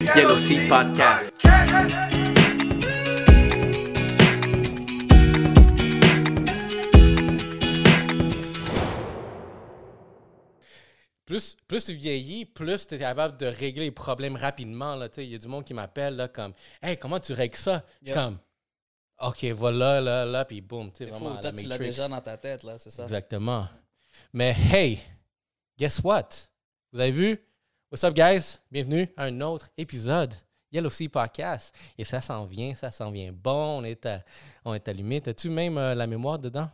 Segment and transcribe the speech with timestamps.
[0.00, 0.36] Yellow
[0.68, 1.32] Podcast.
[11.24, 14.94] Plus, plus tu vieillis, plus tu es capable de régler les problèmes rapidement.
[14.94, 15.24] là, tu sais.
[15.26, 17.84] Il y a du monde qui m'appelle là, comme Hey, comment tu règles ça?
[18.00, 18.14] Yeah.
[18.14, 18.38] comme
[19.20, 20.92] OK, voilà, là, là, puis boum.
[20.92, 22.90] tu sais, C'est vraiment, fou, la toi, tu l'as déjà dans ta tête, là, c'est
[22.90, 23.02] ça?
[23.02, 23.66] Exactement.
[24.32, 25.00] Mais hey,
[25.76, 26.28] guess what?
[26.92, 27.44] Vous avez vu?
[27.90, 28.58] What's up, guys?
[28.70, 30.34] Bienvenue à un autre épisode
[30.72, 31.74] Yellow Sea Podcast.
[31.96, 33.78] Et ça s'en vient, ça s'en vient bon.
[33.80, 34.22] On est, à-
[34.64, 35.22] on est allumé.
[35.26, 36.68] As-tu même euh, la mémoire dedans?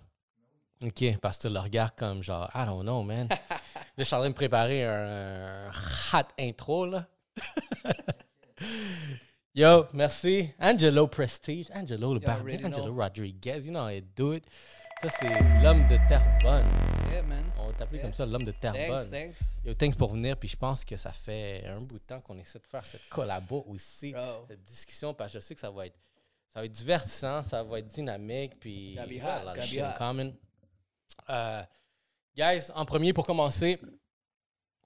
[0.82, 3.28] OK, parce que tu le regardes comme genre, I don't know, man.
[3.28, 3.38] là,
[3.98, 5.70] je suis en train de préparer un, un
[6.12, 7.06] hot intro, là.
[9.55, 10.50] Yo, merci.
[10.58, 11.70] Angelo Prestige.
[11.72, 12.58] Angelo le barbier.
[12.64, 12.94] Angelo know.
[13.02, 13.60] Rodriguez.
[13.66, 14.44] You know how I do it.
[15.00, 15.28] Ça, c'est
[15.62, 16.66] l'homme de Terrebonne.
[17.12, 17.44] Yeah, man.
[17.77, 18.06] T'appeler Yeah.
[18.06, 19.10] comme ça, l'homme de Thanks, Terrebonne.
[19.10, 19.60] thanks.
[19.64, 20.37] Yo, thanks pour venir.
[20.37, 23.09] Puis je pense que ça fait un bout de temps qu'on essaie de faire cette
[23.09, 24.47] collabo aussi, Bro.
[24.48, 25.97] cette discussion, parce que je sais que ça va être,
[26.52, 29.98] ça va être divertissant, ça va être dynamique, puis be hot, a it's hot.
[29.98, 30.34] common.
[31.30, 31.62] Euh,
[32.36, 33.80] guys, en premier, pour commencer,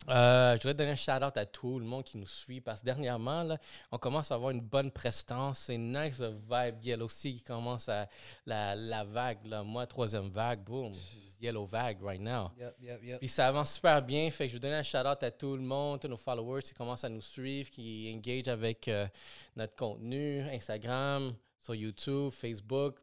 [0.09, 2.87] euh, je voudrais donner un shout-out à tout le monde qui nous suit parce que
[2.87, 3.59] dernièrement, là,
[3.93, 5.59] on commence à avoir une bonne prestance.
[5.59, 8.09] C'est nice le vibe Yellow Sea qui commence à
[8.47, 9.45] la, la vague.
[9.45, 9.63] Là.
[9.63, 10.93] Moi, troisième vague, boom,
[11.41, 12.51] Yellow Vague right now.
[12.59, 13.19] Yep, yep, yep.
[13.21, 14.31] Puis ça avance super bien.
[14.31, 16.75] Fait que je veux donner un shout-out à tout le monde, tous nos followers qui
[16.75, 19.07] commencent à nous suivre, qui engage avec euh,
[19.57, 22.97] notre contenu, Instagram, sur YouTube, Facebook.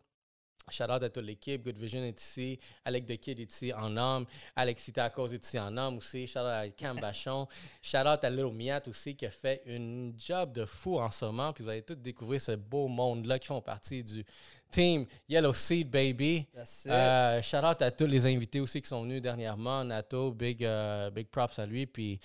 [0.69, 1.63] Shout-out à toute l'équipe.
[1.63, 2.59] Good Vision est ici.
[2.83, 4.25] Alec The Kid est ici en homme.
[4.55, 6.25] Alexis Tacos est ici en homme aussi.
[6.25, 7.47] Shout-out à Cam Bachon.
[7.83, 11.53] Shout-out à Little Miat aussi qui a fait une job de fou en ce moment.
[11.53, 14.25] Puis vous allez tous découvrir ce beau monde-là qui font partie du
[14.71, 16.45] team Yellow Seed Baby.
[16.87, 19.83] Euh, shout out à tous les invités aussi qui sont venus dernièrement.
[19.83, 21.85] Nato, big, euh, big props à lui.
[21.85, 22.19] Puis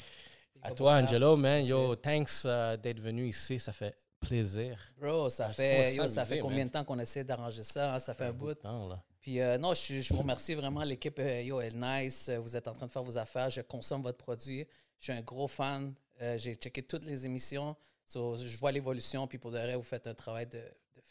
[0.63, 0.95] à toi.
[0.95, 1.65] Angelo, man.
[1.65, 3.59] Yo, thanks euh, d'être venu ici.
[3.61, 4.79] Ça fait plaisir.
[4.99, 6.67] Bro, ça Ah, fait, yo, ça fait combien man.
[6.69, 7.95] de temps qu'on essaie d'arranger ça?
[7.95, 7.99] hein?
[7.99, 8.55] Ça fait un bout.
[8.55, 9.03] temps, là.
[9.21, 10.83] Puis euh, non, je, je vous remercie vraiment.
[10.83, 12.31] L'équipe, euh, yo, est nice.
[12.31, 13.51] Vous êtes en train de faire vos affaires.
[13.51, 14.67] Je consomme votre produit.
[14.99, 15.95] Je suis un gros fan.
[16.21, 17.75] Euh, J'ai checké toutes les émissions.
[18.05, 19.27] So, je vois l'évolution.
[19.27, 20.61] Puis pour de vrai, vous faites un travail de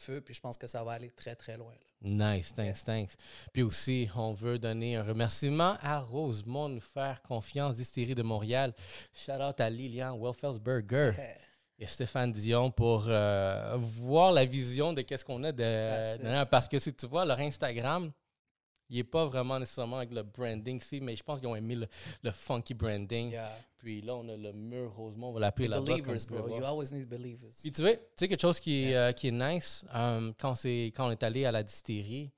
[0.02, 0.22] feu.
[0.22, 1.74] Puis je pense que ça va aller très, très loin.
[1.74, 2.36] là.
[2.36, 3.12] Nice, thanks, thanks.
[3.52, 8.74] Puis aussi, on veut donner un remerciement à Rosemont, nous faire confiance, Distillerie de Montréal.
[9.14, 11.14] Shout out à Lilian Welfelsberger
[11.78, 16.44] et Stéphane Dion pour euh, voir la vision de qu'est-ce qu'on a de.
[16.46, 18.12] Parce que si tu vois leur Instagram,
[18.90, 21.76] il n'est pas vraiment nécessairement avec le branding ici, mais je pense qu'ils ont aimé
[21.76, 21.88] le,
[22.24, 23.32] le funky branding.
[23.32, 23.52] Yeah.
[23.80, 25.86] Puis là, on a le mur Rosemont, on va l'appeler là-bas.
[25.86, 26.48] Believers, tu peux bro.
[26.48, 26.60] voir.
[26.60, 27.50] You always need believers.
[27.62, 30.56] Puis tu vois, tu sais quelque chose qui, est, euh, qui est nice, euh, quand,
[30.56, 32.30] c'est, quand on est allé à la distillerie,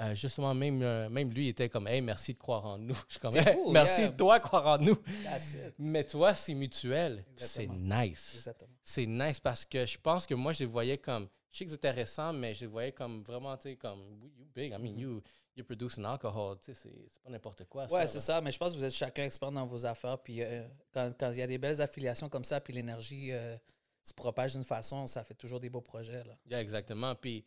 [0.00, 2.94] euh, justement, même, euh, même lui, était comme, hey, merci de croire en nous.
[3.08, 4.10] Je suis comme, C'est Hey, fou, merci yeah.
[4.10, 4.96] de toi de croire en nous.
[5.24, 5.74] That's it.
[5.78, 7.24] Mais toi, c'est mutuel.
[7.36, 8.48] C'est nice.
[8.84, 11.70] C'est nice parce que je pense que moi, je les voyais comme, je sais que
[11.72, 14.72] c'était récent, mais je les voyais comme vraiment, tu sais, comme, you big.
[14.72, 15.22] I mean, you,
[15.58, 16.56] you producing alcohol.
[16.64, 17.86] Tu sais, c'est, pas n'importe quoi.
[17.92, 20.18] Ouais, c'est ça, mais je pense que vous êtes chacun expert dans vos affaires.
[20.18, 23.56] Puis euh, quand, quand il y a des belles affiliations comme ça, puis l'énergie euh,
[24.02, 26.24] se propage d'une façon, ça fait toujours des beaux projets.
[26.24, 26.36] Là.
[26.48, 27.14] Yeah, exactement.
[27.14, 27.44] Puis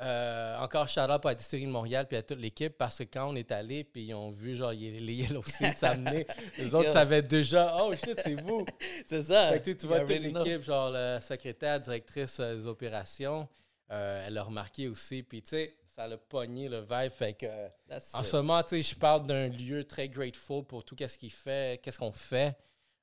[0.00, 3.02] euh, encore shout out à la Distillerie de Montréal puis à toute l'équipe parce que
[3.02, 6.24] quand on est allé puis ils ont vu genre y- les Yellow Seeds s'amener,
[6.56, 8.64] les autres savaient déjà oh shit c'est vous.
[9.08, 9.48] C'est ça.
[9.48, 13.48] Fait que, tu vois toute l'équipe genre la secrétaire, directrice des opérations,
[13.90, 17.68] euh, elle a remarqué aussi puis tu sais ça l'a pogné le vibe fait que
[18.14, 21.32] en ce moment tu sais je parle d'un lieu très grateful pour tout qu'est-ce qu'il
[21.32, 22.56] fait, qu'est-ce qu'on fait,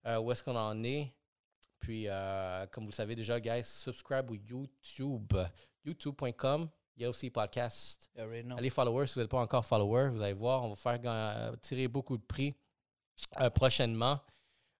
[0.07, 1.13] euh, où est-ce qu'on en est.
[1.77, 5.33] Puis, euh, comme vous le savez déjà, guys, subscribe au YouTube,
[5.83, 6.69] youtube.com,
[7.05, 8.09] aussi Podcast.
[8.57, 10.09] Allez follower si vous n'êtes pas encore follower.
[10.09, 12.55] Vous allez voir, on va faire tirer beaucoup de prix
[13.41, 14.21] euh, prochainement.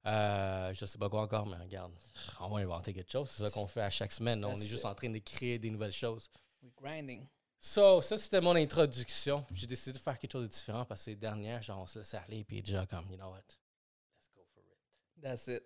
[0.08, 1.92] Euh, je ne sais pas quoi encore, mais regarde,
[2.40, 3.30] on va inventer quelque chose.
[3.30, 4.44] C'est ça qu'on fait à chaque semaine.
[4.46, 6.32] On est juste en train de créer des nouvelles choses.
[6.64, 7.28] We grinding.
[7.68, 9.44] So, ça, c'était mon introduction.
[9.52, 11.98] J'ai décidé de faire quelque chose de différent parce que les dernières, genre, on se
[11.98, 15.24] laissait aller puis déjà comme, you know what, let's go for it.
[15.24, 15.64] That's it.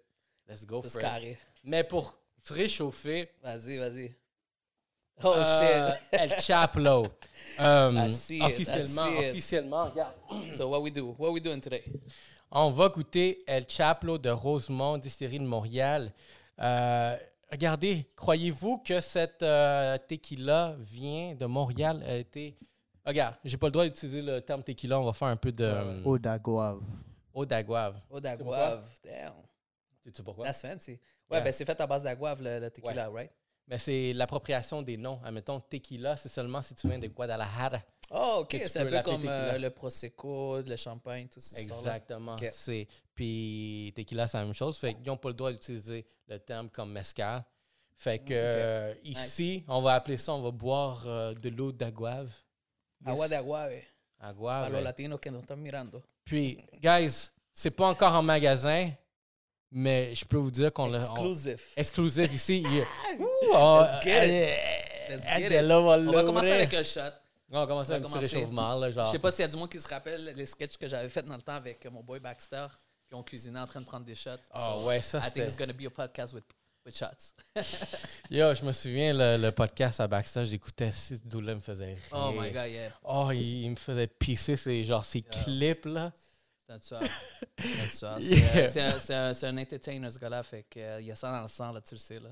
[0.47, 1.37] Let's go for it.
[1.61, 4.15] Mais pour réchauffer, Vas-y, vas-y.
[5.21, 5.99] Oh euh, shit.
[6.13, 7.05] El Chaplo.
[7.59, 9.31] I officiellement, it.
[9.31, 10.15] officiellement, regarde.
[10.55, 11.13] So what we do?
[11.17, 11.83] What we doing today?
[12.49, 16.13] On va goûter El Chaplo de Rosemont, distillerie de Montréal.
[16.59, 17.17] Euh,
[17.51, 22.57] regardez, croyez-vous que cette euh, tequila vient de Montréal a été.
[23.05, 25.63] Regarde, j'ai pas le droit d'utiliser le terme tequila, on va faire un peu de
[25.63, 26.81] euh, Eau d'agouave.
[27.33, 27.99] eau d'agouave.
[28.09, 28.87] Oh, d'agouave.
[29.03, 29.33] Damn.
[30.03, 30.45] Sais-tu pourquoi?
[30.45, 30.91] That's fancy.
[30.91, 30.99] Ouais,
[31.37, 31.41] Yeah.
[31.41, 33.31] ben c'est fait à base d'agouave, le, le tequila, right?
[33.67, 35.19] Mais c'est l'appropriation des noms.
[35.23, 37.79] Admettons, tequila, c'est seulement si tu viens de Guadalajara.
[38.11, 38.57] Oh, ok.
[38.67, 41.59] C'est un peu comme euh, le Prosecco, le champagne, tout ça.
[41.59, 42.37] Exactement.
[42.51, 44.77] C'est, puis tequila, c'est la même chose.
[44.77, 47.43] Fait qu'ils n'ont pas le droit d'utiliser le terme comme mezcal.
[47.95, 52.31] Fait que euh, ici, on va appeler ça, on va boire euh, de l'eau d'agave.
[53.05, 53.81] Agua de agave.
[54.19, 54.61] Agua.
[54.61, 56.01] Para los latinos que nos están mirando.
[56.23, 58.91] Puis, guys, c'est pas encore en magasin,
[59.71, 60.99] mais je peux vous dire qu'on l'a.
[60.99, 61.73] Exclusif.
[61.75, 62.63] Exclusif ici.
[63.53, 63.83] oh,
[65.09, 65.71] Let's get it.
[65.71, 67.18] on va commencer avec un shot.
[67.51, 68.75] On va commencer un petit réchauffement.
[68.75, 69.07] Là, genre.
[69.07, 71.09] Je sais pas s'il y a du monde qui se rappelle les sketchs que j'avais
[71.09, 72.67] fait dans le temps avec mon boy Baxter.
[73.07, 74.37] Puis on cuisinait en train de prendre des shots.
[74.53, 75.39] Oh ouais, ça c'était.
[75.39, 76.43] I think it's gonna be a podcast with,
[76.85, 77.33] with shots.
[78.29, 82.03] Yo, je me souviens, le, le podcast à Baxter, j'écoutais, si Doula me faisait rire.
[82.11, 82.91] Oh my god, yeah.
[83.03, 86.13] Oh, il, me faisait pisser ces, genre, ces clips là.
[86.67, 87.01] C'est un tueur.
[87.57, 88.19] C'est un tueur.
[89.01, 90.43] C'est un, un, un, entertainer, ce gars-là.
[90.43, 92.19] Fait qu'il euh, y a ça dans le sang, là, tu le sais.
[92.19, 92.29] Là.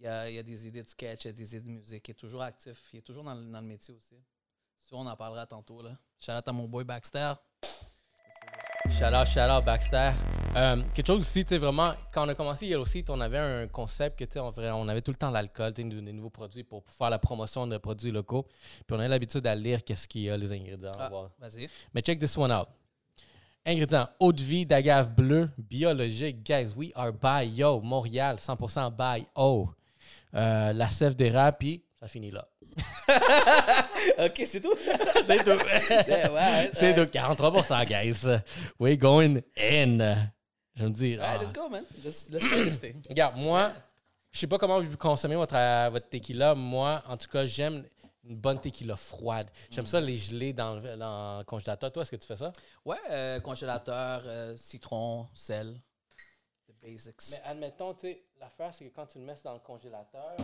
[0.00, 1.64] Il, y a, il y a des idées de sketch, il y a des idées
[1.64, 2.08] de musique.
[2.08, 2.90] Il est toujours actif.
[2.92, 4.16] Il est toujours dans, dans le métier aussi.
[4.92, 5.82] On en parlera tantôt.
[5.82, 5.90] Là.
[6.18, 7.34] Shout out à mon boy Baxter.
[8.90, 10.12] Shout out, shout out Baxter.
[10.56, 13.38] Euh, quelque chose aussi, tu sais, vraiment, quand on a commencé Yellow Seat, on avait
[13.38, 16.64] un concept que, tu sais, on, on, avait tout le temps l'alcool, des nouveaux produits
[16.64, 18.46] pour, faire la promotion de produits locaux.
[18.86, 20.92] Puis on a l'habitude à lire qu'est-ce qu'il y a, les ingrédients.
[20.98, 21.68] Ah, vas-y.
[21.94, 22.66] Mais check this one out.
[23.66, 26.42] Ingrédients eau de vie d'agave bleue, biologique.
[26.42, 27.80] Guys, we are bio.
[27.80, 29.70] Montréal, 100% bio.
[30.34, 32.48] Euh, la sève d'érable, puis ça finit là.
[34.24, 34.74] ok, c'est tout?
[35.26, 35.58] c'est tout.
[36.72, 37.10] c'est tout.
[37.10, 38.40] 43%, guys.
[38.78, 40.30] We're going in.
[40.76, 41.18] Je me dis.
[41.20, 41.38] Ah.
[41.38, 41.84] let's go, man.
[42.04, 43.72] Let's, let's try Regarde, moi,
[44.30, 46.54] je sais pas comment vous consommez votre, euh, votre tequila.
[46.54, 47.84] Moi, en tout cas, j'aime
[48.22, 49.50] une bonne tequila froide.
[49.70, 51.90] J'aime ça les geler dans le, congélateur.
[51.90, 52.52] Toi, est-ce que tu fais ça?
[52.84, 55.80] Ouais, euh, congélateur, euh, citron, sel.
[56.68, 57.30] The basics.
[57.32, 60.36] Mais admettons, tu sais, l'affaire, c'est que quand tu le mets dans le congélateur.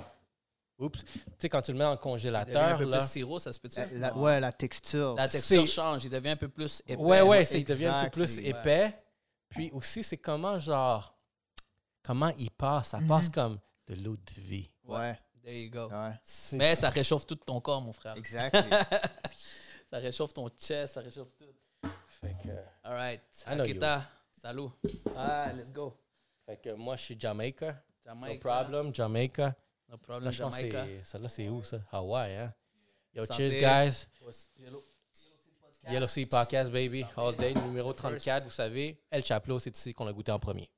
[0.78, 1.04] Oups.
[1.04, 2.74] Tu sais, quand tu le mets le congélateur.
[2.74, 5.14] un peu plus sirop, ça se peut la, Ouais, la texture.
[5.14, 6.04] La texture change.
[6.04, 7.00] Il devient un peu plus épais.
[7.00, 8.92] Ouais, ouais, il devient un peu plus épais.
[9.48, 11.16] Puis aussi, c'est comment, genre.
[12.02, 12.88] Comment il passe.
[12.88, 13.32] Ça passe mhm.
[13.32, 14.70] comme de l'eau de vie.
[14.84, 15.18] Ouais.
[15.42, 15.90] There you go.
[16.52, 18.16] Mais ça réchauffe tout ton corps, mon frère.
[18.16, 18.56] Exact.
[19.90, 21.88] ça réchauffe ton chest, ça réchauffe tout.
[22.20, 22.48] Fait que.
[22.82, 23.22] All right.
[23.46, 24.70] Akita, salut.
[25.14, 25.94] Ah, let's go.
[26.46, 27.76] Fait que moi, je suis Jamaica.
[28.04, 28.34] Jamaica.
[28.34, 29.54] No problem, Jamaica.
[29.88, 30.86] No problem, Jamaica.
[31.04, 31.80] Celle-là, c'est où, ça?
[31.92, 32.54] Hawaii, hein?
[33.14, 34.06] Yo, cheers, guys.
[35.90, 37.04] Yellow, Sea Podcast, baby.
[37.16, 38.98] All day, numéro 34, vous savez.
[39.10, 40.68] El Chaplo, c'est ici qu'on a goûté en premier.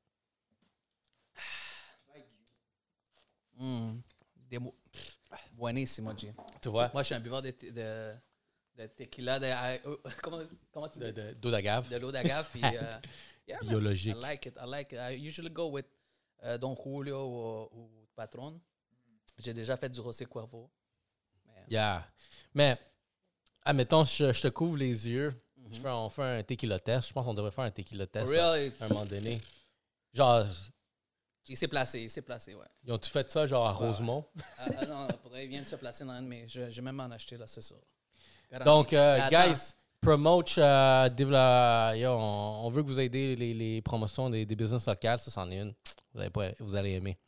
[3.58, 4.02] Mm
[4.48, 4.74] des mots.
[5.52, 6.32] Buenissimo, G.
[6.60, 6.90] Tu vois?
[6.92, 8.14] Moi, je suis un buveur de, de,
[8.76, 11.12] de tequila, de, uh, comment, comment tu dis?
[11.12, 11.88] De, d'eau d'agave.
[11.88, 12.62] De l'eau d'agave, puis...
[12.62, 13.00] Uh,
[13.48, 14.14] yeah, Biologique.
[14.14, 14.98] Man, I like it, I like it.
[14.98, 15.86] I usually go with
[16.42, 18.60] uh, Don Julio ou, ou Patron.
[19.38, 20.70] J'ai déjà fait du Rosé Cuervo.
[21.46, 22.06] Mais, yeah.
[22.54, 22.78] Mais,
[23.64, 25.34] admettons, je, je te couvre les yeux.
[25.70, 27.08] Je fais, on fait un tequila test.
[27.08, 28.72] Je pense qu'on devrait faire un tequila test really?
[28.80, 29.40] à un moment donné.
[30.14, 30.46] Genre,
[31.48, 32.66] il s'est placé, il s'est placé, ouais.
[32.84, 34.24] Ils ont-tu fait ça, genre à Rosemont?
[34.58, 36.48] ah, ah, non, il vient de se placer dans un de mes.
[36.48, 37.76] Je, vais même en acheter, là, c'est sûr.
[38.64, 41.08] Donc, euh, guys, promote, euh,
[42.08, 45.58] on, veut que vous aidez les, les promotions des, des, business locales, ça, c'en est
[45.58, 45.74] une.
[46.14, 47.18] Vous allez, pas, vous allez aimer.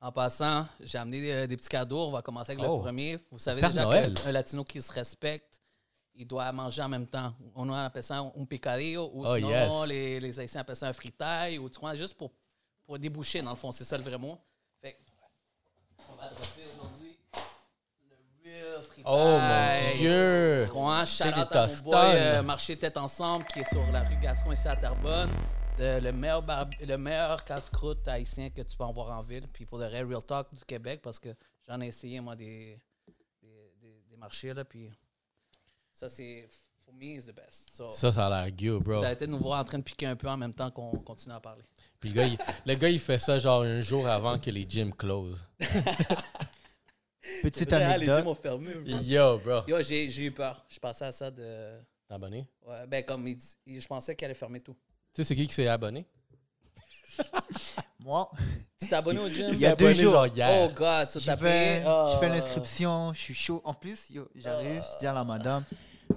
[0.00, 2.08] En passant, j'ai amené des, des, petits cadeaux.
[2.08, 2.78] On va commencer avec le oh.
[2.80, 3.18] premier.
[3.30, 5.60] Vous savez déjà qu'un latino qui se respecte,
[6.14, 7.32] il doit manger en même temps.
[7.54, 11.58] On appelle ça un picadillo, ou oh, sinon les, les Haïtiens appellent ça un fritaille,
[11.58, 12.30] ou tu vois, juste pour
[12.86, 13.72] pour déboucher, dans le fond.
[13.72, 14.38] C'est ça le vrai mot.
[14.80, 14.96] Fait
[16.08, 17.18] on va dropper aujourd'hui
[18.08, 19.04] le real fritaille.
[19.04, 20.64] Oh mon Dieu!
[20.66, 24.02] Tu vois, shout out à mon boy euh, Marché Tête Ensemble qui est sur la
[24.02, 25.30] rue Gascon ici à Terrebonne.
[25.78, 26.44] Le meilleur,
[26.80, 29.46] le meilleur casse-croûte haïtien que tu peux avoir en ville.
[29.52, 31.34] Puis pour le Real Talk du Québec, parce que
[31.68, 32.78] j'en ai essayé, moi, des,
[33.42, 34.54] des, des, marchés.
[34.54, 34.90] Là, puis
[35.92, 36.46] ça, c'est
[36.84, 37.82] for me, is the best.
[37.92, 38.98] ça, ça a l'air good, bro.
[38.98, 40.92] Vous allez peut-être nous voir en train de piquer un peu en même temps qu'on
[40.98, 41.64] continue à parler.
[42.00, 44.66] Puis le gars, il, le gars, il fait ça genre un jour avant que les
[44.68, 45.46] gyms closent.
[47.42, 48.00] Petite anecdote.
[48.00, 48.70] les gyms ont fermé.
[49.02, 49.62] Yo, bro.
[49.66, 50.64] Yo, j'ai eu peur.
[50.68, 51.80] Je pensais à ça de.
[52.08, 52.46] T'abonner?
[52.64, 53.38] Ouais, ben comme il,
[53.80, 54.76] je pensais qu'il allait fermer tout.
[55.16, 56.06] Tu sais, c'est qui qui s'est abonné?
[58.00, 58.30] Moi.
[58.78, 59.48] Tu t'es abonné au gym?
[59.50, 60.14] Il y a deux jours.
[60.14, 61.80] Oh, God, ça t'a payé?
[61.80, 63.62] Je fais l'inscription, je suis chaud.
[63.64, 65.64] En plus, j'arrive, je dis à la madame,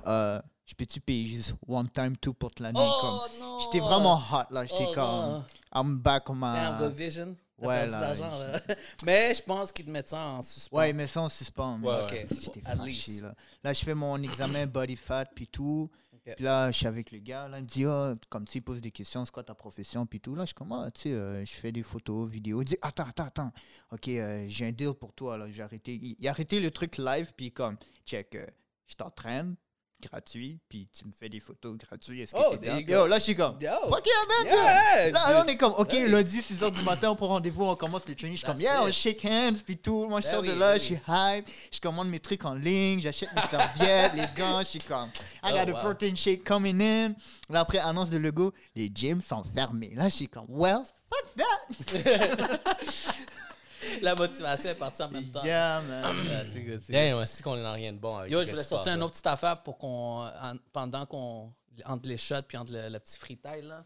[0.05, 2.77] euh, je peux-tu payer juste one time, two pour l'année?
[2.77, 3.61] Oh, comme...
[3.61, 4.65] J'étais vraiment hot, là.
[4.65, 6.77] J'étais oh, comme, I'm back on my...
[6.79, 7.37] good vision.
[7.57, 8.59] Ouais, là, là.
[9.05, 10.77] Mais je pense qu'ils te mettent ça en suspens.
[10.77, 11.79] Ouais, ils mettent ça en suspens.
[11.81, 12.25] Ouais, okay.
[12.29, 13.33] J'étais fâché, là.
[13.63, 15.89] Là, je fais mon examen body fat, puis tout.
[16.35, 18.81] Puis là, je suis avec le gars, là, il me dit, oh, comme tu pose
[18.81, 20.35] des questions, c'est quoi ta profession, puis tout.
[20.35, 22.61] Là, je commence, ah, tu sais, euh, je fais des photos, vidéos.
[22.61, 23.51] Il dit, attends, attends, attends.
[23.91, 25.49] OK, euh, j'ai un deal pour toi, là.
[25.51, 25.99] J'ai arrêté.
[26.01, 28.45] Il, a arrêté le truc live, puis comme, check, euh,
[28.87, 29.55] je t'entraîne,
[30.01, 32.21] gratuit, puis tu me fais des photos gratuites.
[32.21, 32.55] Est-ce que oh,
[32.87, 33.69] Yo, là, je suis comme, Yo.
[33.89, 35.13] fuck yeah, man!
[35.13, 38.15] là, on est comme, OK, lundi, 6h du matin, on prend rendez-vous, on commence le
[38.15, 38.35] training.
[38.35, 40.07] Je suis comme, yeah, on shake hands, puis tout.
[40.07, 41.47] Moi, je sors de là, je suis hype.
[41.71, 44.59] Je commande mes trucs en ligne, j'achète mes serviettes, les gants.
[44.59, 45.09] Je suis comme,
[45.43, 47.13] I got oh, a protein shake coming in.
[47.49, 49.93] Là, après, annonce de logo, les gyms sont fermés.
[49.95, 52.59] Là, je suis comme, well, fuck that!
[54.01, 55.43] la motivation est partie en même temps.
[55.43, 56.45] Yeah, man.
[56.45, 56.81] c'est good.
[56.81, 59.13] C'est aussi qu'on est dans rien de bon avec Yo, je voulais sortir une autre
[59.13, 60.29] petite affaire pour qu'on.
[60.71, 61.53] pendant qu'on.
[61.85, 63.85] Entre les shots puis entre le, petit freetail, là.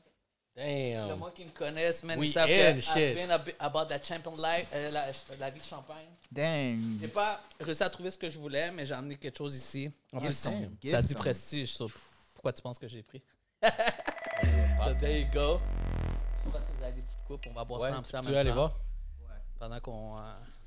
[0.55, 1.09] Damn.
[1.09, 2.95] Le moi qui me connaissent, man, ils savent que shit.
[2.95, 5.05] I've been about that champion life, euh, la,
[5.39, 6.09] la, vie de champagne.
[6.31, 6.97] Damn.
[6.99, 9.91] J'ai pas réussi à trouver ce que je voulais, mais j'ai amené quelque chose ici.
[10.11, 11.95] En plus, ça dit prestige, sauf
[12.33, 13.23] pourquoi tu penses que j'ai pris?
[13.63, 15.59] so there you go.
[16.43, 18.25] Je sais pas si vous avez des petites coupes, on va boire ça ensemble.
[18.25, 18.73] Tu veux aller voir?
[19.63, 20.17] Pendant qu'on.
[20.17, 20.21] Euh,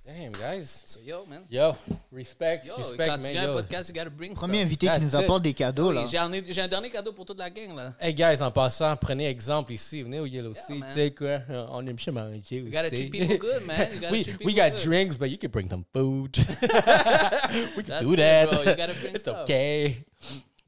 [0.07, 0.85] Damn, guys.
[0.87, 1.43] So, yo, man.
[1.51, 1.77] Yo,
[2.13, 3.33] respect, yo, respect, quand man.
[3.33, 6.07] tu un podcast, you gotta bring Premier invité qui nous apporte des cadeaux, là.
[6.09, 7.93] J'ai un, un, dernier cadeau pour toute la gang, là.
[8.01, 10.03] Hey, guys, en passant, prenez exemple ici.
[10.03, 10.81] Venez au Yellow Sea.
[10.81, 11.41] Tu sais quoi?
[11.71, 12.57] On aime chez manger aussi.
[12.57, 13.89] You gotta treat people good, man.
[13.93, 14.85] You gotta we, treat we got good.
[14.85, 16.39] drinks, but you can bring some food.
[17.77, 18.45] we can do that.
[18.45, 18.61] It, bro.
[18.61, 19.43] You gotta bring It's stuff.
[19.43, 20.05] okay.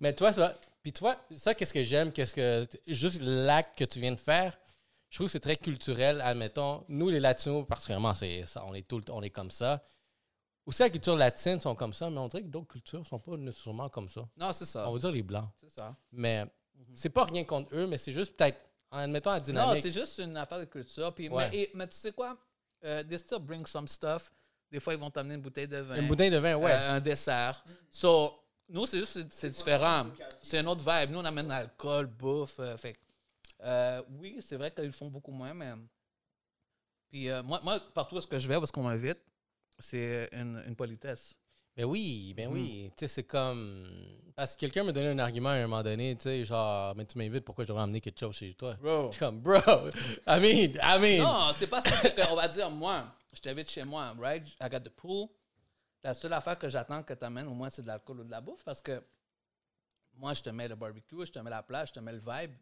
[0.01, 0.55] Mais toi, ça...
[0.83, 2.13] Puis toi, ça, qu'est-ce que j'aime?
[2.13, 2.67] Qu'est-ce que...
[2.87, 4.59] Juste l'acte que tu viens de faire
[5.11, 6.21] je trouve que c'est très culturel.
[6.21, 9.83] Admettons, nous, les Latinos, particulièrement, c'est ça, on est tout on est comme ça.
[10.67, 13.39] Aussi, la culture latine sont comme ça, mais on dirait que d'autres cultures sont pas
[13.39, 14.29] nécessairement comme ça.
[14.37, 14.87] Non, c'est ça.
[14.87, 15.49] On va dire les Blancs.
[15.59, 15.97] C'est ça.
[16.13, 16.45] Mais
[16.95, 18.61] c'est pas rien contre eux, mais c'est juste peut-être,
[18.91, 19.77] en admettant la dynamique.
[19.77, 21.15] Non, c'est juste une affaire de culture.
[21.15, 22.37] Puis, mais, mais, tu sais quoi?
[22.83, 24.31] Uh, they still bring some stuff.
[24.71, 25.97] Des fois, ils vont t'amener une bouteille de vin.
[25.97, 26.71] Une bouteille de vin, ouais.
[26.71, 27.65] Euh, un dessert.
[27.91, 28.39] So,
[28.69, 30.07] nous, c'est juste, c'est différent.
[30.43, 31.11] C'est une autre vibe.
[31.11, 32.61] Nous, on amène l'alcool, bouffe.
[32.61, 32.95] Euh, fait
[33.63, 35.73] euh, oui, c'est vrai qu'ils font beaucoup moins, mais.
[37.09, 39.19] Puis euh, moi, moi, partout où que je vais, parce qu'on m'invite,
[39.79, 41.35] c'est une, une, politesse.
[41.77, 42.87] Ben oui, ben oui.
[42.87, 42.91] Mm.
[42.91, 43.89] Tu sais, c'est comme.
[44.37, 47.05] Parce que quelqu'un me donnait un argument à un moment donné, tu sais, genre, mais
[47.05, 48.75] tu m'invites, pourquoi je devrais amener quelque chose chez toi?
[48.75, 49.09] Bro.
[49.09, 49.59] Je suis comme, bro,
[50.27, 51.23] I mean, I mean.
[51.23, 54.47] Non, c'est pas ça, c'est qu'on va dire, moi, je t'invite chez moi, right?
[54.61, 55.29] I got the pool.
[56.05, 58.31] La seule affaire que j'attends que tu amènes, au moins, c'est de l'alcool ou de
[58.31, 59.03] la bouffe, parce que
[60.15, 62.19] moi, je te mets le barbecue, je te mets la plage, je te mets le
[62.19, 62.53] vibe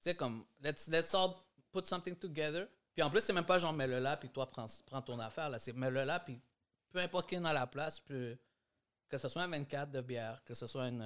[0.00, 1.30] sais, comme, let's, let's all
[1.72, 2.66] put something together.
[2.94, 5.48] Puis en plus, c'est même pas genre, mets-le là, puis toi, prends, prends ton affaire.
[5.48, 5.58] là.
[5.58, 6.40] C'est mets-le là, puis
[6.92, 10.54] peu importe qui est dans la place, que ce soit un 24 de bière, que
[10.54, 11.02] ce soit une,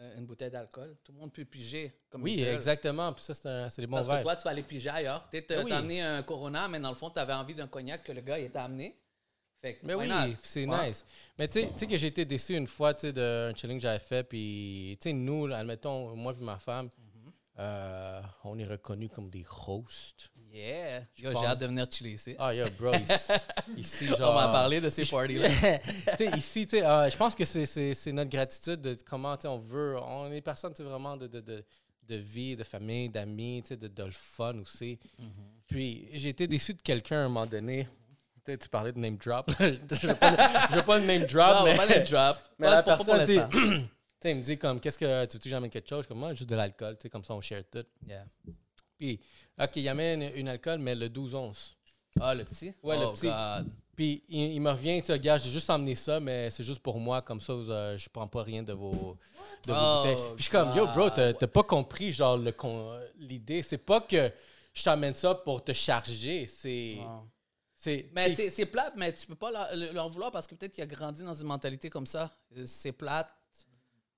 [0.00, 3.14] euh, une bouteille d'alcool, tout le monde peut piger comme Oui, exactement.
[3.14, 3.34] Puis ça,
[3.70, 5.26] c'est des bons Parce que toi, tu vas aller piger ailleurs.
[5.30, 8.12] Tu as amené un Corona, mais dans le fond, tu avais envie d'un cognac que
[8.12, 8.98] le gars il t'a amené.
[9.62, 10.10] Fait mais oui,
[10.42, 11.02] c'est nice.
[11.38, 14.22] Mais tu sais que j'ai été déçu une fois d'un chilling que j'avais fait.
[14.22, 16.90] Puis, tu sais, nous, admettons, moi et ma femme,
[17.58, 20.30] euh, on est reconnu comme des hosts.
[20.52, 21.02] Yeah.
[21.14, 22.34] J'ai hâte de venir chiller ici.
[22.38, 22.92] Ah, yo, bro,
[23.76, 25.48] ici, genre, On va parler de ces parties-là.
[26.36, 29.96] ici, euh, je pense que c'est notre gratitude de comment on veut.
[29.98, 31.64] On est personne vraiment de, de, de,
[32.04, 34.98] de, vie, de famille, d'amis, de, de le fun aussi.
[35.20, 35.26] Mm-hmm.
[35.66, 37.88] Puis, j'ai été déçu de quelqu'un à un moment donné.
[38.46, 39.50] Tu parlais de name drop.
[39.58, 40.12] je ne
[40.76, 41.58] veux, pas le name drop.
[41.58, 42.36] Non, mais, pas name drop.
[42.58, 43.26] Mais la personne,
[44.20, 46.06] sais, il me dit comme, qu'est-ce que tu veux jamais quelque chose?
[46.06, 47.84] Comme moi, juste de l'alcool, tu sais, comme ça, on share tout.
[48.06, 48.24] Yeah.
[48.98, 49.20] Puis,
[49.58, 51.76] OK, il amène une, alcool, mais le 12 onces.
[52.20, 52.72] Ah, le petit?
[52.82, 53.30] Ouais, le oh, petit.
[53.94, 57.00] Puis, il, me revient, tu sais, gars, j'ai juste emmené ça, mais c'est juste pour
[57.00, 59.16] moi, comme ça, euh, je prends pas rien de vos,
[59.66, 60.16] de vos oh, bouteilles.
[60.16, 62.38] Puis, je suis comme, yo, bro, t'as pas compris, genre,
[63.18, 63.62] l'idée.
[63.62, 64.30] C'est pas que
[64.74, 66.98] je t'amène ça pour te charger, c'est.
[68.12, 71.22] Mais c'est plate, mais tu peux pas leur, vouloir parce que peut-être qu'il a grandi
[71.22, 72.30] dans une mentalité comme ça.
[72.56, 73.28] Euh, c'est plate,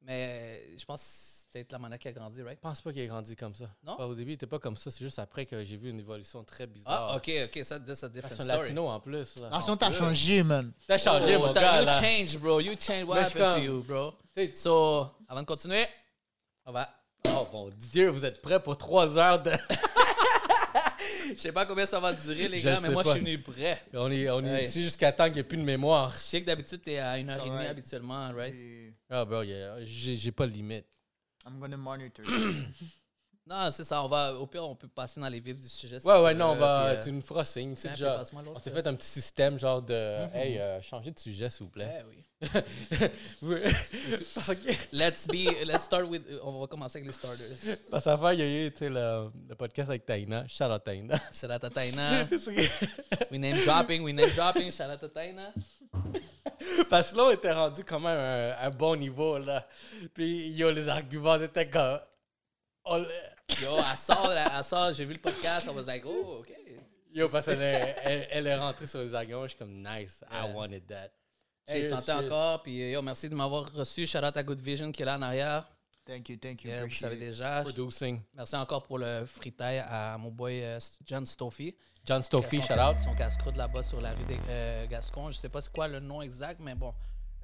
[0.03, 2.59] mais je pense que c'est peut-être la manière qui a grandi, right?
[2.59, 3.67] Je pense pas qu'il a grandi comme ça.
[3.85, 3.97] Non?
[3.99, 4.91] au début, il était pas comme ça.
[4.91, 7.11] C'est juste après que j'ai vu une évolution très bizarre.
[7.13, 8.49] Ah, ok, ok, ça, that's a different story.
[8.49, 9.37] latino en plus.
[9.37, 9.51] Là.
[9.79, 10.73] t'as changé, man.
[10.87, 11.81] T'as changé, oh, mon gars.
[11.81, 12.01] You là.
[12.01, 12.61] change, bro.
[12.61, 13.05] You change.
[13.05, 14.15] What happened to you, bro?
[14.55, 15.87] So, avant de continuer,
[16.65, 16.89] on va.
[17.27, 19.51] Oh mon Dieu, vous êtes prêts pour trois heures de.
[21.35, 23.83] Je sais pas combien ça va durer, les gars, mais moi, je suis venu prêt.
[23.95, 26.13] On est, on est ici jusqu'à temps qu'il n'y ait plus de mémoire.
[26.13, 28.55] Je sais que d'habitude, t'es à une heure et demie habituellement, right?
[29.11, 29.77] Ah, bro, yeah.
[29.85, 30.85] j'ai pas de limite.
[31.47, 32.25] I'm gonna monitor.
[33.49, 34.05] non, c'est ça.
[34.05, 36.05] On va, au pire, on peut passer dans les vifs du sujet.
[36.05, 36.97] ouais, ouais, non, on va.
[36.97, 37.75] tu nous feras signe.
[37.77, 38.23] C'est déjà.
[38.55, 39.95] On s'est fait un petit système, genre de.
[39.95, 40.35] Mm-hmm.
[40.35, 42.05] Hey, euh, changez de sujet, s'il vous plaît.
[42.09, 42.25] oui.
[44.93, 45.49] let's be.
[45.67, 46.23] Let's start with.
[46.43, 47.79] On va commencer avec les starters.
[47.91, 50.47] Parce qu'avant, il y a eu le, le podcast avec Taina.
[50.47, 51.17] Shout out Taina.
[51.33, 52.29] Shout out à Taina.
[53.31, 54.71] we name dropping, we name dropping.
[54.71, 55.53] Shout out à Taina.
[56.89, 59.67] Parce que là, on était rendu quand même à un, bon niveau, là.
[60.15, 61.99] Puis, yo, les arguments étaient comme...
[63.61, 66.53] Yo, elle sort, elle sort, j'ai vu le podcast, I was like, oh, OK.
[67.13, 70.53] Yo, parce qu'elle est, elle, est rentrée sur les arguments, je suis comme, nice, I
[70.55, 71.11] wanted that.
[71.67, 72.63] Hey, santé encore.
[72.63, 74.07] Puis yo, merci de m'avoir reçu.
[74.07, 75.69] Shout out à Good Vision qui est là en arrière.
[76.07, 76.71] Thank you, thank you.
[76.71, 77.63] Yeah, vous savez déjà.
[77.63, 78.23] Producing.
[78.35, 81.77] Merci encore pour le fritaille à mon boy euh, John Stoffy.
[82.07, 82.99] John Stoffy, shout out.
[82.99, 85.31] Son casse-croûte là-bas sur la rue des euh, Gascons.
[85.31, 86.95] Je sais pas c'est quoi le nom exact, mais bon.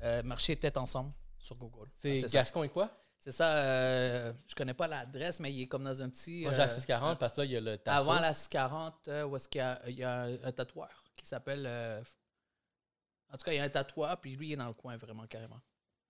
[0.02, 1.88] Euh, marché tête ensemble sur Google.
[1.98, 2.90] C'est Gascon et quoi?
[3.24, 6.42] C'est ça, euh, je connais pas l'adresse, mais il est comme dans un petit.
[6.42, 8.10] Moi, j'ai la 640 parce que là, il y a le tatoueur.
[8.10, 11.66] Avant la 640, où est-ce qu'il y a, il y a un, tatoueur qui s'appelle.
[11.66, 14.98] en tout cas, il y a un tatoueur, puis lui, il est dans le coin
[14.98, 15.58] vraiment carrément.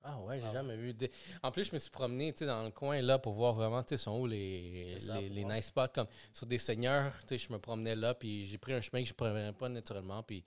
[0.03, 0.93] Ah ouais, j'ai ah jamais vu.
[1.41, 4.03] En plus, je me suis promené dans le coin là pour voir vraiment, tu sais,
[4.03, 4.99] sont où les,
[5.31, 5.95] les, nice spots.
[5.95, 9.03] Comme sur des seigneurs, tu sais, je me promenais là, puis j'ai pris un chemin
[9.03, 10.45] que je ne prenais pas naturellement, puis...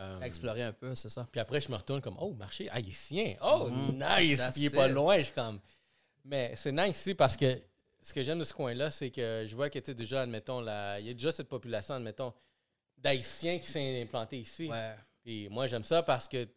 [0.00, 1.28] Euh, Explorer un peu, c'est ça.
[1.30, 3.34] Puis après, je me retourne comme, oh, marché haïtien.
[3.42, 4.20] Oh, mm-hmm.
[4.20, 4.42] nice!
[4.52, 5.60] Puis il est pas loin, je comme...
[6.24, 7.60] Mais c'est nice ici parce que
[8.02, 10.60] ce que j'aime de ce coin-là, c'est que je vois que, tu sais, déjà, admettons,
[10.60, 12.32] là, il y a déjà cette population, admettons,
[12.96, 14.68] d'haïtiens qui s'est implantés ici.
[14.68, 14.94] Ouais.
[15.22, 16.48] Puis moi, j'aime ça parce que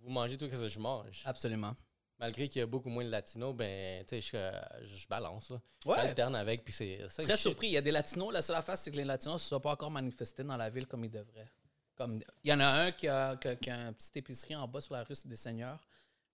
[0.00, 1.22] vous mangez tout ce que je mange.
[1.24, 1.74] Absolument
[2.18, 5.50] malgré qu'il y a beaucoup moins de latinos, ben, tu sais, je, je, balance.
[5.50, 5.60] Là.
[5.84, 5.96] Ouais.
[5.96, 7.06] J'alterne avec, puis c'est.
[7.08, 7.68] Très surpris.
[7.68, 8.32] Il y a des latinos.
[8.32, 10.70] La seule affaire, c'est que les latinos ne se sont pas encore manifestés dans la
[10.70, 11.50] ville comme ils devraient.
[11.94, 14.82] Comme, il y en a un qui a, qui, a, une petite épicerie en bas
[14.82, 15.80] sur la rue des Seigneurs,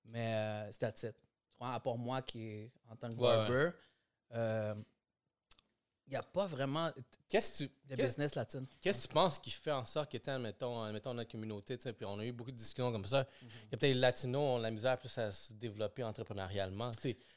[0.04, 1.20] mais euh, c'est à titre.
[1.62, 3.70] À part moi qui est en tant que barber,
[4.34, 4.74] euh,
[6.06, 6.90] il n'y a pas vraiment
[7.28, 8.66] qu'est-ce tu, de business latine.
[8.80, 12.18] Qu'est-ce que tu penses qui fait en sorte que, admettons, admettons notre communauté, puis on
[12.18, 14.70] a eu beaucoup de discussions comme ça, il y a peut-être les latinos ont la
[14.70, 16.90] misère plus à se développer entrepreneurialement.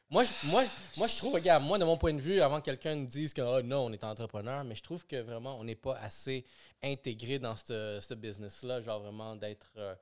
[0.10, 0.65] Moi je, moi,
[0.98, 3.34] moi, je trouve, regarde, moi, de mon point de vue, avant que quelqu'un nous dise
[3.34, 6.46] que oh, non, on est entrepreneur, mais je trouve que vraiment, on n'est pas assez
[6.84, 9.96] intégré dans ce business-là, genre vraiment d'être euh,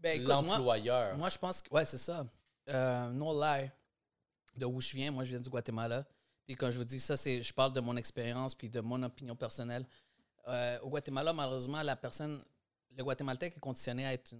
[0.00, 1.16] ben, l'employeur.
[1.18, 2.24] Moi, je pense que, ouais, c'est ça.
[2.68, 3.70] Euh, no lie,
[4.56, 6.06] de où je viens, moi, je viens du Guatemala.
[6.46, 9.02] Puis quand je vous dis ça, c'est, je parle de mon expérience puis de mon
[9.02, 9.86] opinion personnelle.
[10.46, 12.42] Euh, au Guatemala, malheureusement, la personne,
[12.96, 14.34] le Guatémaltèque est conditionné à être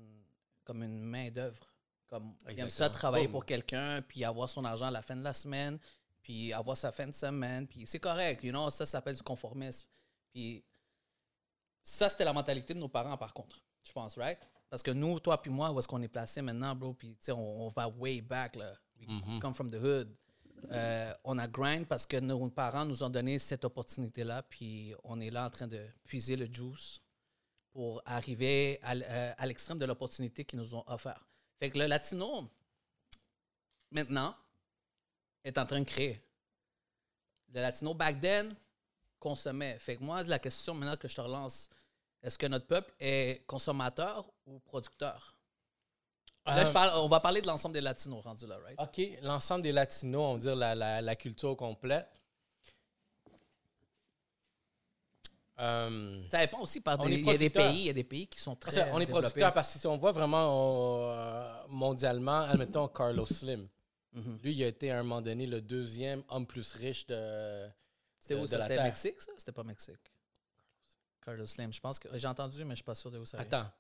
[0.64, 1.66] comme une main d'œuvre.
[2.06, 5.22] Comme il aime ça travailler pour quelqu'un, puis avoir son argent à la fin de
[5.22, 5.78] la semaine,
[6.22, 9.22] puis avoir sa fin de semaine, puis c'est correct, you know, ça, ça s'appelle du
[9.22, 9.86] conformisme.
[10.30, 10.62] Puis
[11.82, 14.38] ça, c'était la mentalité de nos parents, par contre, je pense, right?
[14.74, 17.26] Parce que nous, toi puis moi, où est-ce qu'on est placé maintenant, bro, puis tu
[17.26, 18.72] sais, on, va way back, là.
[18.98, 19.38] We mm-hmm.
[19.38, 20.12] come from the hood.
[20.72, 25.20] Euh, on a grind parce que nos parents nous ont donné cette opportunité-là, puis on
[25.20, 27.00] est là en train de puiser le juice
[27.70, 31.24] pour arriver à, euh, l'extrême de l'opportunité qu'ils nous ont offert.
[31.60, 32.50] Fait que le latino,
[33.92, 34.34] maintenant,
[35.44, 36.20] est en train de créer.
[37.52, 38.52] Le latino, back then,
[39.20, 39.78] consommait.
[39.78, 41.70] Fait que moi, la question maintenant que je te relance,
[42.24, 45.36] est-ce que notre peuple est consommateur ou producteur?
[46.46, 48.78] Là, je euh, parle, on va parler de l'ensemble des Latinos rendus là, right?
[48.78, 52.06] OK, l'ensemble des Latinos, on va dire la, la, la culture complète.
[55.60, 58.04] Euh, ça dépend aussi par des, il y a des pays, il y a des
[58.04, 62.40] pays qui sont très On est producteur parce que si on voit vraiment euh, mondialement,
[62.40, 63.68] admettons Carlos Slim.
[64.12, 64.38] Mhm.
[64.42, 67.68] Lui, il a été à un moment donné le deuxième homme plus riche de
[68.20, 69.32] C'était où C'était Mexique, ça?
[69.38, 70.12] C'était pas Mexique.
[71.24, 73.38] Carlos Slim, je pense que j'ai entendu, mais je suis pas sûr de où ça
[73.38, 73.46] vient.
[73.46, 73.70] Attends,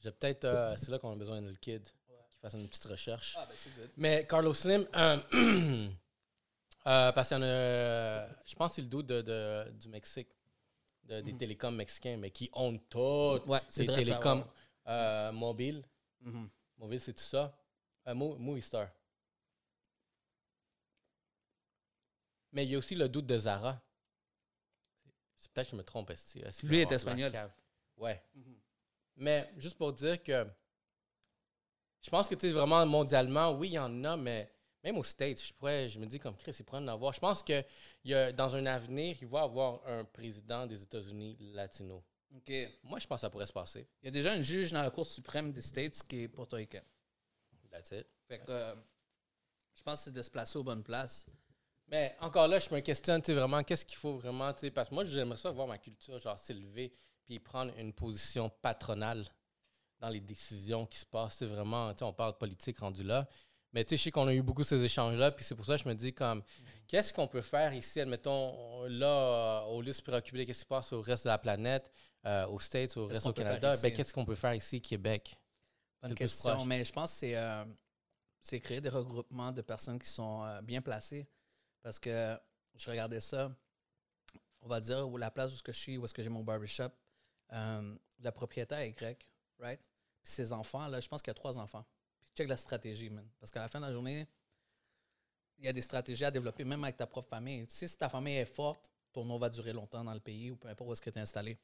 [0.00, 0.74] j'ai peut-être.
[0.76, 1.88] c'est là qu'on a besoin de le kid
[2.40, 3.34] fasse une petite recherche.
[3.38, 3.90] Ah, ben c'est good.
[3.96, 5.18] Mais Carlos Slim, euh,
[6.86, 9.88] euh, parce qu'il y en a, je pense que c'est le doute de, de, du
[9.88, 10.28] Mexique,
[11.04, 11.36] de, des mm-hmm.
[11.36, 14.44] télécoms mexicains, mais qui ont toutes ouais, les télécoms
[14.86, 15.84] euh, mobiles.
[16.24, 16.48] Mm-hmm.
[16.78, 17.54] Mobile, c'est tout ça.
[18.14, 18.88] Movistar.
[22.52, 23.78] Mais il y a aussi le doute de Zara.
[25.52, 26.10] Peut-être que je me trompe.
[26.62, 27.32] Lui est espagnol.
[27.98, 28.22] Ouais.
[28.36, 28.67] Mm-hmm.
[29.18, 30.46] Mais juste pour dire que
[32.00, 34.52] je pense que, tu sais, vraiment mondialement, oui, il y en a, mais
[34.84, 37.12] même aux States, je pourrais, je me dis comme Chris, il pourrait en avoir.
[37.12, 37.64] Je pense que
[38.04, 42.04] y a, dans un avenir, il va y avoir un président des États-Unis latino.
[42.34, 42.52] OK.
[42.84, 43.88] Moi, je pense que ça pourrait se passer.
[44.02, 46.82] Il y a déjà un juge dans la Cour suprême des States qui est portoricain.
[47.70, 48.06] That's it.
[48.26, 48.74] Fait que euh,
[49.74, 51.26] je pense que c'est de se placer aux bonnes places.
[51.88, 54.70] Mais encore là, je me questionne, tu sais, vraiment, qu'est-ce qu'il faut vraiment, tu sais,
[54.70, 56.92] parce que moi, j'aimerais ça voir ma culture, genre, s'élever,
[57.28, 59.26] puis prendre une position patronale
[60.00, 61.36] dans les décisions qui se passent.
[61.36, 63.28] C'est vraiment, on parle de politique rendu là.
[63.74, 65.76] Mais tu sais, je sais qu'on a eu beaucoup ces échanges-là, puis c'est pour ça
[65.76, 66.42] que je me dis comme,
[66.86, 70.60] qu'est-ce qu'on peut faire ici, admettons, là, au lieu de se préoccuper de ce qui
[70.60, 71.92] se passe au reste de la planète,
[72.24, 75.38] euh, aux States, au reste du Canada, ben, qu'est-ce qu'on peut faire ici, Québec?
[76.00, 77.66] Bonne question, mais je pense que c'est, euh,
[78.40, 81.28] c'est créer des regroupements de personnes qui sont euh, bien placées.
[81.82, 82.38] Parce que
[82.74, 83.54] je regardais ça,
[84.62, 86.90] on va dire, où la place où je suis, où est-ce que j'ai mon barbershop,
[87.50, 89.80] la propriétaire est grecque right?
[90.22, 91.84] Puis ses enfants, là, je pense qu'il y a trois enfants.
[92.20, 93.26] Puis check la stratégie, man.
[93.38, 94.26] Parce qu'à la fin de la journée,
[95.58, 97.66] il y a des stratégies à développer, même avec ta propre famille.
[97.66, 100.50] Tu sais, si ta famille est forte, ton nom va durer longtemps dans le pays
[100.50, 101.58] ou peu importe où est-ce que tu es installé.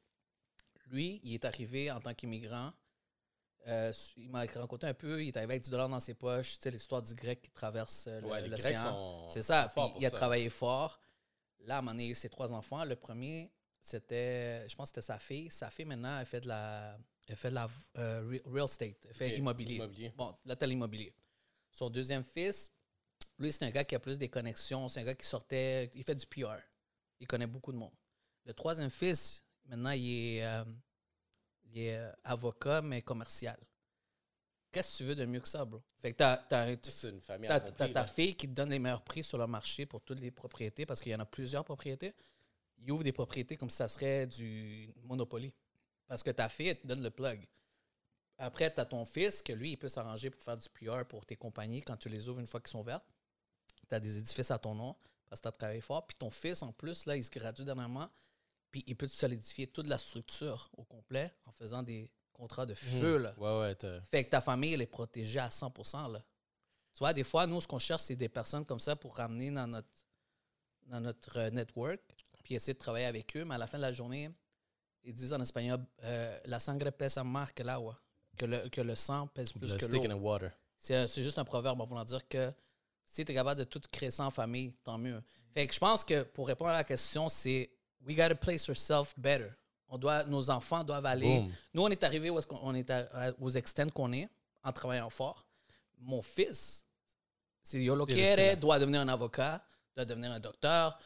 [0.87, 2.73] Lui, il est arrivé en tant qu'immigrant.
[3.67, 6.57] Euh, il m'a raconté un peu, il est arrivé avec du dollar dans ses poches,
[6.57, 9.27] tu sais, l'histoire du grec qui traverse euh, l'océan.
[9.29, 10.99] C'est ça, puis il a travaillé fort.
[11.61, 12.85] Là, à un moment donné, il a eu ses trois enfants.
[12.85, 13.51] Le premier,
[13.85, 15.51] c'était, je pense que c'était sa fille.
[15.51, 19.13] Sa fille, maintenant, elle fait de la, elle fait de la euh, real estate, elle
[19.13, 19.75] fait immobilier.
[19.75, 20.13] immobilier.
[20.17, 21.13] Bon, là, t'as l'immobilier.
[21.71, 22.71] Son deuxième fils,
[23.37, 24.89] lui, c'est un gars qui a plus des connexions.
[24.89, 26.57] C'est un gars qui sortait, il fait du PR.
[27.19, 27.93] Il connaît beaucoup de monde.
[28.45, 30.63] Le troisième fils, maintenant, il est, euh,
[31.65, 33.59] il est euh, avocat, mais commercial.
[34.71, 35.83] Qu'est-ce que tu veux de mieux que ça, bro?
[36.01, 37.49] Fait que t'as, t'as, une famille
[37.93, 40.85] ta fille qui te donne les meilleurs prix sur le marché pour toutes les propriétés
[40.85, 42.13] parce qu'il y en a plusieurs propriétés.
[42.77, 45.53] Il ouvre des propriétés comme si ça serait du Monopoly.
[46.07, 47.47] Parce que ta fille, elle te donne le plug.
[48.37, 51.25] Après, tu as ton fils, que lui, il peut s'arranger pour faire du PR pour
[51.25, 53.07] tes compagnies quand tu les ouvres une fois qu'ils sont vertes.
[53.87, 54.95] Tu as des édifices à ton nom
[55.29, 56.05] parce que tu as travaillé fort.
[56.05, 58.09] Puis ton fils, en plus, là, il se gradue dernièrement.
[58.71, 62.99] Puis il peut solidifier toute la structure au complet en faisant des contrats de mmh.
[62.99, 63.17] feu.
[63.17, 63.33] Là.
[63.37, 65.73] Ouais, ouais, fait que ta famille, elle est protégée à 100
[66.09, 66.21] là.
[66.93, 69.51] Tu vois, des fois, nous, ce qu'on cherche, c'est des personnes comme ça pour ramener
[69.51, 70.05] dans notre,
[70.85, 71.99] dans notre euh, network,
[72.45, 73.43] puis essayer de travailler avec eux.
[73.43, 74.29] Mais à la fin de la journée,
[75.03, 77.99] ils disent en espagnol, euh, la sangre pesa más que l'agua,
[78.37, 80.39] que le, que le sang pèse plus que l'eau.
[80.77, 82.53] C'est juste un proverbe en voulant dire que
[83.03, 85.21] si tu es capable de tout créer ça en famille, tant mieux.
[85.53, 87.71] Fait que je pense que pour répondre à la question, c'est
[88.05, 89.49] we gotta place ourselves better.
[89.87, 91.47] On doit, nos enfants doivent aller.
[91.73, 92.91] Nous, on est arrivé où est on est
[93.39, 94.29] aux extents qu'on est
[94.63, 95.45] en travaillant fort.
[95.99, 96.83] Mon fils,
[97.61, 99.63] si yo lo quiere, doit devenir un avocat,
[99.95, 100.99] doit devenir un docteur.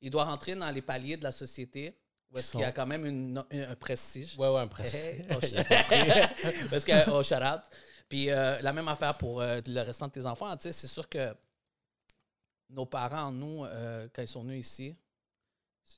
[0.00, 1.96] Il doit rentrer dans les paliers de la société
[2.30, 4.36] où est-ce qu'il y a quand même une, un prestige.
[4.38, 5.22] Ouais, ouais, un prestige.
[6.70, 7.62] Parce que, oh, out.
[8.08, 10.54] Puis euh, la même affaire pour euh, le restant de tes enfants.
[10.56, 11.34] Tu sais, c'est sûr que
[12.70, 14.96] nos parents, nous, euh, quand ils sont venus ici,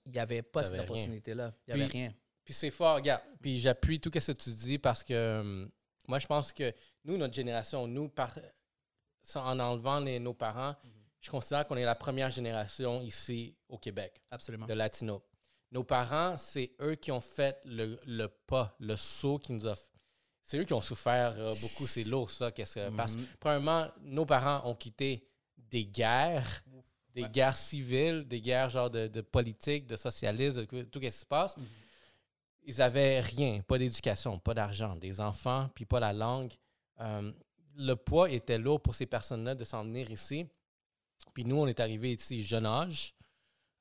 [0.07, 1.53] il n'y avait pas cette opportunité-là.
[1.67, 2.15] Il n'y avait rien.
[2.45, 3.23] Puis c'est fort, regarde.
[3.41, 5.71] Puis j'appuie tout ce que tu dis parce que hum,
[6.07, 6.73] moi, je pense que
[7.05, 8.39] nous, notre génération, nous, par,
[9.35, 10.91] en enlevant nos parents, mhm.
[11.21, 14.23] Je considère qu'on est la première génération ici au Québec.
[14.31, 14.67] Absolument.
[14.67, 15.23] De Latino.
[15.71, 19.75] Nos parents, c'est eux qui ont fait le, pas, le saut qui nous a.
[20.45, 21.87] C'est eux qui ont souffert euh, beaucoup.
[21.87, 22.51] C'est lourd, ça.
[22.51, 23.27] Parce que, mhm.
[23.39, 25.29] premièrement, nos parents ont quitté
[25.59, 26.65] des guerres,
[27.15, 31.27] des guerres civiles, des guerres genre de, politique, de socialisme, de tout ce qui se
[31.27, 31.57] passe.
[31.57, 31.67] Mhm.
[32.65, 36.53] Ils avaient rien, pas d'éducation, pas d'argent, des enfants, puis pas la langue.
[37.01, 37.33] Euh,
[37.77, 40.47] le poids était lourd pour ces personnes-là de s'en venir ici.
[41.35, 43.15] Puis nous, on est arrivés ici jeune âge.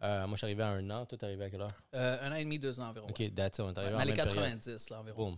[0.04, 1.06] Euh, moi, je suis arrivé à un an.
[1.06, 1.67] Toi, t'es arrivé à quelle heure?
[1.95, 3.08] Euh, un an et demi, deux ans environ.
[3.08, 3.62] OK, that's it.
[3.62, 5.32] On est arrivé les 90, là, environ.
[5.32, 5.38] Boom.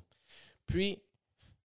[0.67, 1.01] Puis,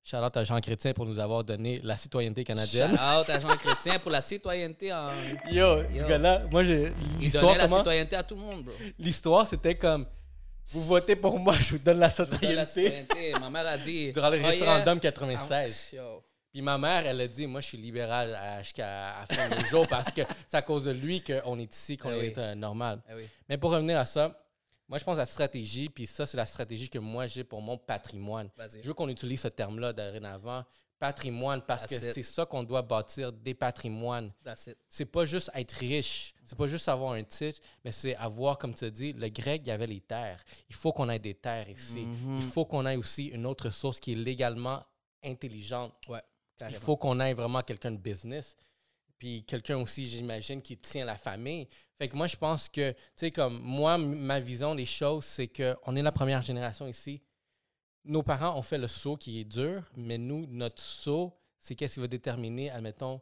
[0.05, 2.90] Charlotte à Jean Chrétien pour nous avoir donné la citoyenneté canadienne.
[2.90, 5.09] Shout à Jean Chrétien pour la citoyenneté en.
[5.51, 6.92] Yo, ce gars-là, moi j'ai.
[7.20, 8.75] Il donnait la citoyenneté à tout le monde, bro.
[8.99, 10.07] L'histoire, c'était comme.
[10.68, 12.55] Vous votez pour moi, je vous donne la citoyenneté.
[12.55, 13.33] La citoyenneté.
[13.40, 14.12] Ma mère a dit.
[14.12, 15.94] Durant le référendum 96.
[15.99, 16.03] Ah,
[16.55, 18.87] Puis ma mère, elle a dit Moi, je suis libéral jusqu'à
[19.19, 22.12] la fin du jour parce que c'est à cause de lui qu'on est ici, qu'on
[22.12, 23.03] eh est euh, normal.
[23.11, 24.40] Eh Mais pour revenir à ça,
[24.88, 27.61] moi, je pense à la stratégie, puis ça, c'est la stratégie que moi, j'ai pour
[27.61, 28.51] mon patrimoine.
[28.81, 30.62] Je veux qu'on utilise ce terme-là dorénavant.
[31.01, 34.31] Patrimoine, parce que c'est ça qu'on doit bâtir, des patrimoines.
[34.88, 38.75] C'est pas juste être riche, c'est pas juste avoir un titre, mais c'est avoir, comme
[38.77, 40.45] tu as dit, le grec, il y avait les terres.
[40.69, 42.07] Il faut qu'on ait des terres ici.
[42.07, 42.37] Mm-hmm.
[42.37, 44.81] Il faut qu'on ait aussi une autre source qui est légalement
[45.25, 45.95] intelligente.
[46.09, 46.23] Ouais,
[46.69, 48.57] il faut qu'on ait vraiment quelqu'un de business
[49.19, 51.69] puis quelqu'un aussi, j'imagine, qui tient la famille.
[51.99, 55.49] Fait que moi, je pense que, tu sais, comme moi, ma vision des choses, c'est
[55.49, 57.23] qu'on est la première génération ici.
[58.05, 61.95] Nos parents ont fait le saut qui est dur, mais nous, notre saut, c'est qu'est-ce
[61.95, 63.21] qui va déterminer, admettons,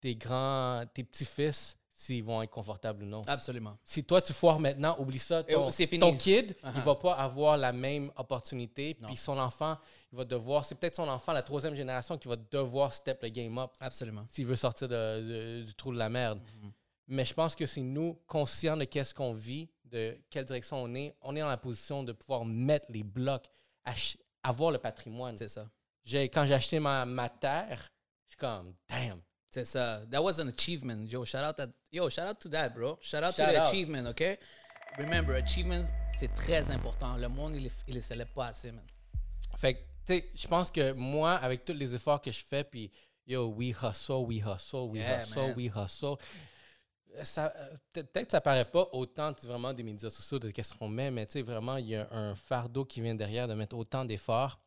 [0.00, 3.22] tes grands, tes petits-fils, s'ils vont être confortables ou non.
[3.28, 3.78] Absolument.
[3.84, 5.44] Si toi, tu foires maintenant, oublie ça.
[5.44, 6.82] Ton, ton kid, il uh-huh.
[6.82, 8.94] va pas avoir la même opportunité.
[8.94, 9.78] Puis son enfant,
[10.12, 13.28] il va devoir, c'est peut-être son enfant, la troisième génération, qui va devoir step le
[13.28, 13.70] game up.
[13.80, 14.26] Absolument.
[14.30, 16.40] S'il veut sortir de, du trou de la merde.
[16.40, 16.70] Mm-hmm.
[17.08, 20.92] Mais je pense que c'est nous, conscients de qu'est-ce qu'on vit, de quelle direction on
[20.94, 23.46] est, on est dans la position de pouvoir mettre les blocs,
[24.42, 25.36] avoir le patrimoine.
[25.36, 25.68] C'est ça.
[26.04, 27.90] Quand j'ai acheté ma, ma terre,
[28.26, 29.20] je suis comme, damn.
[29.52, 30.00] C'est ça.
[30.10, 31.04] That was an achievement.
[31.10, 32.98] Yo, shout out, that, yo, shout out to that, bro.
[33.02, 34.38] Shout out to the achievement, OK?
[34.96, 37.18] Remember, achievements, c'est très important.
[37.18, 38.84] Le monde, il ne le célèbre pas assez, man.
[39.58, 42.64] Fait que tu sais, je pense que moi, avec tous les efforts que je fais,
[42.64, 42.90] puis
[43.26, 46.16] yo, we hustle, we hustle, we hustle, we hustle.
[47.22, 47.52] Ça,
[47.92, 51.26] peut-être que ça paraît pas autant vraiment des médias sociaux de qu'est-ce qu'on met, mais
[51.26, 54.58] tu sais, vraiment, il y a un fardeau qui vient derrière de mettre autant d'efforts.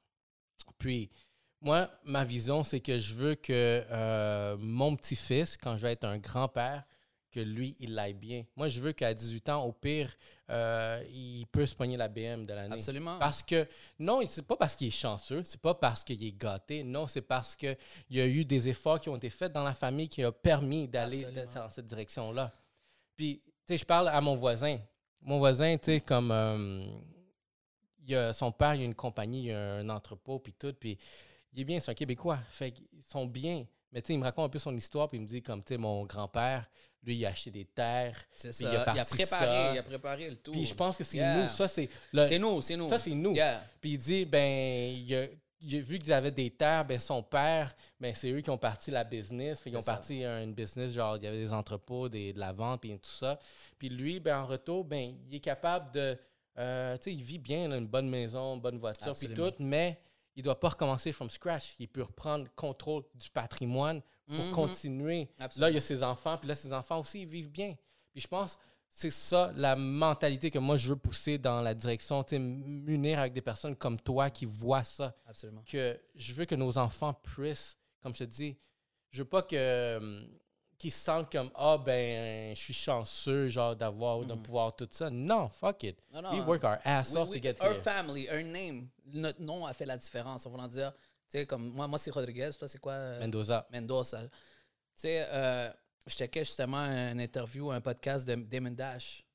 [0.78, 1.10] Puis,
[1.66, 6.04] moi, ma vision, c'est que je veux que euh, mon petit-fils, quand je vais être
[6.04, 6.84] un grand-père,
[7.32, 8.46] que lui, il l'aille bien.
[8.56, 10.14] Moi, je veux qu'à 18 ans, au pire,
[10.52, 12.76] euh, il peut se pogner la BM de l'année.
[12.76, 13.18] Absolument.
[13.18, 16.84] Parce que, non, c'est pas parce qu'il est chanceux, c'est pas parce qu'il est gâté,
[16.84, 17.76] non, c'est parce qu'il
[18.12, 20.88] y a eu des efforts qui ont été faits dans la famille qui ont permis
[20.88, 21.26] d'aller
[21.56, 22.54] dans cette direction-là.
[23.18, 24.78] Puis, tu sais, je parle à mon voisin.
[25.20, 26.32] Mon voisin, tu sais, comme.
[26.32, 26.86] Euh,
[28.08, 30.98] il a, son père, il a une compagnie, il a un entrepôt, puis tout, puis
[31.56, 32.40] il est bien, c'est un Québécois.
[32.50, 33.66] Fait qu'ils sont bien.
[33.92, 35.64] Mais tu sais, il me raconte un peu son histoire, puis il me dit, comme,
[35.64, 36.70] tu sais, mon grand-père,
[37.02, 38.18] lui, il a acheté des terres.
[38.34, 38.70] C'est ça.
[38.70, 40.52] Il a, préparé, il a préparé le tout.
[40.52, 41.48] Puis je pense que c'est nous.
[41.50, 41.90] Ça, c'est.
[42.14, 42.90] C'est nous, c'est nous.
[42.90, 43.34] Ça, c'est nous.
[43.80, 48.14] Puis il dit, ben, il a, vu qu'ils avaient des terres, ben, son père, ben,
[48.14, 49.62] c'est eux qui ont parti la business.
[49.66, 52.82] Ils ont parti une business, genre, il y avait des entrepôts, des, de la vente,
[52.82, 53.40] puis tout ça.
[53.80, 56.18] Puis lui, ben, en retour, ben, il est capable de.
[56.58, 60.00] Euh, tu sais, il vit bien, une bonne maison, une bonne voiture, puis tout, mais
[60.36, 61.76] il ne doit pas recommencer from scratch.
[61.80, 64.52] Il peut reprendre contrôle du patrimoine pour mm-hmm.
[64.52, 65.30] continuer.
[65.58, 67.76] Là, il y a ses enfants, puis là, ses enfants aussi, ils vivent bien.
[68.12, 68.58] Puis je pense
[68.96, 73.42] c'est ça la mentalité que moi je veux pousser dans la direction, m'unir avec des
[73.42, 75.14] personnes comme toi qui voient ça.
[75.28, 75.64] Absolument.
[75.70, 78.58] Que je veux que nos enfants puissent, comme je te dis,
[79.12, 80.26] je veux pas que
[80.78, 84.42] qu'ils se sentent comme ah ben je suis chanceux genre d'avoir de mm-hmm.
[84.42, 85.10] pouvoir tout ça.
[85.10, 85.98] Non, fuck it.
[86.14, 87.82] We work our ass off to get our here.
[87.82, 90.46] family, our name, notre nom a fait la différence.
[90.46, 90.92] On va dire,
[91.30, 93.68] tu sais comme moi moi c'est Rodriguez, toi c'est quoi euh, Mendoza.
[93.72, 94.22] Mendoza.
[94.24, 94.32] Tu
[94.96, 95.72] sais euh,
[96.08, 99.26] je checkais justement un interview, un podcast de Damon Dash.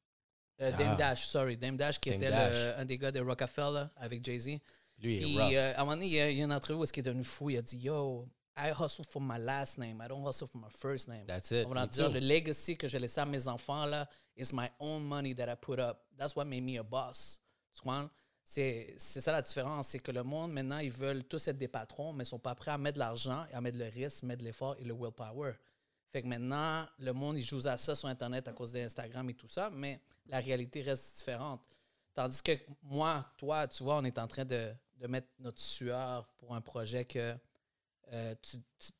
[0.60, 0.94] Euh, ah.
[0.94, 1.56] Dash, sorry.
[1.56, 4.58] Dame Dash, qui était un des gars de Rockefeller avec Jay-Z.
[5.02, 7.02] Lui, Puis, euh, à un moment donné, il y a, une entrevue où il est
[7.02, 7.48] devenu fou.
[7.48, 10.00] Il a dit Yo, I hustle for my last name.
[10.00, 11.24] I don't hustle for my first name.
[11.26, 11.66] That's it.
[11.66, 15.02] On va dire, le legacy que j'ai laissé à mes enfants, là, is my own
[15.02, 16.02] money that I put up.
[16.18, 17.40] That's what made me a boss.
[17.74, 18.10] Tu comprends?
[18.44, 19.88] C'est ça la différence.
[19.88, 22.38] C'est que le monde, maintenant, ils veulent tous être des patrons, mais ils ne sont
[22.38, 25.52] pas prêts à mettre de l'argent, à mettre le risque, mettre l'effort et le willpower.
[26.12, 29.34] Fait que maintenant, le monde, il joue à ça sur Internet à cause d'Instagram et
[29.34, 31.60] tout ça, mais la réalité reste différente.
[32.12, 34.72] Tandis que moi, toi, tu vois, on est en train de,
[35.08, 37.34] mettre notre sueur pour un projet que
[38.12, 38.58] euh, tu,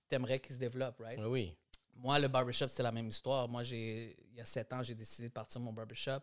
[0.09, 1.19] t'aimerais qu'il se développe, right?
[1.21, 1.57] Oui.
[1.95, 3.49] Moi, le barbershop, c'est la même histoire.
[3.49, 6.21] Moi, j'ai, il y a sept ans, j'ai décidé de partir mon barbershop.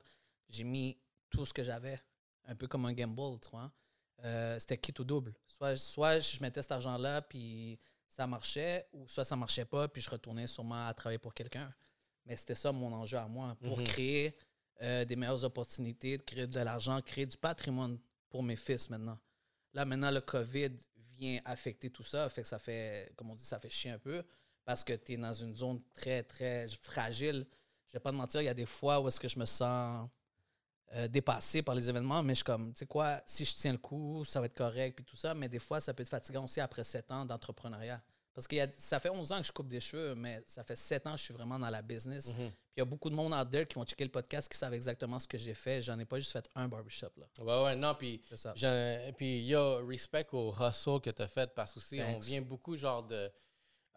[0.49, 0.97] J'ai mis
[1.29, 2.01] tout ce que j'avais,
[2.45, 3.71] un peu comme un gamble, tu vois.
[4.23, 5.33] Euh, c'était quitte ou double.
[5.45, 10.01] Soit, soit je mettais cet argent-là, puis ça marchait ou soit ça marchait pas, puis
[10.01, 11.71] je retournais sûrement à travailler pour quelqu'un.
[12.25, 13.85] Mais c'était ça mon enjeu à moi, pour mhm.
[13.85, 14.37] créer
[14.81, 19.19] euh, des meilleures opportunités, de créer de l'argent, créer du patrimoine pour mes fils maintenant.
[19.73, 20.71] Là, maintenant, le COVID
[21.45, 24.23] affecter tout ça, fait que ça fait, comme on dit, ça fait chier un peu,
[24.65, 27.45] parce que tu es dans une zone très, très fragile.
[27.87, 29.45] Je vais pas te mentir, il y a des fois où est-ce que je me
[29.45, 30.09] sens
[30.93, 33.71] euh, dépassé par les événements, mais je suis comme, tu sais quoi, si je tiens
[33.71, 36.09] le coup, ça va être correct, puis tout ça, mais des fois, ça peut être
[36.09, 38.01] fatigant aussi après sept ans d'entrepreneuriat.
[38.37, 41.07] Parce que ça fait 11 ans que je coupe des cheveux, mais ça fait sept
[41.07, 42.27] ans que je suis vraiment dans la business.
[42.27, 42.35] Mhm.
[42.35, 44.55] Puis il y a beaucoup de monde out there qui vont checker le podcast qui
[44.55, 45.81] savent exactement ce que j'ai fait.
[45.81, 47.09] J'en ai pas juste fait un barbershop.
[47.17, 47.25] Là.
[47.43, 48.21] Ouais, ouais, non, puis
[49.17, 52.19] puis il y a respect au hustle que tu as fait parce que aussi, on
[52.19, 53.27] vient beaucoup genre de.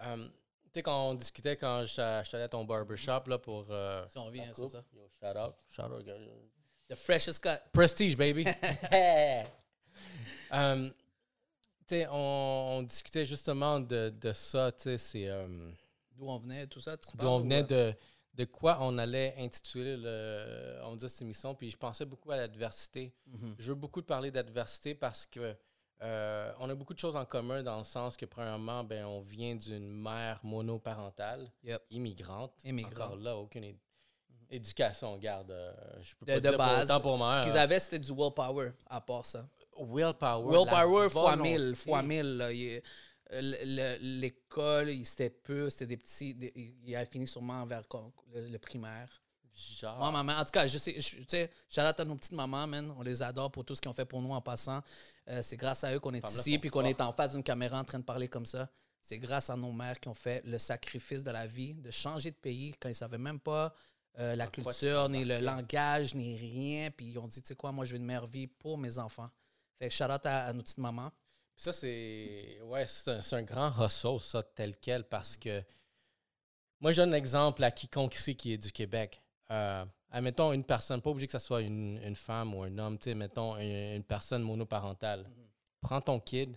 [0.00, 3.66] Euh, tu sais, quand on discutait quand je suis allé à ton barbershop là, pour.
[3.68, 4.82] Euh, si on revient, c'est ça.
[4.94, 5.54] Yo, shout out.
[5.68, 6.06] Shout out,
[6.88, 7.58] The freshest cut.
[7.74, 8.46] Prestige, baby.
[10.50, 10.92] um,
[12.10, 15.30] on, on, discutait justement de, de ça, tu sais, c'est...
[15.30, 15.74] Um,
[16.12, 17.94] d'où on venait, tout ça, D'où on venait, de,
[18.34, 22.36] de quoi on allait intituler le, on dit cette émission, puis je pensais beaucoup à
[22.36, 23.14] l'adversité.
[23.28, 23.54] Mm-hmm.
[23.58, 25.56] Je veux beaucoup parler d'adversité parce que
[26.02, 29.20] euh, on a beaucoup de choses en commun dans le sens que, premièrement, ben, on
[29.20, 31.50] vient d'une mère monoparentale,
[31.90, 32.52] immigrante.
[32.64, 32.94] Immigrante.
[32.94, 33.74] Encore là, aucune
[34.52, 35.52] Éducation, garde.
[35.52, 36.88] Euh, je peux de, pas de dire base.
[37.00, 39.46] Pour, pour Ce qu'ils avaient, c'était du willpower, à part ça.
[39.80, 40.50] Willpower.
[40.50, 41.74] Willpower fois mille.
[41.76, 42.82] Fois mille.
[43.30, 46.36] L'école, c'était peu, c'était des petits.
[46.84, 47.82] il a fini sûrement vers
[48.34, 49.08] le, primaire.
[49.52, 49.98] Genre.
[49.98, 52.94] Moi, maman, en tout cas, je sais, tu sais, j'adore à nos petites mamans, man.
[52.96, 54.80] On les adore pour tout ce qu'ils ont fait pour nous en passant.
[55.28, 57.78] Euh, c'est grâce à eux qu'on est ici, puis qu'on est en face d'une caméra
[57.78, 58.68] en train de parler comme ça.
[59.00, 62.30] C'est grâce à nos mères qui ont fait le sacrifice de la vie, de changer
[62.30, 63.74] de pays quand ils ne savaient même pas
[64.18, 66.90] euh, la culture, ni le langage, ni rien.
[66.90, 68.98] Puis ils ont dit, tu sais quoi, moi, je veux une meilleure vie pour mes
[68.98, 69.30] enfants.
[69.80, 71.10] Fait shout out à, nos petites mamans.
[71.56, 75.62] Puis ça, c'est ouais, c'est un, grand ressort, ça, tel quel, parce que
[76.80, 79.22] moi, je donne l'exemple à quiconque ici qui est du Québec.
[79.50, 83.04] Euh, admettons une personne, pas obligé que ce soit une, femme ou un homme, tu
[83.04, 85.22] sais, mettons une, personne monoparentale.
[85.22, 85.80] Mm-hmm.
[85.80, 86.56] Prends ton kid,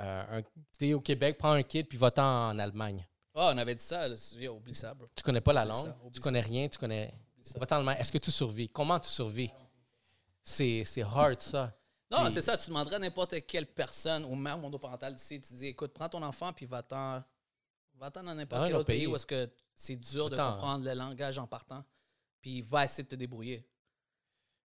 [0.00, 0.42] euh,
[0.78, 3.06] tu es au Québec, prends un kid, puis va-t'en en Allemagne.
[3.34, 4.08] Ah, on avait dit ça.
[4.50, 5.08] Oublie ça, bro.
[5.14, 7.14] Tu connais pas la langue, tu connais rien, tu connais.
[7.40, 8.68] Est-ce que tu survis?
[8.68, 9.50] Comment tu survis?
[10.42, 11.72] C'est hard, ça.
[12.10, 12.56] Non, c'est ça.
[12.56, 16.22] Tu demanderais à n'importe quelle personne ou même monoparental d'ici, tu dis écoute, prends ton
[16.22, 17.22] enfant puis va-t'en
[17.98, 21.38] Va-t'en dans n'importe quel autre pays où est-ce que c'est dur de comprendre le langage
[21.38, 21.84] en partant.
[22.40, 23.66] Puis va essayer de te débrouiller.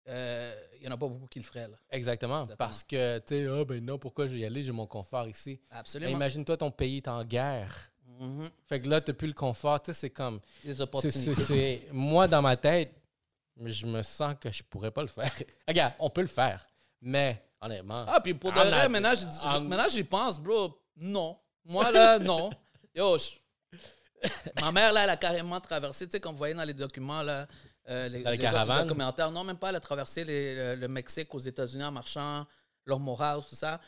[0.08, 1.68] Il euh, n'y en a pas beaucoup qui le feraient.
[1.68, 1.78] Là.
[1.92, 4.64] Exactement, Parce que, tu sais, ah ben non, pourquoi je vais y aller?
[4.64, 5.60] J'ai mon confort ici.
[5.70, 6.12] Absolument.
[6.12, 7.92] Imagine-toi, ton pays est en guerre.
[8.20, 8.50] Mm-hmm.
[8.68, 9.82] Fait que là, tu n'as plus le confort.
[9.82, 10.42] Tu sais, c'est comme.
[10.64, 11.88] Les opportunités.
[11.92, 12.94] moi, dans ma tête,
[13.64, 15.32] je me sens que je pourrais pas le faire.
[15.68, 16.66] Regarde, on peut le faire.
[17.02, 18.06] Mais, honnêtement.
[18.08, 20.80] Ah, puis pour de vrai, maintenant, j'y pense, bro.
[20.96, 21.38] Non.
[21.66, 22.50] Moi, là, non.
[22.94, 23.18] Yo,
[24.60, 27.22] ma mère, là, elle a carrément traversé, tu sais, comme vous voyez dans les documents,
[27.22, 27.48] là,
[27.90, 28.38] euh, les, les,
[28.88, 29.32] commentaires.
[29.32, 32.46] Non, même pas, elle a traversé le, Mexique aux États-Unis en marchant,
[32.86, 33.80] leur morale, tout ça.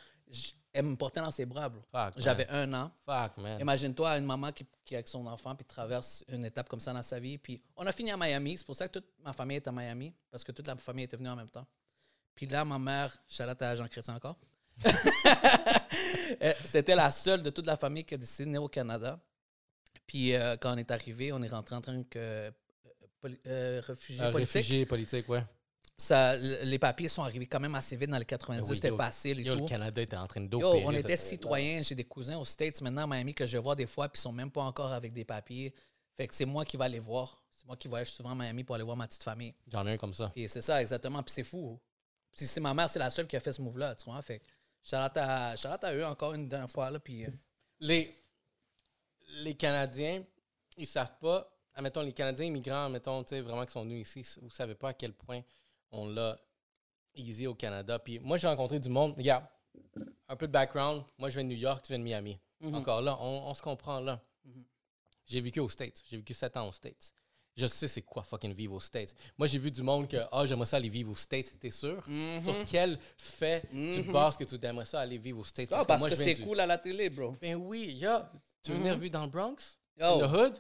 [0.73, 1.82] elle me portait dans ses bras, bro.
[2.17, 2.91] J'avais un an.
[3.06, 3.60] Fuck, man.
[3.60, 6.93] Imagine-toi une maman qui, qui est avec son enfant puis traverse une étape comme ça
[6.93, 7.38] dans sa vie.
[7.38, 8.58] Puis on a fini à Miami.
[8.58, 11.06] C'est pour ça que toute ma famille est à Miami, parce que toute la famille
[11.06, 11.67] était venue en même temps.
[12.36, 14.38] Puis là, ma mère, Charlotte à Jean-Chrétien encore,
[16.41, 19.19] euh, c'était la seule de toute la famille qui a décidé de venir au Canada.
[20.08, 22.52] Puis euh, quand on est arrivé, on est rentré en train que
[23.48, 24.54] euh, réfugié politique.
[24.54, 25.43] Réfugié politique, ouais.
[25.96, 29.43] Ça, les papiers sont arrivés quand même assez vite dans les 90, c'était facile et
[29.43, 29.56] tout.
[29.56, 33.04] Le Canada était en train de On était citoyens, j'ai des cousins aux States maintenant
[33.04, 35.24] à Miami que je vois des fois, puis ils sont même pas encore avec des
[35.24, 35.74] papiers.
[36.15, 37.43] Fait que c'est moi qui vais aller voir.
[37.56, 39.54] C'est moi qui voyage souvent à Miami pour aller voir ma petite famille.
[39.72, 40.32] J'en ai un comme ça.
[40.36, 41.22] Et c'est ça, exactement.
[41.24, 41.80] Puis c'est fou.
[42.36, 44.22] Puis c'est ma mère, c'est la seule qui a fait ce move-là, tu vois.
[44.22, 44.46] Fait que
[44.96, 47.26] à, à eux encore une dernière fois, là, puis...
[47.26, 47.30] Euh,
[47.80, 48.17] les,
[49.39, 50.24] les Canadiens,
[50.78, 54.76] ils savent pas admettons, les Canadiens immigrants, admettons, vraiment qui sont venus ici, vous savez
[54.76, 55.41] pas à quel point
[55.91, 56.39] on l'a
[57.15, 58.00] easy au Canada.
[58.00, 59.15] Puis moi, j'ai rencontré du monde.
[59.15, 59.46] Regarde,
[60.28, 61.04] un peu de background.
[61.17, 62.39] Moi, je viens de New York, tu viens de Miami.
[62.60, 62.76] Mhm.
[62.76, 64.22] Encore là, on, se comprend là.
[64.46, 64.63] Mhm.
[65.26, 66.04] J'ai vécu aux States.
[66.10, 67.13] J'ai vécu sept ans aux States.
[67.56, 69.13] Je sais c'est quoi fucking vivre aux States.
[69.38, 71.54] Moi, j'ai vu du monde que, ah, j'aimerais ça aller vivre aux States.
[71.60, 72.04] T'es sûr?
[72.08, 72.44] Mhm.
[72.44, 75.70] Sur quel fait tu penses que tu aimerais ça aller vivre aux States?
[75.72, 77.36] Ah, parce, que, c'est cool à la télé, bro.
[77.39, 78.32] Ben oui, yeah.
[78.63, 79.78] Tu veux venir vivre dans le Bronx?
[79.98, 80.58] Dans le hood?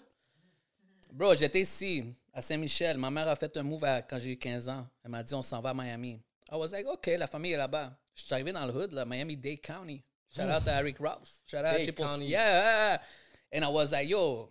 [1.11, 2.97] Bro, j'étais ici, à Saint-Michel.
[2.97, 4.87] Ma mère a fait un move quand j'ai eu 15 ans.
[5.03, 6.21] Elle m'a dit, on s'en va à Miami.
[6.51, 7.97] I was like, OK, la famille est là-bas.
[8.13, 10.03] Je suis arrivé dans le hood, là, Miami-Dade County.
[10.35, 11.41] Shout out to Eric Rouse.
[11.47, 12.25] Shout out to County.
[12.25, 12.99] Yeah.
[13.51, 14.49] And I was like, yo,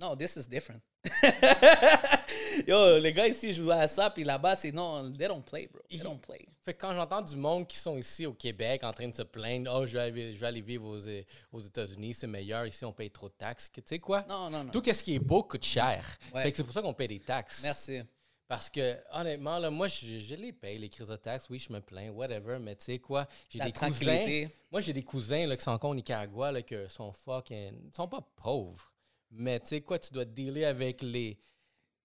[0.00, 0.82] no, this is different.
[2.66, 5.82] Yo, les gars ici jouent à ça, puis là-bas, c'est non, they don't play, bro.
[5.88, 6.46] They don't play.
[6.62, 9.22] Fait que quand j'entends du monde qui sont ici au Québec en train de se
[9.22, 12.84] plaindre, oh, je vais aller, je vais aller vivre aux, aux États-Unis, c'est meilleur, ici
[12.84, 13.70] on paye trop de taxes.
[13.72, 14.24] Tu sais quoi?
[14.28, 14.70] Non, non, non.
[14.70, 16.04] Tout ce qui est beau coûte cher.
[16.34, 17.62] Fait que c'est pour ça qu'on paye des taxes.
[17.62, 18.02] Merci.
[18.50, 21.46] Parce que, honnêtement, là, moi, je, les paye, les crises de taxes.
[21.48, 22.58] Oui, je me plains, whatever.
[22.58, 24.48] Mais tu sais quoi, j'ai des cousins.
[24.72, 27.92] Moi, j'ai des cousins là, qui sont encore au Nicaragua, là, qui sont fucking.
[27.92, 28.90] sont pas pauvres.
[29.30, 31.38] Mais tu sais quoi, tu dois dealer avec les,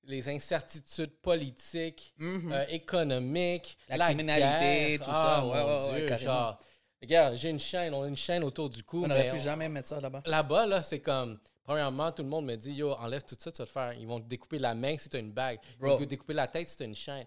[0.04, 2.52] les incertitudes politiques, mhm.
[2.52, 5.38] euh, économiques, la, criminalité, tout ça.
[5.38, 6.58] Ah, ouais, ouais, ouais,
[7.02, 9.04] regarde, j'ai une chaîne, on a une chaîne autour du cou.
[9.04, 10.22] On n'aurait plus jamais mettre ça là-bas.
[10.26, 11.40] Là-bas, là, c'est comme.
[11.64, 13.94] Premièrement, tout le monde me dit Yo, enlève tout ça, tu vas te faire.
[13.94, 15.60] Ils vont te découper la main si tu as une bague.
[15.80, 17.26] Ils vont te découper la tête si tu as une chaîne.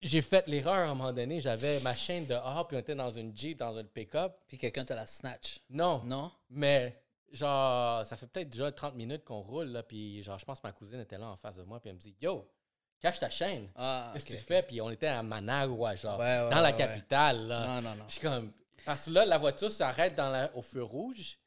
[0.00, 1.40] J'ai fait l'erreur à un moment donné.
[1.40, 4.36] J'avais ma chaîne dehors, puis on était dans une Jeep, dans un pick-up.
[4.46, 5.60] Puis quelqu'un te la snatch.
[5.70, 6.02] Non.
[6.04, 6.30] Non?
[6.50, 7.02] Mais
[7.36, 10.66] genre, ça fait peut-être déjà 30 minutes qu'on roule, là, puis genre, je pense que
[10.66, 12.50] ma cousine était là en face de moi, puis elle me dit Yo,
[13.00, 13.68] cache ta chaîne.
[13.76, 14.62] Ah, Qu'est-ce que tu fais?
[14.62, 17.66] Puis on était à Managua, genre, dans la capitale, là.
[17.66, 18.04] Non, non, non.
[18.08, 18.52] Je comme,
[18.84, 21.38] parce que là, la voiture s'arrête dans la, au feu rouge.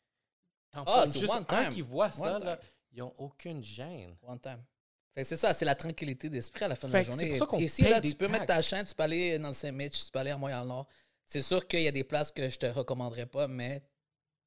[0.74, 2.60] Ah, c'est juste un qui voit ça, là,
[2.92, 4.16] ils n'ont aucune gêne.
[4.24, 4.64] One time.
[5.16, 7.30] c'est ça, c'est la tranquillité d'esprit à la fin de la journée.
[7.30, 9.54] Pour ça qu'on Ici, là, tu peux mettre ta chaîne, tu peux aller dans le
[9.54, 10.88] Saint-Mitch, tu peux aller à Montréal-Nord.
[11.26, 13.84] C'est sûr qu'il y a des places que je te recommanderais pas, mais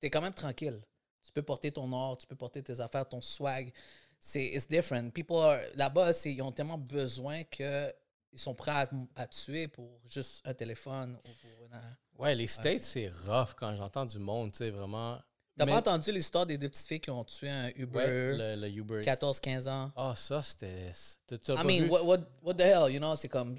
[0.00, 0.80] tu es quand même tranquille.
[1.22, 3.72] Tu peux porter ton or, tu peux porter tes affaires, ton swag.
[4.18, 5.10] C'est it's different.
[5.10, 7.92] People là-bas, ils ont tellement besoin que
[8.32, 11.80] ils sont prêts à, tuer pour juste un téléphone ou pour une,
[12.18, 15.18] Ouais, les States, c'est rough quand j'entends du monde, tu sais, vraiment.
[15.56, 19.02] T'as pas entendu l'histoire des deux petites filles qui ont tué un Uber, le, Uber.
[19.02, 19.92] 14-15 ans?
[19.96, 20.92] Ah, ça, c'était.
[21.30, 23.14] I mean, what, what, what, the hell, you know?
[23.16, 23.56] C'est comme.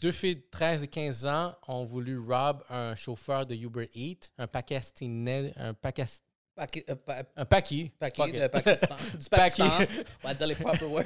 [0.00, 4.30] deux filles de 13 et 15 ans ont voulu rob un chauffeur de Uber Eats,
[4.38, 6.24] un Pakistanais, un Pakistan
[6.58, 7.90] euh, un paquis.
[7.98, 8.96] Paquis de Pakistan.
[9.18, 9.78] du Pakistan.
[10.22, 11.04] On va dire les proper words.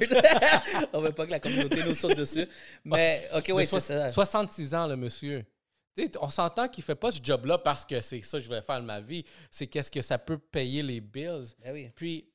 [0.93, 2.47] on veut pas que la communauté nous saute dessus.
[2.83, 4.09] Mais, OK, oui, c'est ça.
[4.09, 5.45] 66 ans, le monsieur.
[6.19, 8.81] on s'entend qu'il fait pas ce job-là parce que c'est ça que je vais faire
[8.81, 9.23] de ma vie.
[9.51, 11.53] C'est qu'est-ce que ça peut payer les bills.
[11.59, 11.89] Ben oui.
[11.95, 12.27] Puis,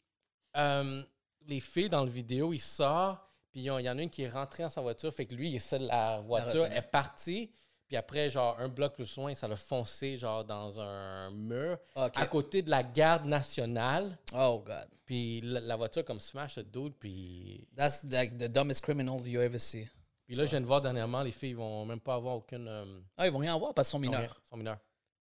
[0.57, 1.03] euh,
[1.47, 4.29] les filles dans le vidéo, ils sortent, puis il y en a une qui est
[4.29, 5.13] rentrée dans sa voiture.
[5.13, 7.51] Fait que lui, il est seul, la voiture est partie.
[7.89, 12.27] Puis après, genre, un bloc plus loin, ça l'a foncé, genre, dans un mur, à
[12.27, 14.19] côté de la garde nationale.
[14.35, 14.87] Oh, God.
[15.07, 17.67] Puis la, voiture, comme smash le dude, puis...
[17.75, 19.89] That's like the dumbest criminal you ever see.
[20.27, 22.69] Puis là, je viens de voir dernièrement, les filles, ils vont même pas avoir aucune...
[22.69, 24.39] Euh, ah, ils vont rien avoir parce qu'ils sont mineurs.
[24.45, 24.79] Ils sont mineurs.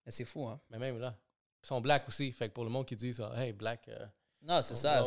[0.09, 0.61] C'est fou, hein?
[0.71, 1.15] Mais même là.
[1.63, 2.31] Ils sont black aussi.
[2.33, 3.89] Fait que pour le monde qui dit ça, hey, black.
[3.89, 4.07] Euh,
[4.43, 5.03] non, c'est ça.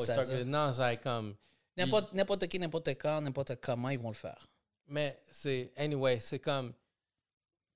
[0.45, 1.35] non, c'est comme.
[1.77, 4.45] N'importe qui, n'importe quand, n'importe comment, ils vont le faire.
[4.87, 5.71] Mais c'est.
[5.77, 6.73] Anyway, c'est comme.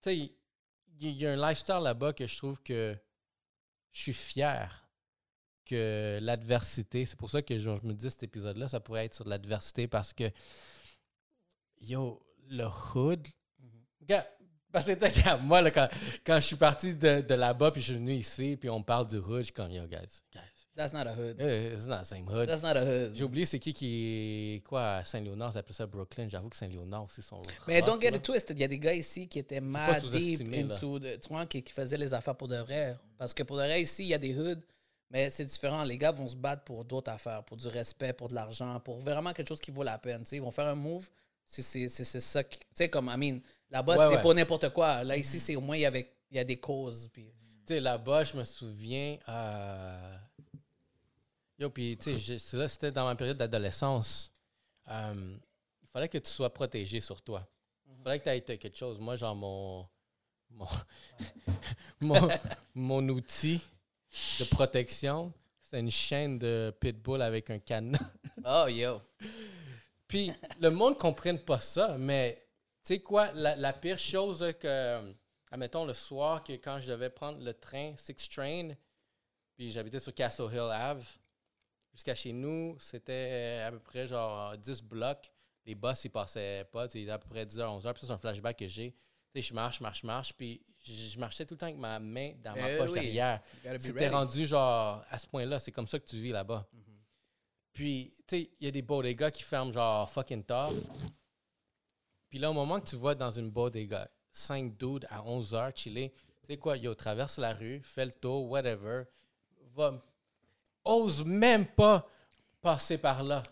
[0.03, 0.35] Tu sais,
[0.99, 2.95] il y, a un lifestyle là-bas que je trouve que
[3.91, 4.85] je suis fier
[5.65, 7.05] que l'adversité.
[7.05, 10.11] C'est pour ça que je me dis cet épisode-là, ça pourrait être sur l'adversité parce
[10.11, 10.29] que.
[11.79, 13.27] Yo, le hood.
[13.59, 14.17] Mm
[14.71, 15.87] Parce que moi, là, quand,
[16.25, 19.07] quand je suis parti de, de là-bas, puis je suis venu ici, puis on parle
[19.07, 20.52] du hood, je suis comme, yo, guys, guys.
[20.75, 21.39] That's not a hood.
[21.39, 22.47] it's not the same hood.
[22.47, 23.15] That's not a hood.
[23.15, 26.27] J'ai oublié c'est qui qui est, quoi, à Saint-Léonard, ça s'appelle ça Brooklyn.
[26.29, 27.41] J'avoue que Saint-Léonard aussi sont.
[27.67, 28.57] Mais don't get it twisted.
[28.57, 31.61] Il y a des gars ici qui étaient mad deep into, de, tu vois, qui,
[31.61, 32.97] qui faisaient les affaires pour de vrai.
[33.17, 34.61] Parce que pour de vrai, ici, il y a des hoods.
[35.11, 35.83] Mais c'est différent.
[35.83, 38.97] Les gars vont se battre pour d'autres affaires, pour du respect, pour de l'argent, pour
[38.97, 40.23] vraiment quelque chose qui vaut la peine.
[40.31, 41.07] Ils vont faire un move.
[41.45, 42.43] C'est ça.
[42.43, 43.41] Tu sais, comme, I mean,
[43.73, 45.03] Là-bas, c'est pas n'importe quoi.
[45.03, 47.09] Là, ici, c'est au moins, il y, avait, il y a des causes.
[47.11, 47.33] Puis...
[47.65, 49.17] Tu sais, là-bas, je me souviens.
[49.27, 50.15] Euh...
[51.59, 54.31] Yo, puis, tu sais, c'était dans ma période d'adolescence.
[54.89, 55.37] Euh,
[55.81, 57.47] il fallait que tu sois protégé sur toi.
[57.87, 58.99] Il fallait que tu aies quelque chose.
[58.99, 59.87] Moi, genre, mon.
[60.49, 60.67] Mon,
[62.01, 62.27] mon,
[62.75, 63.61] mon outil
[64.39, 67.97] de protection, c'est une chaîne de pitbull avec un canon.
[68.45, 69.01] Oh, yo.
[70.07, 72.45] Puis, le monde ne comprenne pas ça, mais
[72.83, 75.13] tu sais quoi, la, pire chose que,
[75.49, 78.73] admettons, le soir, que quand je devais prendre le train, Six Train,
[79.55, 81.05] puis j'habitais sur Castle Hill Ave,
[81.93, 85.31] jusqu'à chez nous, c'était à peu près genre 10 blocs.
[85.65, 87.93] Les bus, ils passaient pas, tu à peu près 10h, 11h.
[87.93, 88.91] Puis c'est un flashback que j'ai.
[88.91, 92.33] Tu sais, je marche, marche, marche, puis je marchais tout le temps avec ma main
[92.43, 93.41] dans ma eh poche derrière.
[93.79, 96.67] C'était rendu genre à ce point-là, c'est comme ça que tu vis là-bas.
[96.75, 96.93] Mm-hmm.
[97.71, 100.71] Puis, tu sais, il y a des gars qui ferment genre fucking tard.
[102.29, 105.71] Puis là, au moment que tu vois dans une bodega, 5 dudes à 11 heures
[105.75, 109.03] chiller, tu sais quoi, yo, traverse la rue, fais le tour, whatever,
[109.75, 110.03] va,
[110.85, 112.07] ose même pas
[112.61, 113.43] passer par là.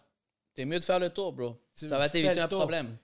[0.54, 1.62] T'es mieux de faire le tour, bro.
[1.74, 2.98] ça va t'éviter un problème.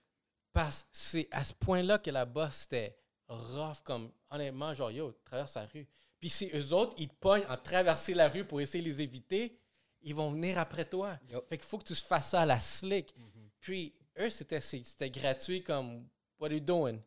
[0.54, 2.98] Parce que c'est à ce point-là que la bosse c'était
[3.28, 5.88] rough, comme honnêtement, genre, yo, traverse la rue.
[6.20, 9.02] Puis si eux autres, ils te pognent en traverser la rue pour essayer de les
[9.02, 9.60] éviter,
[10.02, 11.20] ils vont venir après toi.
[11.50, 13.14] Fait qu'il faut que tu fasses ça à la slick.
[13.16, 13.50] Mm-hmm.
[13.60, 16.08] Puis eux, c'était gratuit comme
[16.40, 17.00] What are you doing?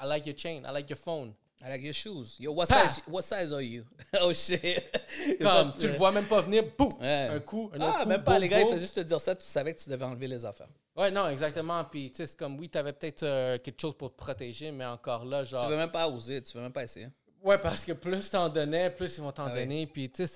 [0.00, 0.62] I like your chain.
[0.64, 1.34] I like your phone.
[1.62, 2.36] I like your shoes.
[2.38, 3.84] Yo, what size, what size are you?
[4.20, 4.84] oh shit.
[5.40, 6.90] Comme tu le vois même pas venir, boum!
[7.00, 9.34] Un coup, un autre ah, même pas, les gars, il faut juste te dire ça,
[9.34, 10.68] tu savais que tu devais enlever les affaires.
[10.96, 11.82] Ouais, non, exactement.
[11.84, 14.72] Puis, tu sais, c'est comme, oui, tu avais peut-être euh, quelque chose pour te protéger,
[14.72, 15.64] mais encore là, genre.
[15.64, 17.08] Tu veux même pas oser, tu veux même pas essayer.
[17.42, 19.86] Ouais, parce que plus t'en donnais, plus ils vont t'en ah donner.
[19.86, 20.32] Puis, tu sais,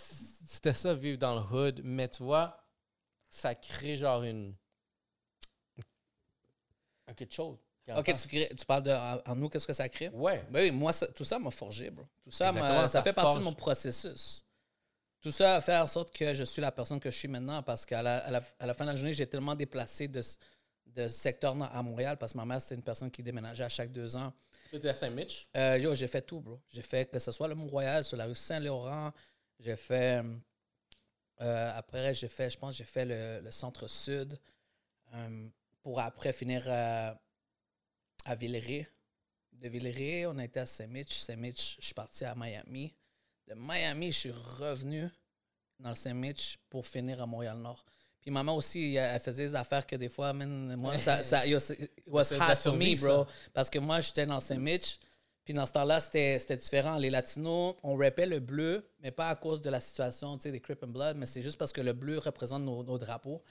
[0.46, 1.80] c'était ça, vivre dans le hood.
[1.84, 2.62] Mais tu vois,
[3.30, 4.54] ça crée genre une
[7.14, 7.58] quelque chose.
[7.96, 8.90] Ok, tu, parles de
[9.26, 10.08] en, nous, qu'est-ce que ça crée?
[10.10, 10.44] Ouais.
[10.50, 12.04] Ben oui, moi, tout ça m'a forgé, bro.
[12.22, 12.52] Tout ça,
[12.88, 14.44] ça, fait partie de mon processus.
[15.20, 17.62] Tout ça a fait en sorte que je suis la personne que je suis maintenant
[17.62, 20.20] parce qu'à la, à la, fin de la journée, j'ai tellement déplacé de,
[20.86, 23.90] de secteur à Montréal parce que ma mère, c'était une personne qui déménageait à chaque
[23.90, 24.32] deux ans.
[24.70, 25.48] Tu étais à Saint-Mich?
[25.56, 26.60] Euh, yo, j'ai fait tout, bro.
[26.68, 29.12] J'ai fait que ce soit le Mont-Royal, sur la rue Saint-Laurent.
[29.58, 30.22] J'ai fait.
[31.40, 34.38] Euh, après, j'ai fait, je pense, j'ai fait le, centre-sud.
[35.14, 35.48] Euh,
[35.82, 36.64] pour après finir
[38.28, 38.86] à, Villeray.
[39.52, 41.18] De Villeray, on a été à Saint-Mitch.
[41.18, 42.94] Saint-Mitch, je suis parti à Miami.
[43.46, 45.08] De Miami, je suis revenu
[45.78, 47.84] dans le Saint-Mitch pour finir à Montréal-Nord.
[48.20, 51.56] Puis maman aussi, elle faisait des affaires que des fois, moi, ça, ça it
[52.06, 53.26] was hard for me, bro.
[53.54, 54.98] Parce que moi, j'étais dans Saint-Mitch.
[55.44, 56.98] Puis dans ce temps-là, c'était différent.
[56.98, 60.82] Les Latinos, on rappait le bleu, mais pas à cause de la situation des Crip
[60.82, 63.42] and Blood, mais c'est juste parce que le bleu représente nos, nos drapeaux.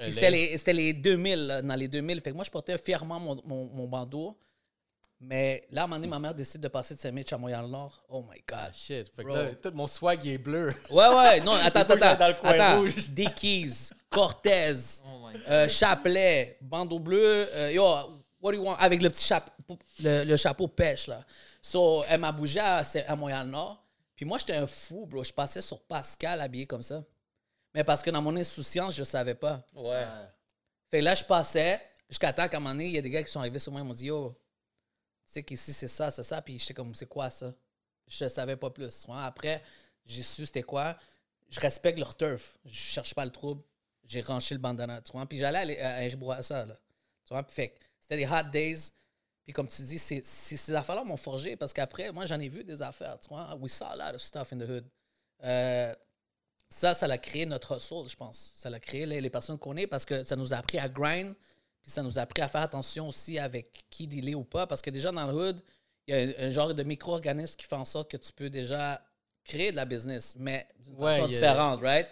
[0.00, 2.20] C'était les, les, 2000, dans les 2000.
[2.20, 4.36] Fait que moi, je portais fièrement mon, mon, bandeau.
[5.20, 8.04] Mais là, à un moment donné, ma mère décide de passer de Saint-Mitch à Montréal-Nord.
[8.08, 8.58] Oh my God.
[8.60, 9.10] Ah, shit.
[9.14, 10.68] Fait que là, tout mon swag est bleu.
[10.90, 11.40] Ouais, ouais.
[11.40, 12.16] Non, attends, attends.
[12.16, 12.80] Dans le coin attends.
[12.80, 13.08] rouge.
[13.08, 14.74] Dickies, Cortez,
[15.06, 17.48] oh euh, Chapelet, bandeau bleu.
[17.54, 17.84] Euh, yo,
[18.40, 18.76] what do you want?
[18.76, 21.24] Avec le petit chapeau, le, le, chapeau pêche, là.
[21.62, 23.82] So, elle m'a bougé à, à Montréal-Nord.
[24.14, 25.24] Puis moi, j'étais un fou, bro.
[25.24, 27.02] Je passais sur Pascal habillé comme ça.
[27.74, 29.66] Mais parce que dans mon insouciance, je ne savais pas.
[29.74, 30.04] Ouais.
[30.90, 33.10] Fait que là, je passais, jusqu'à temps qu'à un moment donné, il y a des
[33.10, 34.30] gars qui sont arrivés sur moi, ils m'ont dit Yo,
[35.26, 36.40] tu sais qu'ici, c'est ça, c'est ça.
[36.40, 37.52] Puis j'étais comme, c'est quoi ça?
[38.06, 39.06] Je ne savais pas plus.
[39.08, 39.62] Après,
[40.04, 40.96] j'ai su c'était quoi.
[41.48, 42.58] Je respecte leur turf.
[42.64, 43.62] Je cherche pas le trouble.
[44.04, 45.00] J'ai ranché le bandana.
[45.00, 45.26] Tu vois?
[45.26, 45.96] Puis j'allais à,
[46.32, 46.66] à ça.
[46.66, 46.76] Là.
[47.24, 47.42] Tu vois?
[47.42, 48.90] Puis fait c'était des hot days.
[49.44, 52.64] Puis comme tu dis, c'est, ces affaires-là m'ont forgé parce qu'après, moi, j'en ai vu
[52.64, 53.18] des affaires.
[53.20, 53.54] Tu vois?
[53.56, 54.84] We saw a lot of stuff in the hood.
[55.42, 55.94] Euh,
[56.74, 58.52] ça, ça a créé notre soul, je pense.
[58.56, 61.32] Ça a créé les, personnes qu'on est parce que ça nous a appris à grind,
[61.80, 64.66] puis ça nous a appris à faire attention aussi avec qui dealer ou pas.
[64.66, 65.60] Parce que déjà dans le hood,
[66.08, 69.00] il y a un, genre de micro-organisme qui fait en sorte que tu peux déjà
[69.44, 72.08] créer de la business, mais d'une façon différente, right?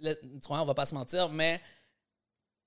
[0.00, 0.12] Mm.
[0.40, 1.60] tu vois, on va pas se mentir, mais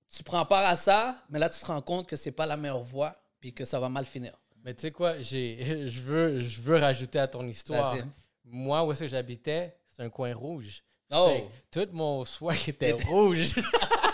[0.08, 2.56] tu prends part à ça, mais là, tu te rends compte que c'est pas la
[2.56, 4.40] meilleure voie, puis que ça va mal finir.
[4.64, 7.94] Mais tu sais quoi, j'ai, je, veux, je veux rajouter à ton histoire.
[8.42, 10.82] Moi, où est-ce que j'habitais, c'est un coin rouge.
[11.12, 11.48] Oh!
[11.70, 13.54] tout mon soin était rouge.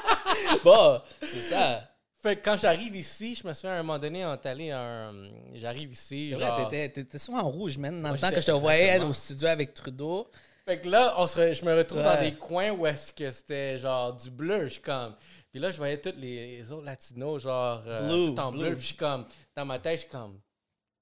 [0.64, 1.88] bon, c'est ça.
[2.22, 4.70] Fait que quand j'arrive ici, je me souviens à un moment donné, on est allé
[4.70, 5.12] un.
[5.55, 6.30] J'arrive ici.
[6.30, 6.68] Genre...
[6.68, 8.01] t'étais souvent en rouge, man.
[8.01, 10.30] Dans le temps que je te voyais au studio avec Trudeau.
[10.64, 13.78] Fait que là, on se je me retrouve dans des coins où est-ce que c'était
[13.78, 14.64] genre du bleu.
[14.64, 15.16] Je suis comme.
[15.51, 17.82] Puis là, je voyais tous les, autres latinos, genre.
[17.86, 18.70] Euh, tout en bleu.
[18.74, 19.26] Puis je suis comme.
[19.57, 20.38] Dans ma tête, je suis comme.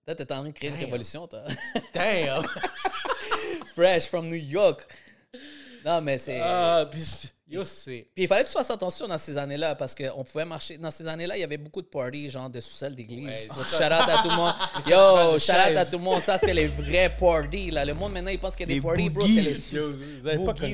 [0.07, 1.45] Là, t'es en train de créer une révolution, toi.
[1.93, 2.43] Damn!
[3.74, 4.88] Fresh from New York.
[5.85, 6.41] Non, mais c'est.
[6.43, 6.89] Ah,
[7.51, 10.78] Yo, Puis il fallait que tu fasses attention dans ces années-là parce qu'on pouvait marcher.
[10.78, 13.26] Dans ces années-là, il y avait beaucoup de parties, genre de sous-sol d'église.
[13.26, 14.55] Ouais, shout out à tout le monde.
[14.86, 16.22] Yo, shout out à tout le monde.
[16.22, 17.72] Ça, c'était les vrais parties.
[17.72, 17.84] Là.
[17.84, 19.26] Le monde maintenant, il pense qu'il y a des parties, bro.
[19.26, 19.57] C'était les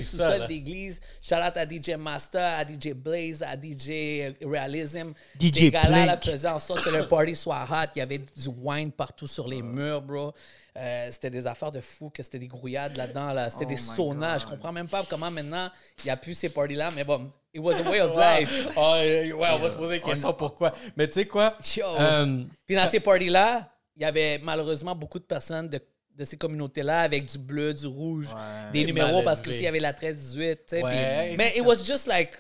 [0.02, 1.00] sous sous-sol d'église.
[1.22, 5.12] Shout out à DJ Master, à DJ Blaze, à DJ Realism.
[5.40, 7.90] DJ Ces gars-là faisaient en sorte que le party soit hot.
[7.96, 10.34] Il y avait du wine partout sur les murs, bro.
[10.78, 13.32] Euh, c'était des affaires de fou, que c'était des grouillades là-dedans.
[13.32, 13.48] Là.
[13.48, 14.42] C'était oh des saunages.
[14.42, 15.70] Je comprends même pas comment maintenant
[16.00, 18.68] il n'y a plus ces parties-là, mais bon, it was a way of life.
[18.76, 20.74] oh, ouais, on va se poser des questions pourquoi.
[20.96, 21.56] Mais tu sais quoi?
[21.78, 25.80] Euh, Puis dans ces parties-là, il y avait malheureusement beaucoup de personnes de,
[26.14, 28.28] de ces communautés-là avec du bleu, du rouge,
[28.72, 30.82] des numéros parce qu'il y avait la 13-18.
[30.82, 32.30] Ouais, mais it was just like.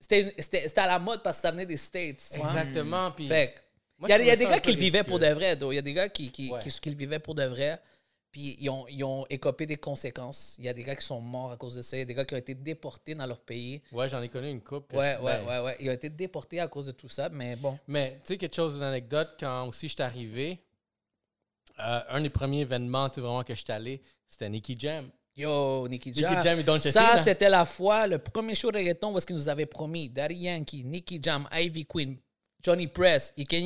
[0.00, 2.22] C'était à la mode parce que ça venait des States.
[2.34, 3.10] Exactement.
[3.10, 5.82] Puis il y a, des gars qui le vivaient pour de vrai, Il y a
[5.82, 7.80] des gars qui, qui, qui, le vivaient pour de vrai.
[8.30, 10.56] Puis ils ont, ils ont écopé des conséquences.
[10.58, 11.96] Il y a des gars qui sont morts à cause de ça.
[11.96, 13.82] Il y a des gars qui ont été déportés dans leur pays.
[13.92, 14.96] Ouais, j'en ai connu une couple.
[14.96, 15.76] Ouais, ouais, ouais, ouais.
[15.80, 17.78] Ils ont été déportés à cause de tout ça, mais bon.
[17.86, 20.58] Mais tu sais, quelque chose d'anecdote, quand aussi je suis arrivé,
[21.80, 25.10] euh, un des premiers événements vraiment que je suis allé, c'était Nicky Jam.
[25.34, 26.30] Yo, Nicky Jam.
[26.32, 29.26] Nicky Jam et Don Ça, c'était la fois, le premier show de reggaeton où est-ce
[29.26, 32.18] qu'ils nous avaient promis Daddy Yankee, Nicky Jam, Ivy Queen,
[32.62, 33.32] Johnny Press.
[33.36, 33.64] Et Ken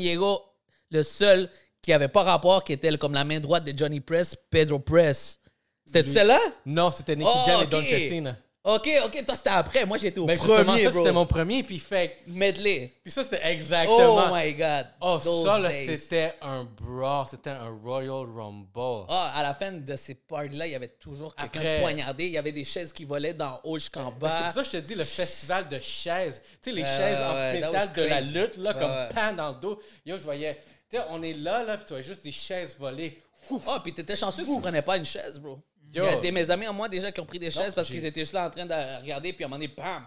[0.91, 1.49] le seul
[1.83, 5.39] qui avait pas rapport, qui était comme la main droite de Johnny Press, Pedro Press.
[5.85, 6.39] C'était celle-là?
[6.65, 8.37] Non, c'était Nicky Jam et Don Chesina.
[8.65, 9.85] Ok, ok, toi c'était après.
[9.85, 10.85] Moi j'étais au Mais premier.
[10.85, 12.19] ça c'était mon premier, puis fait.
[12.29, 12.93] Medley.
[13.03, 14.29] Puis ça c'était exactement.
[14.31, 14.87] Oh my god.
[15.01, 18.69] Oh, ça là c'était un brawl, c'était un Royal Rumble.
[18.77, 22.27] Oh, à la fin de ces parties-là, il y avait toujours quelqu'un poignardé.
[22.27, 24.31] Il y avait des chaises qui volaient d'en haut jusqu'en bas.
[24.31, 26.41] C'est pour ça que je te dis le festival de chaises.
[26.63, 29.81] Tu sais, les chaises en métal de la lutte, là, comme pan dans le dos.
[30.07, 30.63] Yo, je voyais.
[30.93, 33.23] Tu sais, on est là, là, puis tu vois juste des chaises voler.
[33.51, 35.59] Oh, puis t'étais chanceux que tu prenais pas une chaise, bro.
[35.95, 37.89] Il y a des mes amis à moi déjà qui ont pris des chaises parce
[37.89, 40.07] qu'ils étaient juste là en train de regarder, puis à un moment donné, bam!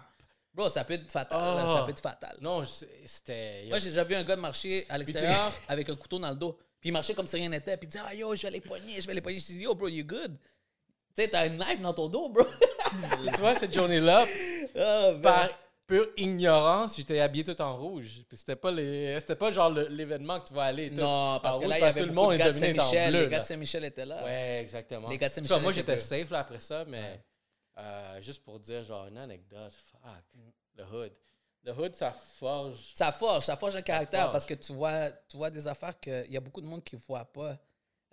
[0.54, 1.66] Bro, ça peut être fatal.
[1.66, 2.36] ça peut être fatal.
[2.40, 2.62] Non,
[3.04, 3.64] c'était.
[3.68, 6.56] Moi, j'ai déjà vu un gars marcher à l'extérieur avec un couteau dans le dos.
[6.80, 7.76] Puis il marchait comme si rien n'était.
[7.76, 9.40] Puis il disait, ah yo, je vais les poigner, je vais les poigner.
[9.40, 10.38] Je dis, yo, bro, you good?
[11.14, 12.46] Tu sais, t'as un knife dans ton dos, bro.
[13.34, 14.24] tu vois, cette journée-là,
[14.76, 15.50] oh, par
[15.86, 18.22] pure ignorance, j'étais habillé tout en rouge.
[18.28, 20.90] Puis c'était pas les, c'était pas genre l'événement que tu vas aller.
[20.90, 23.12] non, parce que là, il y avait tout le monde est devenu Saint-Michel.
[23.12, 24.24] Les gars de Saint-Michel étaient là.
[24.24, 25.08] Ouais, exactement.
[25.08, 25.62] Les gars de Saint-Michel.
[25.62, 27.22] Moi, j'étais safe là après ça, mais
[27.78, 30.24] euh, juste pour dire genre une anecdote, fuck,
[30.74, 31.12] le hood.
[31.64, 32.92] Le hood, ça forge.
[32.94, 36.30] Ça forge, ça forge un caractère parce que tu vois, tu vois des affaires qu'il
[36.30, 37.58] y a beaucoup de monde qui ne voit pas.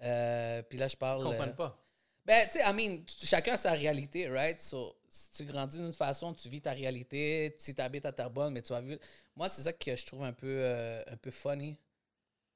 [0.01, 1.21] Euh, puis là, je parle.
[1.21, 1.82] Ils comprennent pas.
[2.26, 4.59] Ben, tu sais, I mean, chacun a sa réalité, right?
[4.59, 8.53] So, si tu grandis d'une façon, tu vis ta réalité, si tu habites à Terrebonne,
[8.53, 8.97] mais tu as vu.
[9.36, 11.78] Moi, c'est ça que je trouve un peu, euh, un peu funny.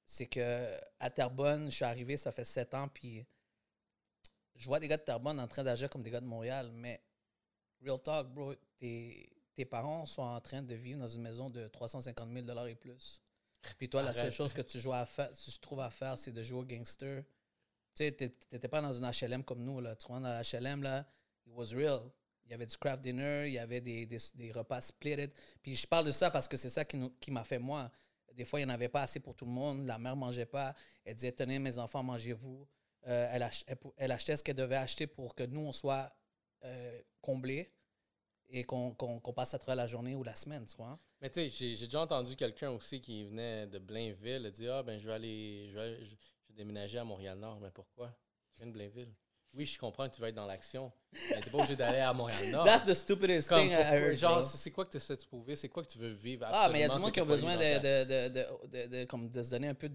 [0.06, 3.26] C'est que à Terrebonne, je suis arrivé, ça fait sept ans, puis
[4.56, 7.02] je vois des gars de Terrebonne en train d'agir comme des gars de Montréal, mais
[7.86, 11.68] real talk, bro, tes, tes parents sont en train de vivre dans une maison de
[11.68, 13.22] 350 000 et plus.
[13.78, 16.32] Puis toi, la seule chose que tu, joues à faire, tu trouves à faire, c'est
[16.32, 17.24] de jouer au gangster
[17.98, 19.96] sais, t'étais pas dans une HLM comme nous, là.
[19.96, 21.06] Tu vois, dans la HLM, là,
[21.46, 22.00] it was real.
[22.46, 25.32] Il y avait du craft dinner, il y avait des, des, des repas splitted.
[25.62, 27.92] Puis je parle de ça parce que c'est ça qui, qui m'a fait moi.
[28.34, 29.86] Des fois, il n'y en avait pas assez pour tout le monde.
[29.86, 30.76] La mère ne mangeait pas.
[31.04, 32.68] Elle disait Tenez, mes enfants, mangez-vous.
[33.08, 33.50] Euh, elle,
[33.98, 36.14] elle, achetait ce qu'elle devait acheter pour que nous, on soit
[36.64, 37.72] euh, comblés
[38.50, 41.00] et qu'on passe à travers la journée ou la semaine, tu vois.
[41.22, 45.00] Mais tu sais, j'ai déjà entendu quelqu'un aussi qui venait de Blainville dire Ah, ben,
[45.00, 45.72] je vais aller,
[46.58, 47.60] déménager à Montréal-Nord.
[47.62, 48.14] Mais pourquoi?
[48.54, 49.14] Tu viens de Blainville.
[49.54, 50.92] Oui, je comprends que tu vas être dans l'action,
[51.30, 52.66] mais t'es pas obligé d'aller à Montréal-Nord.
[52.66, 54.16] That's the stupidest thing I heard.
[54.16, 55.56] Genre, c'est quoi que tu essaies de prouver?
[55.56, 56.46] C'est quoi que tu veux vivre?
[56.52, 59.30] Ah, mais il y a du monde qui a besoin de, de, de, de, comme
[59.30, 59.90] de se donner un peu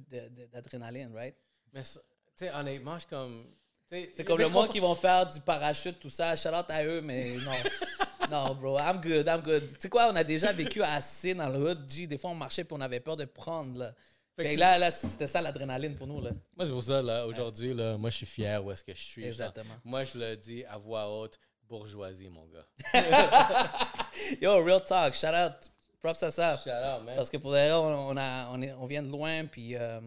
[0.53, 1.37] d'adrénaline, right?
[1.73, 1.99] Mais, tu
[2.35, 3.47] sais, honnêtement, je comme...
[3.89, 6.35] C'est comme le monde qui vont faire du parachute, tout ça.
[6.35, 7.53] Shout out à eux, mais non.
[8.31, 9.63] non, bro, I'm good, I'm good.
[9.75, 12.07] Tu sais quoi, on a déjà vécu assez dans le hood, G.
[12.07, 13.95] Des fois, on marchait puis on avait peur de prendre, là.
[14.37, 16.21] Fait là, là c'était ça l'adrénaline pour nous.
[16.21, 16.31] Là.
[16.57, 19.03] Moi, c'est pour ça, là, aujourd'hui, là, moi, je suis fier où est-ce que je
[19.03, 19.25] suis.
[19.25, 19.75] Exactement.
[19.85, 22.67] moi, je le dis à voix haute, bourgeoisie, mon gars.
[24.41, 25.71] Yo, real talk, shout out.
[26.01, 26.57] Props à ça.
[26.57, 27.17] Shout out, man.
[27.17, 30.01] Parce que pour d'ailleurs, on, a, on, est, on vient de loin, puis euh,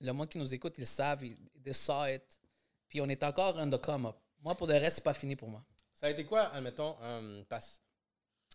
[0.00, 2.38] le monde qui nous écoute, ils savent, ils, ils saw it.
[2.88, 4.16] Puis on est encore on the come up.
[4.42, 5.62] Moi, pour le reste, c'est pas fini pour moi.
[5.94, 7.44] Ça a été quoi, admettons, um,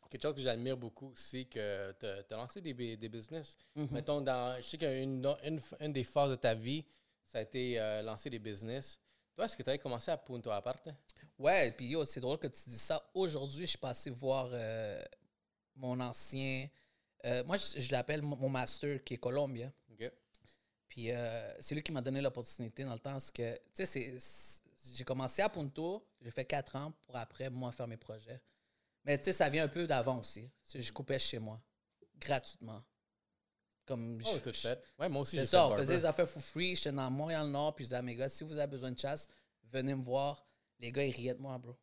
[0.09, 3.57] quelque chose que j'admire beaucoup aussi, que tu as, lancé des, des business.
[3.75, 3.91] Mm-hmm.
[3.91, 6.85] Mettons, dans, je sais qu'une une, une, des phases de ta vie,
[7.25, 8.99] ça a été euh, lancer des business.
[9.35, 10.89] Toi, est-ce que tu avais commencé à Punto Aparte?
[11.37, 13.01] Ouais, puis c'est drôle que tu dis ça.
[13.13, 15.03] Aujourd'hui, je suis passé voir euh,
[15.75, 16.67] mon ancien.
[17.25, 19.71] Euh, moi, je, l'appelle mon master qui est Colombia.
[20.89, 21.09] Puis
[21.59, 23.17] c'est lui qui m'a donné l'opportunité dans le temps.
[23.31, 24.17] que, tu sais,
[24.95, 28.41] j'ai commencé à Punto, j'ai fait quatre ans pour après, moi, faire mes projets.
[29.07, 30.47] Mais tu sais, ça vient un peu d'avant aussi.
[30.75, 31.59] Je coupais chez moi,
[32.19, 32.83] gratuitement.
[33.85, 34.83] Comme oh, tout fait.
[34.99, 36.75] Ouais, moi aussi, C'est ça, on faisait des affaires for free.
[36.75, 39.27] J'étais dans Montréal-Nord, puis je disais à mes gars, si vous avez besoin de chasse,
[39.71, 40.45] venez me voir.
[40.79, 41.75] Les gars, ils riaient de moi, bro.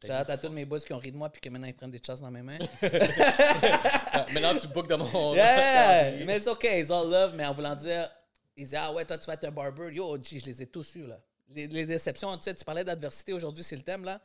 [0.00, 1.90] J'ai à tous mes boss qui ont ri de moi, puis que maintenant ils prennent
[1.90, 2.58] des chasses dans mes mains.
[2.82, 5.34] maintenant, tu bookes dans mon.
[5.34, 6.24] Yeah!
[6.24, 8.08] mais c'est OK, ils all love, mais en voulant dire,
[8.56, 9.92] ils disaient, ah ouais, toi, tu vas être un barber.
[9.92, 11.18] Yo, je les ai tous eus, là
[11.54, 14.20] les, déceptions, tu sais, tu parlais d'adversité aujourd'hui, c'est le thème là.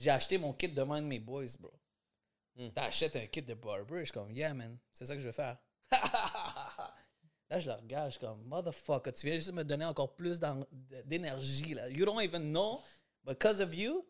[0.00, 1.70] J'ai acheté mon kit de de mes boys, bro.
[2.56, 2.70] Hmm.
[2.70, 5.32] T'achètes un kit de barber, je suis comme, yeah, man, c'est ça que je veux
[5.32, 5.58] faire.
[5.92, 10.40] là, je le regarde, je suis comme, motherfucker, tu viens juste me donner encore plus
[11.04, 11.90] d'énergie, là.
[11.90, 12.80] You don't even know,
[13.24, 14.06] but because of you,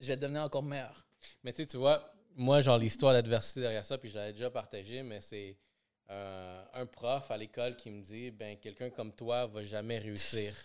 [0.00, 1.06] je vais devenir encore meilleur.
[1.44, 4.50] Mais tu sais, tu vois, moi, genre, l'histoire d'adversité derrière ça, puis je l'avais déjà
[4.50, 5.56] partagé, mais c'est
[6.10, 10.56] euh, un prof à l'école qui me dit, ben, quelqu'un comme toi va jamais réussir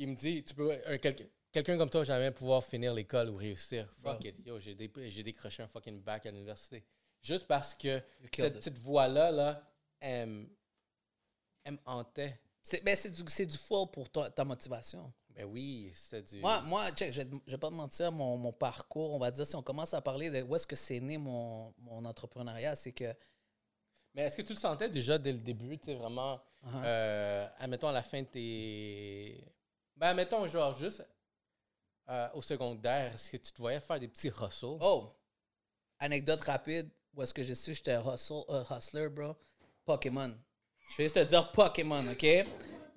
[0.00, 3.88] il me dit, tu peux, quelqu'un comme toi jamais pouvoir finir l'école ou réussir.
[4.02, 4.46] Fuck it.
[4.46, 6.84] Yo, j'ai, décroché un fucking bac à l'université.
[7.22, 8.00] Juste parce que
[8.34, 9.62] cette petite voix-là, là,
[10.00, 12.40] elle, me hantait.
[12.62, 15.12] C'est, ben c'est, du, c'est du full pour ta, motivation.
[15.30, 16.40] Ben oui, c'est du.
[16.40, 19.46] Moi, moi check, je ne vais pas te mentir, mon, mon, parcours, on va dire,
[19.46, 22.92] si on commence à parler de où est-ce que c'est né mon, mon entrepreneuriat, c'est
[22.92, 23.14] que.
[24.14, 27.88] Mais est-ce que tu le sentais déjà dès le début, tu sais, vraiment, euh, admettons
[27.88, 29.44] à la fin de tes
[30.00, 31.06] ben, mettons, genre, juste
[32.10, 34.78] euh, au secondaire, est-ce que tu te voyais faire des petits hustles?
[34.80, 35.12] Oh!
[35.98, 39.36] Anecdote rapide, où est-ce que je suis, j'étais un euh, hustler, bro?
[39.84, 40.34] Pokémon.
[40.90, 42.24] Je vais juste te dire Pokémon, OK?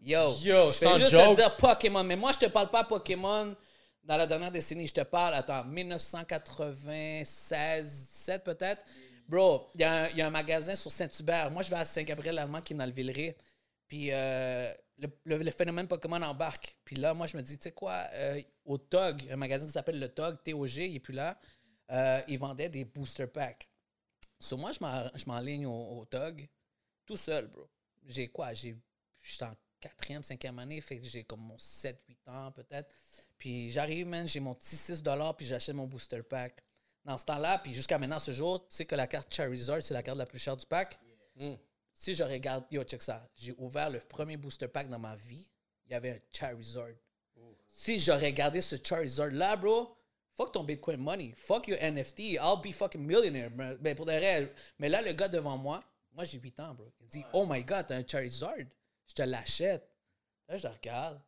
[0.01, 2.03] Yo, Yo je vais juste te dire Pokémon.
[2.03, 3.55] Mais moi, je te parle pas Pokémon
[4.03, 4.87] dans la dernière décennie.
[4.87, 8.83] Je te parle, attends, 1996, 7 peut-être?
[9.27, 11.49] Bro, il y, y, a un magasin sur Saint-Hubert.
[11.51, 13.37] Moi, je vais à Saint-Gabriel-Allemand qui est dans le Villeray.
[13.93, 16.75] Puis euh, le, phénomène Pokémon embarque.
[16.83, 19.71] Puis là, moi, je me dis, tu sais quoi, euh, au TOG, un magasin qui
[19.71, 21.39] s'appelle le TOG, TOG, il n'est plus là,
[21.91, 23.69] euh, ils vendaient des booster packs.
[24.39, 26.49] So, moi, je m'enligne au, au, TOG
[27.05, 27.69] tout seul, bro.
[28.07, 28.55] J'ai quoi?
[28.55, 28.75] J'étais
[29.43, 32.91] en quatrième, cinquième année, fait que j'ai comme mon 7, 8 ans peut-être.
[33.37, 35.03] Puis j'arrive, man, j'ai mon petit 6
[35.37, 36.63] puis j'achète mon booster pack.
[37.05, 39.93] Dans ce temps-là, puis jusqu'à maintenant, ce jour, tu sais que la carte Charizard, c'est
[39.93, 40.99] la carte la plus chère du pack.
[41.35, 41.57] Hmm.
[41.93, 43.27] Si je regarde, yo, check ça.
[43.35, 45.47] J'ai ouvert le premier booster pack dans ma vie.
[45.85, 46.89] Il y avait un Charizard.
[47.67, 49.95] Si j'aurais gardé ce Charizard là, bro,
[50.35, 51.33] fuck ton Bitcoin money.
[51.35, 52.33] Fuck your NFT.
[52.33, 53.51] I'll be fucking millionaire.
[53.81, 54.47] Mais pour des
[54.79, 56.91] Mais là, le gars devant moi, moi j'ai 8 ans, bro.
[57.01, 58.57] Il dit, oh my god, t'as un Charizard.
[59.07, 59.87] Je te l'achète.
[60.47, 61.21] Là, je le regarde.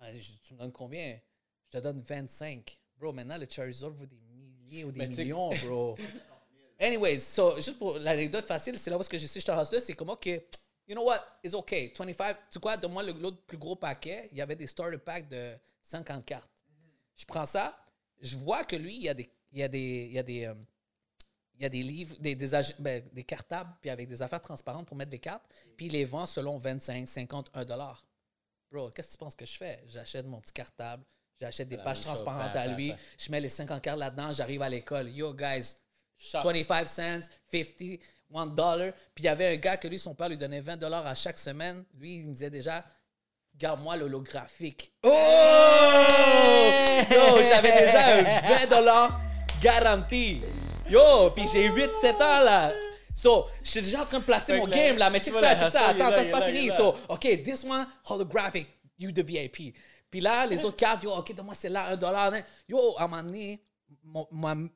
[0.00, 0.06] Ah,
[0.42, 1.18] tu me donnes combien?
[1.66, 2.78] Je te donne 25.
[2.96, 5.96] Bro, maintenant, le Charizard vaut des milliers ou des millions, bro.
[6.78, 9.94] Anyways, so, juste pour l'anecdote facile, c'est là où que j'ai su que je c'est
[9.94, 11.92] comme, OK, you know what, it's OK.
[11.96, 15.28] 25, tu quoi, de moi l'autre plus gros paquet, il y avait des starter packs
[15.28, 16.50] de 50 cartes.
[17.16, 17.78] Je prends ça,
[18.20, 20.22] je vois que lui, il y a des, il y a des, il y a
[20.22, 20.52] des,
[21.54, 24.86] il y a des livres, des, des, ben, des, cartables, puis avec des affaires transparentes
[24.86, 25.44] pour mettre des cartes,
[25.76, 28.04] puis il les vend selon 25, 50, 1 dollar.
[28.70, 29.82] Bro, qu'est-ce que tu penses que je fais?
[29.86, 31.04] J'achète mon petit cartable,
[31.40, 35.08] j'achète des pages transparentes à lui, je mets les 50 cartes là-dedans, j'arrive à l'école.
[35.08, 35.76] Yo, guys,
[36.18, 38.00] 25 cents, 50,
[38.34, 38.92] 1 dollar.
[39.14, 41.14] Puis il y avait un gars que lui, son père lui donnait 20 dollars à
[41.14, 41.84] chaque semaine.
[41.98, 42.84] Lui, il me disait déjà,
[43.56, 44.92] garde-moi l'holographique.
[45.02, 45.08] Oh!
[47.10, 48.22] Yo, j'avais déjà un
[48.66, 49.20] 20 dollars
[49.62, 50.42] garanti.
[50.88, 52.72] Yo, puis j'ai 8-7 ans là.
[53.14, 55.70] So, je suis déjà en train de placer mon game là, mais check ça, check
[55.70, 55.88] ça.
[55.88, 56.70] Attends, c'est pas fini.
[56.70, 58.66] So, OK, this one, holographic,
[58.98, 59.74] you the VIP.
[60.10, 62.32] Puis là, les autres cartes, yo, OK, donne-moi celle-là, 1 dollar.
[62.68, 63.62] Yo, à un moment donné,
[64.02, 64.26] mon,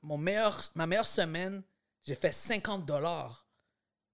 [0.03, 1.63] mon, meilleur, ma meilleure semaine,
[2.05, 3.47] j'ai fait 50 dollars.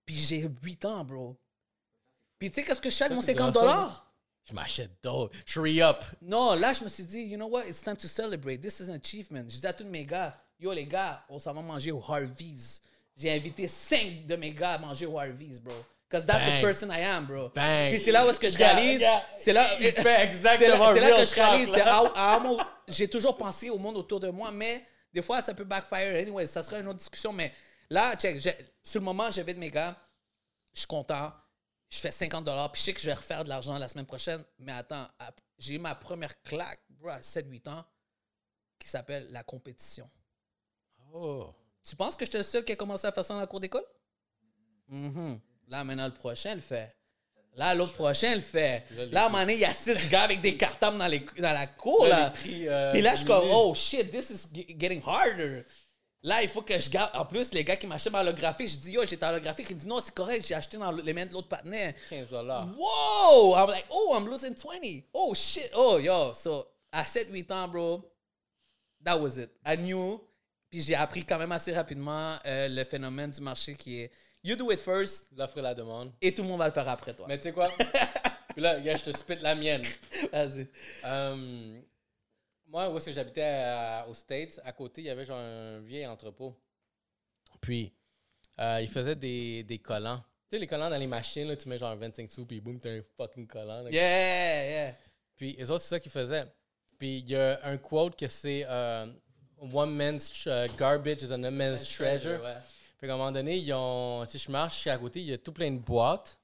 [0.05, 1.36] Puis j'ai 8 ans, bro.
[2.38, 4.12] Puis tu sais, qu'est-ce que je fais avec mon 50 dollars?
[4.44, 5.36] Je m'achète d'autres.
[5.44, 6.05] Je re-up.
[6.22, 7.66] Non, là, je me suis dit, you know what?
[7.66, 8.59] It's time to celebrate.
[8.59, 9.44] This is an achievement.
[9.49, 12.80] Je dis à tous mes gars, yo, les gars, on s'en va manger au Harvey's.
[13.16, 15.74] J'ai invité 5 de mes gars à manger au Harvey's, bro.
[16.16, 17.50] Because that's the person I am, bro.
[17.50, 19.04] Puis c'est là où est-ce que je réalise.
[19.38, 22.64] C'est là, il fait exactement C'est là, là que je réalise.
[22.88, 26.14] J'ai toujours pensé au monde autour de moi, mais des fois, ça peut backfire.
[26.20, 27.32] Anyway, ça sera une autre discussion.
[27.32, 27.52] Mais
[27.90, 28.40] là, check,
[28.82, 29.96] sur le moment, j'ai de mes gars.
[30.72, 31.32] Je suis content.
[31.88, 32.70] Je fais 50 dollars.
[32.72, 34.42] Puis je sais que je vais refaire de l'argent la semaine prochaine.
[34.58, 35.08] Mais attends,
[35.58, 37.84] j'ai eu ma première claque, bro, à 7-8 ans,
[38.78, 40.08] qui s'appelle la compétition.
[41.12, 41.54] Oh.
[41.88, 43.60] Tu penses que j'étais le seul qui a commencé à faire ça dans la cour
[43.60, 43.84] d'école?
[44.88, 45.36] Mm
[45.68, 46.94] Là, maintenant, le prochain le fait.
[47.56, 48.84] Là, l'autre prochain le fait.
[49.10, 51.20] Là, à un moment donné, il y a six gars avec des cartables dans, les,
[51.38, 52.06] dans la cour.
[52.06, 55.64] Là, Puis euh, là, je suis comme, oh shit, this is getting harder.
[56.22, 57.10] Là, il faut que je garde.
[57.14, 59.70] En plus, les gars qui m'achètent ma holographie, je dis, yo, j'étais holographique.
[59.70, 61.94] Ils me disent, non, c'est correct, j'ai acheté dans les mains de l'autre partenaire.
[62.10, 62.68] 15 dollars.
[62.76, 63.54] Wow!
[63.54, 65.04] I'm like, oh, I'm losing 20.
[65.14, 65.70] Oh shit.
[65.74, 66.34] Oh, yo.
[66.34, 68.04] So, à 7-8 ans, bro,
[69.02, 69.50] that was it.
[69.64, 70.20] I knew.
[70.68, 74.10] Puis j'ai appris quand même assez rapidement euh, le phénomène du marché qui est
[74.47, 75.26] You do it first.
[75.36, 76.12] L'offre et la demande.
[76.22, 77.26] Et tout le monde va le faire après toi.
[77.28, 77.68] Mais tu sais quoi?
[78.57, 79.82] là, je te spit la mienne.
[80.32, 80.68] Vas-y.
[81.03, 81.82] Um,
[82.68, 83.59] moi, où est-ce que j'habitais
[84.09, 86.55] aux States, à côté, il y avait genre un vieil entrepôt.
[87.61, 87.92] Puis,
[88.61, 90.22] euh, il faisait des, des collants.
[90.49, 92.78] Tu sais, les collants dans les machines, là, tu mets genre 25 sous, puis boum,
[92.78, 93.88] t'as un fucking collant.
[93.88, 94.97] yeah, yeah.
[95.34, 96.47] Puis, les autres, c'est ça qu'ils faisaient.
[97.01, 99.07] Puis, il y a un quote que c'est euh,
[99.72, 102.40] One man's uh, garbage is another man's treasure.
[102.40, 102.59] Ouais.
[102.99, 105.20] Fait qu'à un moment donné, ils ont, tu sais, je marche, je suis à côté,
[105.20, 106.38] il y a tout plein de boîtes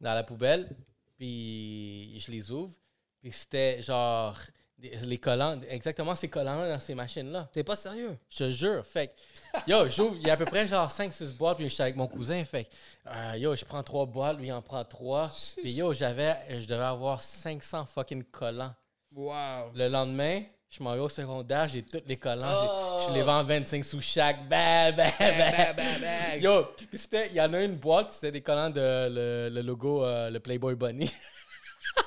[0.00, 0.68] dans la poubelle,
[1.16, 2.72] puis je les ouvre,
[3.20, 4.36] puis c'était genre
[4.78, 7.48] les collants, exactement ces collants-là dans ces machines-là.
[7.52, 8.18] T'es pas sérieux?
[8.28, 8.84] Je te jure.
[8.84, 11.74] Fait que, yo, j'ouvre, il y a à peu près genre 5-6 boîtes, puis je
[11.74, 12.44] suis avec mon cousin.
[12.44, 12.70] Fait que,
[13.06, 15.30] euh, yo, je prends 3 boîtes, lui il en prend 3.
[15.58, 18.74] Puis yo, j'avais, je devais avoir 500 fucking collants.
[19.12, 19.70] Wow.
[19.74, 23.06] Le lendemain, je m'en vais au secondaire, j'ai tous les collants.
[23.06, 24.48] Je les vends 25 sous chaque.
[24.48, 26.36] Bah, bah, bah.
[26.40, 29.60] Yo, puis c'était, il y en a une boîte, c'était des collants de le, le
[29.60, 31.12] logo, euh, le Playboy Bunny.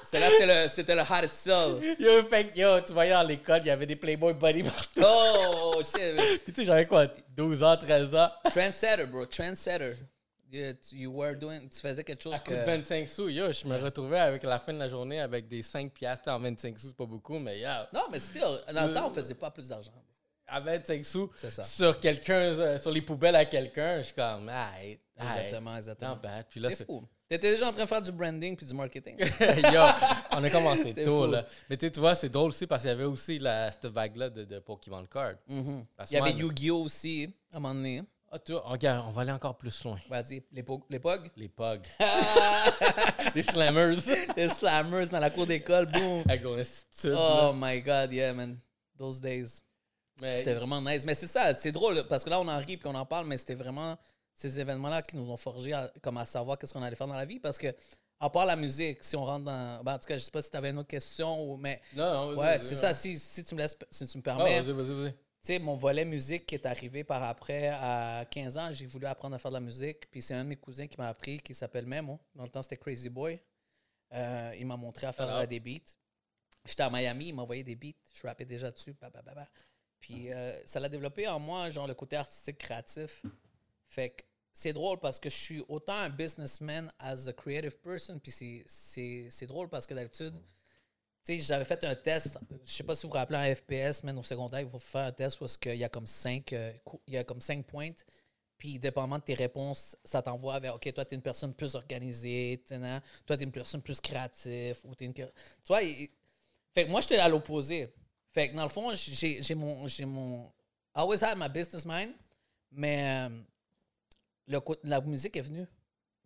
[0.04, 1.96] C'est là c'était le, c'était le hottest sell.
[2.00, 5.02] Yo, fait yo, tu voyais à l'école, il y avait des Playboy Bunny partout.
[5.06, 6.16] Oh, shit.
[6.44, 7.06] puis tu sais, j'avais quoi,
[7.38, 8.30] 12 ans, 13 ans?
[8.50, 9.94] Trendsetter, bro, trendsetter.
[10.92, 12.54] You, were doing, tu faisais quelque chose à que...
[12.54, 15.92] 25 sous, yo, je me retrouvais avec la fin de la journée avec des 5
[15.92, 17.70] piastres en 25 sous, c'est pas beaucoup, mais yo.
[17.94, 19.92] Non, mais still, dans le temps, on faisait pas plus d'argent.
[20.48, 21.32] À 25 sous,
[21.64, 24.72] sur quelqu'un, euh, sur les poubelles à quelqu'un, je suis comme, ah,
[25.18, 26.20] Exactement, exactement.
[26.50, 27.04] Puis là, c'est fou.
[27.28, 29.18] T'étais déjà en train de faire du branding puis du marketing.
[29.20, 29.82] Yo,
[30.32, 31.46] on a commencé tôt, là.
[31.70, 34.44] Mais tu vois, c'est drôle aussi parce qu'il y avait aussi la, cette vague-là de,
[34.44, 35.34] de, Pokémon Card.
[35.50, 35.86] Mm-hmm.
[36.12, 36.84] Il y avait Yu-Gi-Oh!
[36.84, 38.04] aussi, à un moment donné.
[38.36, 39.98] Ah, tu vois, regarde, on va aller encore plus loin.
[40.10, 41.32] Vas-y, les, po les POG?
[43.34, 43.96] Les slammers.
[44.36, 46.22] les slammers dans la cour d'école, boum.
[46.28, 47.14] Avec ton institut.
[47.16, 48.60] Oh my God, yeah, man.
[48.98, 49.62] Those days.
[50.20, 51.06] C'était vraiment nice.
[51.06, 53.26] Mais c'est ça, c'est drôle parce que là, on en rit puis on en parle,
[53.26, 53.98] mais c'était vraiment
[54.34, 57.14] ces événements-là qui nous ont forgé à, comme à savoir qu'est-ce qu'on allait faire dans
[57.14, 57.74] la vie parce que
[58.20, 59.82] à part la musique, si on rentre dans.
[59.82, 61.82] Ben, en tout cas, je sais pas si tu avais une autre question, ou, mais.
[61.96, 62.94] Non, non, Ouais, c'est ça.
[62.94, 64.60] Si, si, tu me laisses, si tu me permets.
[64.60, 65.14] vas-y, vas-y, vas-y.
[65.46, 69.06] Tu sais, mon volet musique qui est arrivé par après, à 15 ans, j'ai voulu
[69.06, 70.10] apprendre à faire de la musique.
[70.10, 72.20] Puis c'est un de mes cousins qui m'a appris, qui s'appelle Memo.
[72.34, 73.40] Dans le temps, c'était Crazy Boy.
[74.14, 75.94] Euh, il m'a montré à faire des beats.
[76.66, 77.94] J'étais à Miami, il m'a envoyé des beats.
[78.12, 78.96] Je rappais déjà dessus.
[80.00, 83.22] Puis euh, ça l'a développé en moi, genre le côté artistique créatif.
[83.86, 88.18] Fait que c'est drôle parce que je suis autant un businessman as a creative person.
[88.18, 90.65] Puis c'est drôle parce que d'habitude, tu
[91.26, 92.38] sais, j'avais fait un test.
[92.66, 95.06] Je sais pas si vous vous rappelez un FPS, mais au secondaire, il faut faire
[95.06, 96.72] un test où il y a comme cinq, euh,
[97.08, 97.92] il y a comme cinq points.
[98.58, 101.76] Puis, dépendamment de tes réponses, ça t'envoie vers OK, toi, tu es une personne plus
[101.76, 102.64] organisée,
[103.26, 104.80] toi, tu es une personne plus créative.
[104.86, 104.96] Ou.
[104.96, 105.14] Tu
[105.68, 105.80] vois,
[106.74, 107.94] fait moi, j'étais à l'opposé.
[108.32, 110.46] Fait que dans le fond, j'ai mon, mon.
[110.98, 112.14] I always had my business mind,
[112.72, 113.28] mais.
[113.28, 113.30] Euh,
[114.84, 115.66] la musique est venue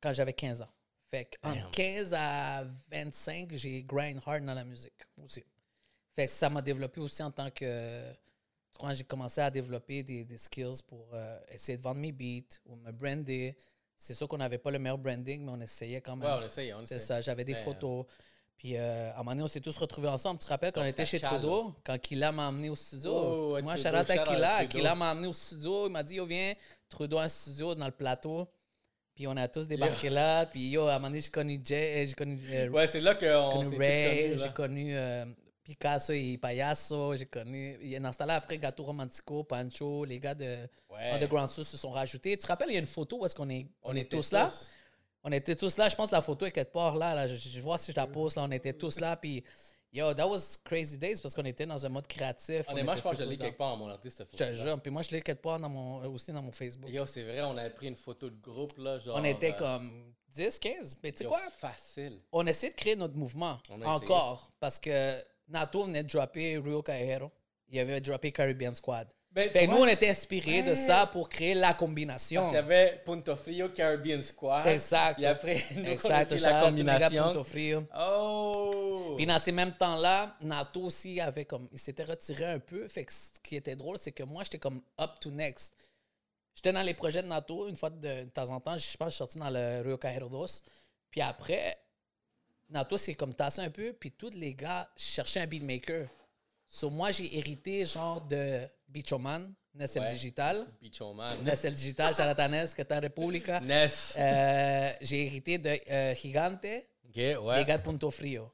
[0.02, 0.70] quand j'avais 15 ans.
[1.10, 4.94] Fait que entre 15 à 25, j'ai grind hard dans la musique
[5.24, 5.44] aussi.
[6.14, 8.04] Fait que ça m'a développé aussi en tant que.
[8.78, 12.58] Quand j'ai commencé à développer des, des skills pour euh, essayer de vendre mes beats
[12.66, 13.58] ou me brander.
[13.98, 16.30] C'est sûr qu'on n'avait pas le meilleur branding, mais on essayait quand même.
[16.30, 18.06] Ouais, on essayait, on C'est ça, j'avais des photos.
[18.56, 20.40] Puis euh, à un moment donné, on s'est tous retrouvés ensemble.
[20.40, 23.12] Tu te rappelles quand on était chez Trudeau, quand Kila m'a amené au studio?
[23.14, 25.88] Oh, Moi, Charlotte Kila, Kila m'a amené au studio.
[25.88, 26.54] Il m'a dit, yo, viens,
[26.90, 28.48] Trudeau en studio dans le plateau.
[29.20, 30.46] Puis on a tous débarqué là.
[30.46, 31.94] Puis yo, à un moment donné, j'ai connu Jay.
[31.98, 34.38] Euh, j'ai connu, euh, ouais, c'est là qu'on s'est Ray.
[34.38, 35.26] J'ai connu euh,
[35.62, 37.18] Picasso et Payaso.
[37.18, 37.78] J'ai connu.
[38.00, 40.60] Dans ce temps-là, après, Gato Romantico, Pancho, les gars de
[41.12, 42.38] Underground Source se sont rajoutés.
[42.38, 44.32] Tu te rappelles, il y a une photo où est-ce qu'on est, on, est tous
[44.32, 44.50] là?
[45.26, 45.90] On était tous là.
[45.90, 47.14] Je pense que la photo est quelque part là.
[47.14, 47.28] là.
[47.28, 48.46] Je, je, vois si je la pose là.
[48.48, 49.18] On était tous là.
[49.18, 49.44] Puis
[49.92, 52.70] Yo, that was crazy days parce qu'on était dans un mode créatif.
[52.70, 54.24] Honnêtement, je pense que je l'ai quelque part dans mon artiste.
[54.32, 54.80] Je te jure.
[54.80, 56.92] Puis moi, je l'ai quelque part dans mon, aussi dans mon Facebook.
[56.92, 58.78] Yo, c'est vrai, on avait pris une photo de groupe.
[58.78, 59.00] là.
[59.00, 60.96] Genre, on était euh, comme 10, 15.
[61.04, 61.40] Mais tu sais quoi?
[61.58, 62.22] Facile.
[62.32, 64.52] On essaie de créer notre mouvement encore.
[64.60, 67.32] Parce que Nato venait de dropper Rio Cajero.
[67.70, 69.08] Il avait droppé Caribbean Squad.
[69.32, 72.36] Ben, fait nous, on était inspirés de ça pour créer la combinaison.
[72.36, 74.66] Parce qu'il y avait Punto Frio, Caribbean Squad.
[74.66, 75.20] Exact.
[75.20, 76.32] Et après, nous, exact.
[76.32, 77.24] la combinaison.
[77.26, 77.84] Punto Frio.
[77.96, 79.14] Oh!
[79.18, 81.68] Puis dans ces mêmes temps-là, Nato aussi avait comme...
[81.72, 82.88] Il s'était retiré un peu.
[82.88, 85.76] Fait que ce qui était drôle, c'est que moi, j'étais comme up to next.
[86.56, 88.78] J'étais dans les projets de Nato une fois de, temps en temps.
[88.78, 90.64] Je sais pas, je suis sorti dans le Rio Cajeros.
[91.12, 91.78] Puis après,
[92.68, 93.94] Nato s'est comme tassé un peu.
[93.94, 96.08] Puis tous les gars cherchaient un beatmaker.
[96.68, 100.68] So, moi, j'ai hérité genre de Bichoman, Nessel Digital.
[100.82, 101.44] Bichoman.
[101.44, 103.60] Nessel Digital, Charatanes, Catan República.
[103.64, 104.16] Ness.
[104.18, 106.66] Euh, j'ai hérité de euh, Gigante.
[107.08, 107.60] OK, ouais.
[107.60, 108.52] Les gars de Punto Frio.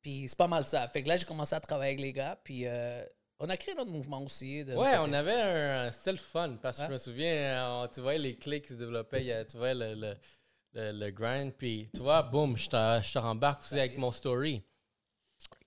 [0.00, 0.88] Puis c'est pas mal ça.
[0.88, 2.38] Fait que là, j'ai commencé à travailler avec les gars.
[2.42, 3.04] Puis euh,
[3.38, 4.62] on a créé notre mouvement aussi.
[4.62, 6.56] ouais, on avait un style fun.
[6.62, 9.44] Parce que je me souviens, tu vois les clics qui se développaient.
[9.46, 11.52] Tu vois le, le, le, grind.
[11.52, 14.62] Puis tu vois, boum, je te rembarque aussi avec mon story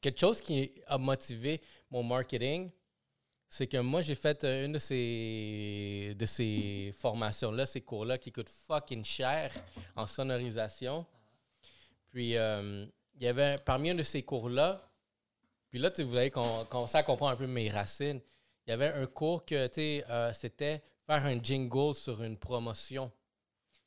[0.04, 2.70] quelque chose qui a motivé mon marketing,
[3.56, 8.32] c'est que moi, j'ai fait euh, une de ces, de ces formations-là, ces cours-là qui
[8.32, 9.52] coûtent fucking cher
[9.96, 11.06] en sonorisation.
[12.10, 14.90] Puis, euh, il y avait parmi un de ces cours-là,
[15.70, 18.22] puis là, vous avez commencé à comprendre un peu mes racines.
[18.66, 23.12] Il y avait un cours que, tu euh, c'était faire un jingle sur une promotion.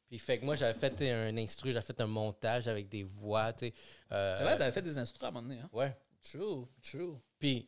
[0.06, 3.52] Puis fait que moi, j'avais fait un instru, j'avais fait un montage avec des voix,
[3.52, 3.74] tu sais.
[4.10, 5.68] c'est vrai, t'avais fait des instrus à un moment donné, hein?
[5.72, 5.96] Ouais.
[6.22, 7.16] True, true.
[7.40, 7.66] Puis,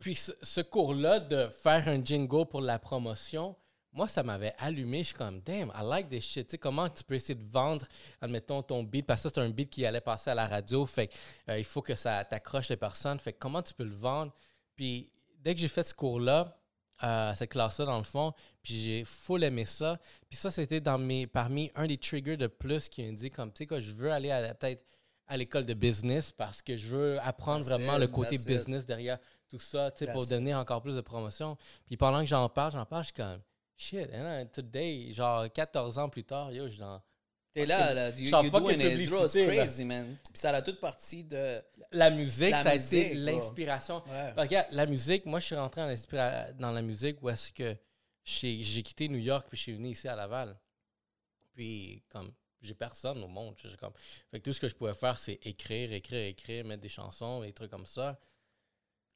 [0.00, 3.54] puis ce, cours-là de faire un jingle pour la promotion,
[3.92, 5.00] moi, ça m'avait allumé.
[5.00, 6.46] Je suis comme, damn, I like this shit.
[6.46, 7.86] Tu sais, comment tu peux essayer de vendre,
[8.20, 11.12] admettons, ton beat, parce que c'est un beat qui allait passer à la radio, fait
[11.48, 13.18] euh, faut que ça t'accroche les personnes.
[13.18, 14.32] Fait que comment tu peux le vendre?
[14.74, 16.56] Puis, dès que j'ai fait ce cours-là,
[17.02, 18.32] euh, cette classe-là, dans le fond,
[18.62, 19.98] puis j'ai full aimé ça.
[20.30, 23.52] Puis ça, c'était dans mes, parmi un des triggers de plus qui me dit, comme,
[23.52, 24.82] tu sais, quoi, je veux aller à peut-être
[25.26, 29.18] à l'école de business parce que je veux apprendre vraiment le côté business derrière
[29.50, 31.56] tout ça, tu sais, pour donner encore plus de promotion.
[31.84, 33.40] Puis pendant que j'en parle, j'en parle, je suis comme,
[33.76, 37.02] shit, hein, today, genre 14 ans plus tard, yo, je suis dans.
[37.52, 40.16] T'es là, là, you, you doing it, crazy, man.
[40.32, 41.60] Puis ça a toute partie de...
[41.90, 44.04] La musique, ça a été l'inspiration.
[44.36, 45.82] Regarde, la musique, moi, je suis rentré
[46.60, 47.76] dans la musique où est-ce que
[48.22, 50.56] j'ai quitté New York puis je suis venu ici à Laval.
[51.52, 52.32] Puis, comme,
[52.62, 53.56] j'ai personne au monde.
[53.80, 53.94] Comme...
[54.30, 57.40] Fait que tout ce que je pouvais faire, c'est écrire, écrire, écrire, mettre des chansons,
[57.40, 58.16] des trucs comme ça.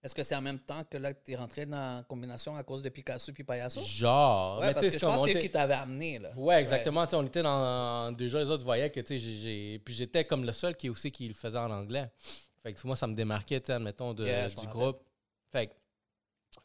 [0.05, 2.63] Est-ce que c'est en même temps que là, tu es rentré dans la combinaison à
[2.63, 3.81] cause de Picasso puis Payasso?
[3.81, 4.61] Genre.
[4.61, 6.19] Ouais, parce que je pense que c'est qui t'avait amené.
[6.19, 6.31] Là.
[6.37, 7.07] Ouais, exactement.
[7.11, 8.13] On était dans.
[8.13, 9.01] Déjà, les autres voyaient que.
[9.01, 12.11] Puis j'étais comme le seul qui aussi qui le faisait en anglais.
[12.63, 14.25] Fait que moi, ça me démarquait, admettons, de,
[14.61, 15.03] du groupe.
[15.51, 15.73] Fait que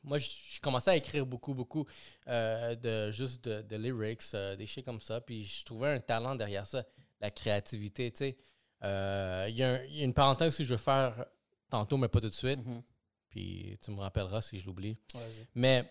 [0.04, 1.86] moi, je commençais à écrire beaucoup, beaucoup
[2.28, 5.22] euh, de juste de, lyrics, euh, des shit comme ça.
[5.22, 6.84] Puis je trouvais un talent derrière ça,
[7.22, 8.38] la créativité, tu sais.
[8.84, 11.26] Euh, il y, a une parenthèse que je veux faire
[11.70, 12.60] tantôt, mais pas tout de suite.
[12.60, 12.82] Mm-hmm.
[13.30, 14.98] Puis tu me rappelleras si je l'oublie.
[15.56, 15.86] mais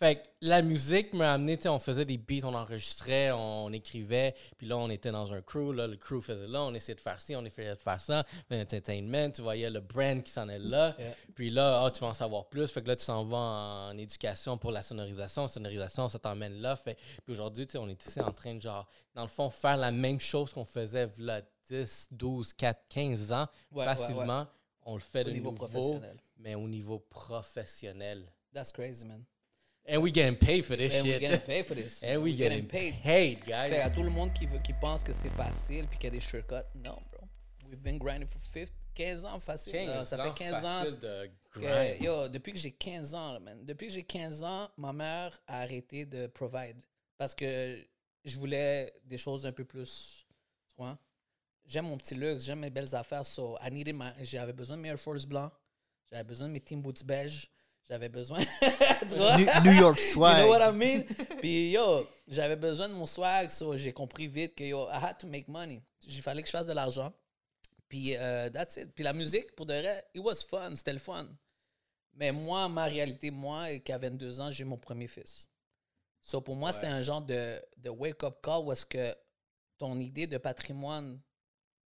[0.00, 3.70] fait que la musique m'a amené, tu sais, on faisait des beats, on enregistrait, on,
[3.70, 6.94] écrivait, puis là, on était dans un crew, là, le crew faisait là, on essayait
[6.94, 10.48] de faire ci, on essayait de faire ça, l'entertainment, tu voyais le brand qui s'en
[10.48, 10.96] est là,
[11.34, 13.98] puis là, oh, tu vas en savoir plus, fait que là, tu s'en vas en,
[13.98, 18.02] éducation pour la sonorisation, sonorisation, ça t'emmène là, fait, puis aujourd'hui, tu sais, on est
[18.02, 21.42] ici en train de, genre, dans le fond, faire la même chose qu'on faisait, là,
[21.68, 24.46] 10, 12, 4, 15 ans, facilement,
[24.86, 26.16] on le fait au de niveau professionnel.
[26.40, 28.26] Mais au niveau professionnel.
[28.52, 29.24] That's crazy, man.
[29.88, 31.14] And we getting paid for this And shit.
[31.14, 32.02] we getting paid for this.
[32.02, 33.02] And we getting, getting paid.
[33.02, 33.70] paid, guys.
[33.70, 36.08] Fait à tout le monde qui, veut, qui pense que c'est facile puis qu'il y
[36.08, 37.26] a des shortcuts, non, bro.
[37.68, 39.72] We've been grinding for 50, 15 ans facile.
[39.72, 40.84] 15 ça fait 15 ans.
[41.00, 45.40] De yo, depuis que j'ai 15 ans, man, depuis que j'ai 15 ans, ma mère
[45.46, 46.82] a arrêté de provide
[47.16, 47.78] parce que
[48.24, 50.26] je voulais des choses un peu plus,
[50.68, 50.98] tu vois.
[51.66, 53.24] J'aime mon petit luxe, j'aime mes belles affaires.
[53.24, 55.52] So, I needed my, j'avais besoin de mes Air Force blancs,
[56.10, 57.50] j'avais besoin de mes Team Boots beige,
[57.88, 58.40] j'avais besoin.
[59.64, 60.38] New, York swag.
[60.38, 61.04] You know what I mean?
[61.40, 65.18] Puis yo, j'avais besoin de mon swag, so j'ai compris vite que yo, I had
[65.18, 65.82] to make money.
[66.06, 67.12] Il fallait que je fasse de l'argent.
[67.88, 68.94] Puis uh, that's it.
[68.94, 71.28] Puis la musique, pour de vrai, it was fun, c'était le fun.
[72.14, 75.48] Mais moi, ma réalité, moi, qui a 22 ans, j'ai mon premier fils.
[76.20, 79.14] So pour moi, c'était un genre de, de wake-up call où est-ce que
[79.78, 81.20] ton idée de patrimoine,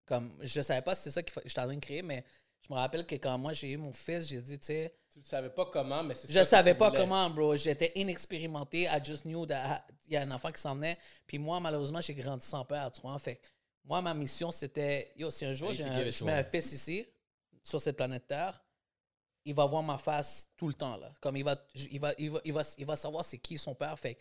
[0.04, 2.24] comme je savais pas si c'est ça que j'étais en train de créer, mais
[2.66, 4.94] je me rappelle que quand moi j'ai eu mon fils, j'ai dit, tu sais.
[5.10, 7.54] Tu ne savais pas comment, mais c'est Je ne savais pas comment, bro.
[7.54, 8.84] J'étais inexpérimenté.
[8.84, 10.98] I just knew that il y a un enfant qui s'en venait.
[11.26, 13.18] Puis moi, malheureusement, j'ai grandi sans père, tu vois.
[13.18, 13.40] Fait
[13.84, 17.06] moi, ma mission, c'était, yo, si un jour je mets un fils ici,
[17.62, 18.64] sur cette planète Terre,
[19.44, 21.12] il va voir ma face tout le temps, là.
[21.20, 23.74] Comme il va, il va, il va, il va, il va savoir c'est qui son
[23.74, 23.98] père.
[23.98, 24.16] Fait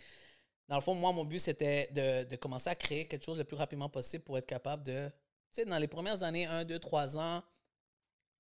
[0.68, 3.46] dans le fond, moi, mon but, c'était de, de, commencer à créer quelque chose le
[3.46, 5.10] plus rapidement possible pour être capable de.
[5.52, 7.44] Tu sais, dans les premières années, 1, 2, 3 ans,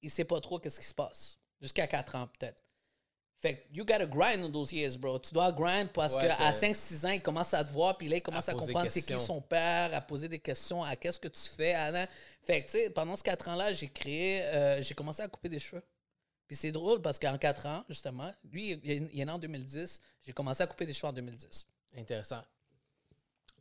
[0.03, 1.39] il sait pas trop qu'est-ce qui se passe.
[1.59, 2.63] Jusqu'à 4 ans, peut-être.
[3.39, 5.19] Fait que you gotta grind in those years, bro.
[5.19, 8.21] Tu dois grind parce qu'à 5-6 ans, il commence à te voir, puis là, il
[8.21, 11.41] commence à, comprendre c'est qui son père, à poser des questions, à qu'est-ce que tu
[11.41, 11.73] fais.
[11.73, 12.07] À...
[12.41, 15.49] Fait que, tu sais, pendant ces 4 ans-là, j'ai créé, euh, j'ai commencé à couper
[15.49, 15.83] des cheveux.
[16.47, 20.31] Puis c'est drôle parce qu'en 4 ans, justement, lui, il est né en 2010, j'ai
[20.33, 21.65] commencé à couper des cheveux en 2010.
[21.97, 22.43] Intéressant.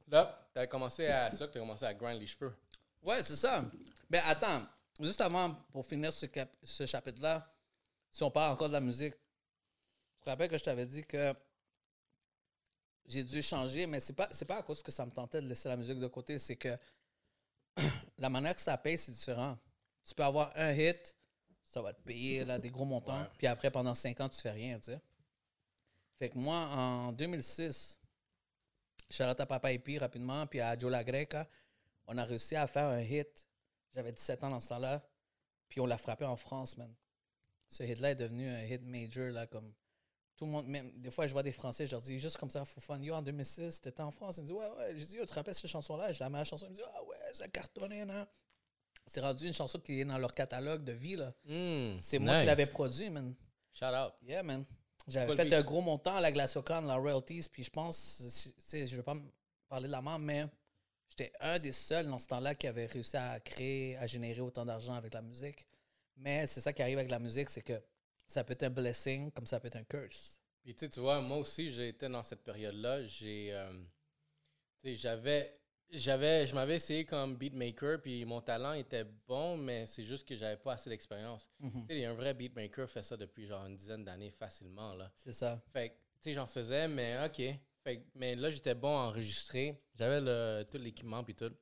[0.09, 2.55] Là, tu as commencé à ça, tu as commencé à grind les cheveux.
[3.03, 3.65] Ouais, c'est ça.
[4.11, 4.63] Mais attends,
[5.03, 6.27] juste avant, pour finir ce,
[6.63, 7.53] ce chapitre-là,
[8.11, 11.35] si on parle encore de la musique, tu te rappelles que je t'avais dit que
[13.07, 15.69] j'ai dû changer, mais c'est pas, pas à cause que ça me tentait de laisser
[15.69, 16.77] la musique de côté, c'est que
[18.19, 19.59] la manière que ça paye, c'est différent.
[20.05, 21.17] Tu peux avoir un hit,
[21.65, 24.51] ça va te payer là, des gros montants, puis après, pendant cinq ans, tu fais
[24.51, 25.01] rien, tu sais.
[26.17, 27.99] Fait que moi, en 2006,
[29.11, 31.49] Charlotte à Papa Epi rapidement, puis à Joe La Greca,
[32.07, 33.49] on a réussi à faire un hit.
[33.93, 35.03] J'avais 17 ans dans ce temps-là,
[35.69, 36.93] puis on l'a frappé en France, man.
[37.69, 39.73] Ce hit-là est devenu un hit major, là, comme
[40.37, 42.51] tout le monde, même des fois, je vois des Français, je leur dis juste comme
[42.51, 42.99] ça, fou fun.
[42.99, 44.39] Yo, en 2006, t'étais en France.
[44.39, 44.97] Ils me disent, ouais, ouais.
[44.97, 46.13] Je dis, yo, tu te rappelles cette chanson-là?
[46.13, 46.67] Je la mets la chanson.
[46.67, 48.27] Ils me disent, ah ouais, ça cartonnait, non?
[49.07, 51.33] C'est rendu une chanson qui est dans leur catalogue de vie, là.
[51.45, 53.35] Hmm, c'est moi qui l'avais produit, man.
[53.73, 54.15] Shout out.
[54.23, 54.65] Yeah, man.
[55.07, 58.87] J'avais fait un gros montant à la Glaciocon, la royalties, puis je pense, tu sais,
[58.87, 59.17] je vais pas
[59.69, 60.47] parler de la mort, mais
[61.13, 64.65] j'étais un des seuls dans ce temps-là qui avait réussi à créer, à générer autant
[64.65, 65.69] d'argent avec la musique.
[66.17, 67.83] Mais c'est ça qui arrive avec la musique, c'est que
[68.27, 70.41] ça peut être un blessing comme ça peut être un curse.
[70.63, 73.05] Puis tu vois, moi aussi, j'ai été dans cette période-là.
[73.07, 73.73] J'ai, euh,
[74.85, 75.59] j'avais,
[75.91, 80.35] j'avais, je m'avais essayé comme beatmaker, puis mon talent était bon, mais c'est juste que
[80.35, 81.51] j'avais pas assez d'expérience.
[81.89, 85.13] Sais, un vrai beatmaker fait ça depuis genre une dizaine d'années facilement là.
[85.17, 85.61] C'est ça.
[85.73, 87.59] Fait tu sais, j'en faisais, mais ok.
[87.85, 89.81] Fait mais là, j'étais bon à enregistrer.
[89.99, 91.53] J'avais le, tout l'équipement puis tout.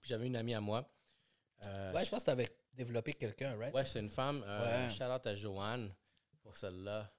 [0.00, 0.88] Puis j'avais une amie à moi.
[1.66, 3.74] Euh, ouais, je pense que tu avais développé quelqu'un, right?
[3.74, 4.44] Ouais, c'est une femme.
[4.46, 5.92] Euh, Shout out à Joanne
[6.42, 7.12] pour celle-là.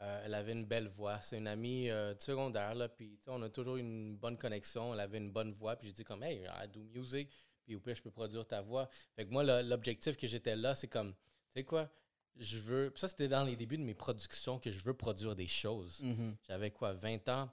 [0.00, 1.20] Euh, elle avait une belle voix.
[1.20, 4.94] C'est une amie euh, de secondaire, là, puis on a toujours une bonne connexion.
[4.94, 7.28] Elle avait une bonne voix, puis j'ai dit comme, hey, I do music,
[7.64, 8.88] puis au pire, je peux produire ta voix.
[9.16, 11.18] Fait que moi, l'objectif que j'étais là, c'est comme, tu
[11.56, 11.90] sais quoi,
[12.38, 12.92] je veux.
[12.96, 16.00] Ça, c'était dans les débuts de mes productions que je veux produire des choses.
[16.02, 16.34] Mm-hmm.
[16.48, 17.50] J'avais quoi, 20 ans?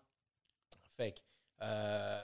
[0.98, 1.20] Fait que,
[1.62, 2.22] euh,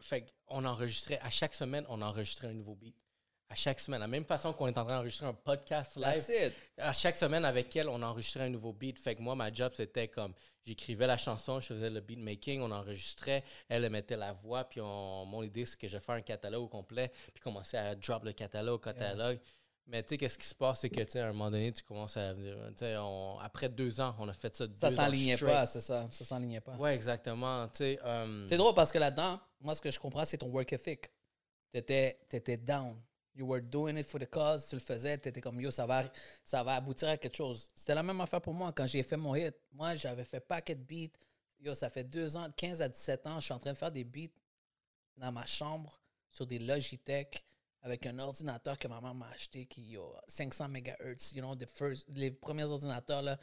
[0.00, 2.96] fait on enregistrait, à chaque semaine, on enregistrait un nouveau beat
[3.50, 4.00] à chaque semaine.
[4.00, 7.74] La même façon qu'on est en train d'enregistrer un podcast live, à chaque semaine avec
[7.74, 8.98] elle, on enregistrait un nouveau beat.
[8.98, 10.32] Fait que moi, ma job, c'était comme
[10.64, 14.80] j'écrivais la chanson, je faisais le beat making, on enregistrait, elle mettait la voix, puis
[14.80, 18.24] on, mon idée, c'est que je fais un catalogue au complet, puis commencer à drop
[18.24, 19.40] le catalogue, catalogue.
[19.90, 21.72] Mais tu sais, qu'est-ce qui se passe, c'est que, tu sais, à un moment donné,
[21.72, 22.32] tu commences à.
[23.42, 26.06] après deux ans, on a fait ça Ça s'enlignait pas, c'est ça.
[26.12, 26.76] Ça s'enlignait pas.
[26.76, 27.68] Ouais, exactement.
[27.80, 31.10] Euh, c'est drôle parce que là-dedans, moi, ce que je comprends, c'est ton work ethic.
[31.72, 32.96] T'étais étais down.
[33.34, 35.86] You were doing it for the cause, tu le faisais, tu étais comme yo, ça
[35.86, 36.04] va,
[36.44, 37.68] ça va aboutir à quelque chose.
[37.74, 39.54] C'était la même affaire pour moi quand j'ai fait mon hit.
[39.72, 41.16] Moi, j'avais fait paquet de beats.
[41.60, 43.90] Yo, ça fait deux ans, 15 à 17 ans, je suis en train de faire
[43.90, 44.32] des beats
[45.16, 47.44] dans ma chambre sur des Logitech
[47.82, 51.66] avec un ordinateur que ma mère m'a acheté qui a 500 MHz, you know, the
[51.66, 53.38] first, les premiers ordinateurs là.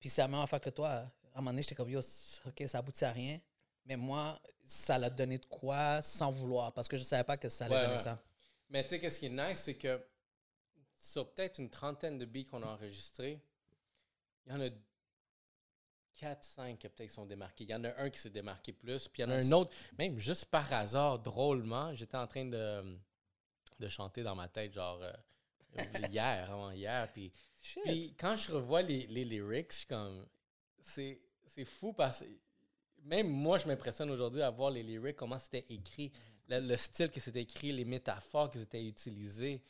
[0.00, 0.90] Puis c'est la même affaire que toi.
[0.90, 3.40] À un moment donné, j'étais comme yo, ok, ça aboutit à rien.
[3.84, 6.72] Mais moi, ça l'a donné de quoi sans vouloir?
[6.72, 8.22] Parce que je savais pas que ça allait donner ça.
[8.68, 10.00] Mais tu sais, qu'est-ce qui est nice, c'est que
[10.96, 13.40] sur peut-être une trentaine de beats qu'on a enregistrés,
[14.46, 14.68] il y en a
[16.20, 17.64] 4-5 qui peut-être sont démarqués.
[17.64, 19.52] Il y en a un qui s'est démarqué plus, puis il y en a un
[19.52, 22.98] autre, même juste par hasard, drôlement, j'étais en train de,
[23.78, 25.12] de chanter dans ma tête, genre euh,
[26.10, 27.32] hier, avant hier, puis,
[27.84, 30.26] puis quand je revois les, les lyrics, je suis comme,
[30.80, 32.26] c'est, c'est fou parce que
[33.04, 36.12] même moi, je m'impressionne aujourd'hui à voir les lyrics, comment c'était écrit
[36.48, 39.62] le, style qui s'était écrit, les métaphores qui étaient utilisées.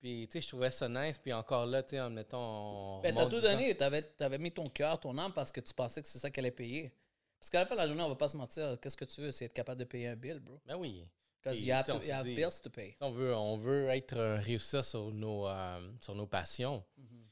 [0.00, 1.18] Puis, tu sais, je trouvais ça nice.
[1.18, 3.00] Puis encore là, tu sais, en mettant.
[3.00, 3.76] Ben, t'as tout donné.
[3.76, 6.44] T'avais, avais mis ton cœur, ton âme parce que tu pensais que c'est ça qu'elle
[6.44, 6.92] allait payer.
[7.38, 8.78] Parce qu'à la fin de la journée, on va pas se mentir.
[8.80, 9.30] Qu'est-ce que tu veux?
[9.30, 10.60] C'est être capable de payer un bill, bro.
[10.66, 11.06] Ben oui.
[11.44, 12.96] Parce qu'il y a bills to pay.
[13.00, 16.82] On veut, on veut être euh, réussi sur nos, euh, sur nos passions.
[16.98, 17.24] Mm-hmm.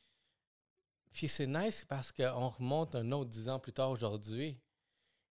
[1.13, 4.59] Puis c'est nice parce qu'on remonte un autre dix ans plus tard aujourd'hui.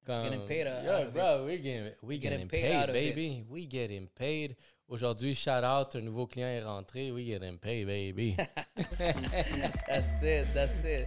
[0.07, 3.45] Getting paid out yeah, bro, we getting, we getting, paid, baby.
[3.49, 4.57] We getting paid.
[4.89, 7.13] Aujourd'hui, shout out, un nouveau client est rentré.
[7.13, 8.35] We getting paid, baby.
[8.99, 11.07] that's it, that's it.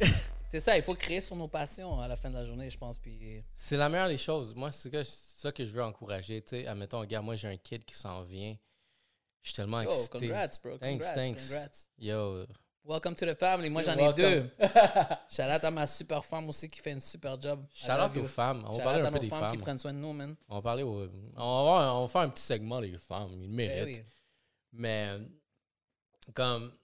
[0.52, 2.76] c'est ça, il faut créer sur nos passions à la fin de la journée, je
[2.76, 2.98] pense.
[2.98, 3.42] Puis...
[3.54, 4.54] C'est la meilleure des choses.
[4.54, 6.42] Moi, c'est ça que je veux encourager.
[6.42, 8.54] Tu sais, admettons, regarde, moi, j'ai un kid qui s'en vient.
[9.40, 10.28] Je suis tellement excité.
[10.28, 10.76] congrats, bro.
[10.76, 11.48] Thanks, thanks.
[11.48, 11.88] Congrats.
[11.96, 12.44] Yo,
[12.84, 13.70] Welcome to the family.
[13.70, 14.50] Moi, j'en ai deux.
[15.30, 17.64] Shout out à ma super femme aussi qui fait une super job.
[17.72, 18.66] Shout out aux femmes.
[18.68, 19.52] On va parler un peu des femmes.
[19.52, 20.36] qui prennent soin de nous, man.
[20.50, 21.06] On va parler On
[21.38, 23.30] va, on va faire un petit segment des femmes.
[23.40, 24.04] Ils ben méritent.
[24.74, 25.16] Mais,
[26.34, 26.74] comme,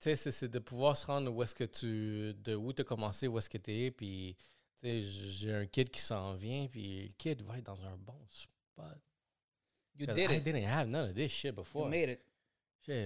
[0.00, 2.34] tu sais, c'est de pouvoir se rendre où est-ce que tu.
[2.42, 3.90] de où tu as commencé, où est-ce que tu es.
[3.90, 4.36] Puis,
[4.78, 6.66] tu sais, j'ai un kid qui s'en vient.
[6.68, 8.98] Puis, le kid va être dans un bon spot.
[9.98, 10.44] You did I it.
[10.44, 11.84] didn't have none of this shit before.
[11.84, 12.20] You made it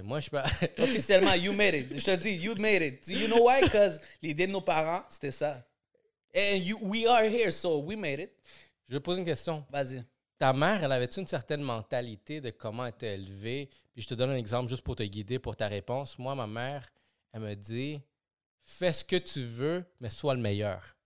[0.02, 0.44] moi, je pas.
[0.78, 1.98] Officiellement, you made it.
[1.98, 3.08] Je te dis, you made it.
[3.08, 3.62] You know why?
[3.62, 5.64] Because l'idée de nos parents, c'était ça.
[6.34, 8.32] And you, we are here, so we made it.
[8.88, 9.64] Je vais poser une question.
[9.70, 10.04] Vas-y.
[10.44, 13.70] Ta mère, elle avait une certaine mentalité de comment elle était élevée?
[13.94, 16.18] Puis je te donne un exemple juste pour te guider pour ta réponse.
[16.18, 16.86] Moi, ma mère,
[17.32, 18.02] elle me dit
[18.62, 20.98] fais ce que tu veux, mais sois le meilleur.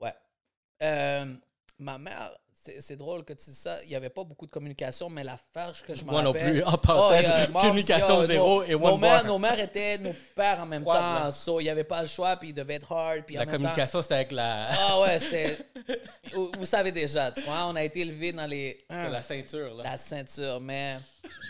[0.00, 0.14] Ouais.
[0.82, 1.34] Euh,
[1.78, 2.30] ma mère,
[2.80, 3.82] c'est drôle que tu dis ça.
[3.82, 6.62] Il n'y avait pas beaucoup de communication, mais l'affaire que je me Moi non plus.
[6.62, 10.66] En parenthèse, oh, communication zéro et one nos mères, nos mères étaient nos pères en
[10.66, 11.30] même temps.
[11.30, 13.24] So, il n'y avait pas le choix, puis il devait être hard.
[13.26, 14.68] Puis la communication, c'était avec la...
[14.70, 15.58] Ah ouais, c'était...
[16.32, 18.84] vous, savez déjà, tu vois, on a été élevés dans les...
[18.90, 19.84] la ceinture, là.
[19.84, 20.98] La ceinture, mais...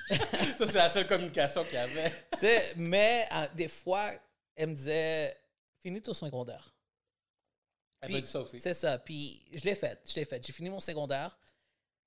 [0.58, 2.74] ça, c'est la seule communication qu'il y avait.
[2.76, 4.10] mais euh, des fois,
[4.54, 5.36] elle me disait,
[5.80, 6.75] finis ton secondaire.
[8.58, 8.98] C'est ça.
[8.98, 10.00] Puis je l'ai fait.
[10.06, 10.44] Je l'ai fait.
[10.44, 11.36] J'ai fini mon secondaire.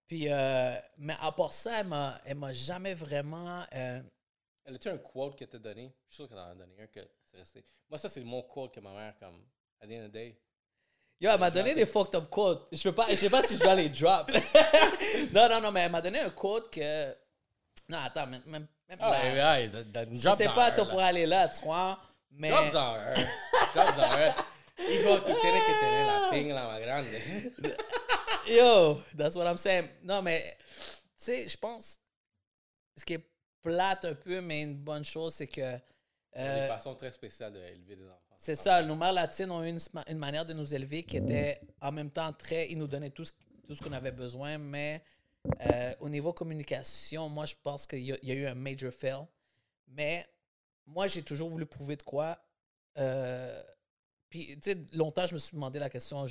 [0.07, 1.81] Puis, euh, mais à part ça,
[2.25, 3.63] elle m'a jamais vraiment.
[3.73, 4.01] Euh...
[4.65, 5.93] Elle a-tu un quote qu'elle t'a donné?
[6.07, 7.63] Je suis sûr qu'elle en a donné un que c'est resté.
[7.87, 9.39] Moi, ça, c'est mon quote que ma mère, comme,
[9.79, 10.35] à the end of the day.
[11.21, 12.67] Yo, elle m'a donné des fucked up quotes.
[12.71, 14.31] Je sais pas, je sais pas si je dois les drop.
[15.33, 17.11] non, non, non, mais elle m'a donné un quote que.
[17.87, 18.41] Non, attends, même.
[18.45, 18.67] même,
[18.99, 19.67] ah, là,
[20.11, 21.99] je sais pas si on pourrait aller là, tu crois.
[22.31, 22.51] Mais.
[22.51, 22.69] Un.
[22.69, 24.35] Drop en un.
[24.79, 27.53] Hijo, tú tienes que tener la pingla más grande.
[28.47, 29.89] Yo, that's what I'm saying.
[30.03, 30.57] Non, mais,
[31.17, 31.99] tu sais, je pense,
[32.95, 33.29] ce qui est
[33.61, 35.61] plate un peu, mais une bonne chose, c'est que.
[35.61, 35.79] Euh,
[36.35, 38.35] Il y a des façons très spéciales d'élever des enfants.
[38.39, 41.59] C'est ça, nos mères latines ont eu une, une, manière de nous élever qui était
[41.81, 42.71] en même temps très.
[42.71, 43.33] Ils nous donnaient tout ce,
[43.67, 45.03] tout ce qu'on avait besoin, mais
[45.69, 49.25] euh, au niveau communication, moi, je pense qu'il y, y, a eu un major fail.
[49.87, 50.25] Mais
[50.85, 52.39] moi, j'ai toujours voulu prouver de quoi.
[52.97, 53.61] Euh,
[54.29, 56.25] puis, tu sais, longtemps, je me suis demandé la question.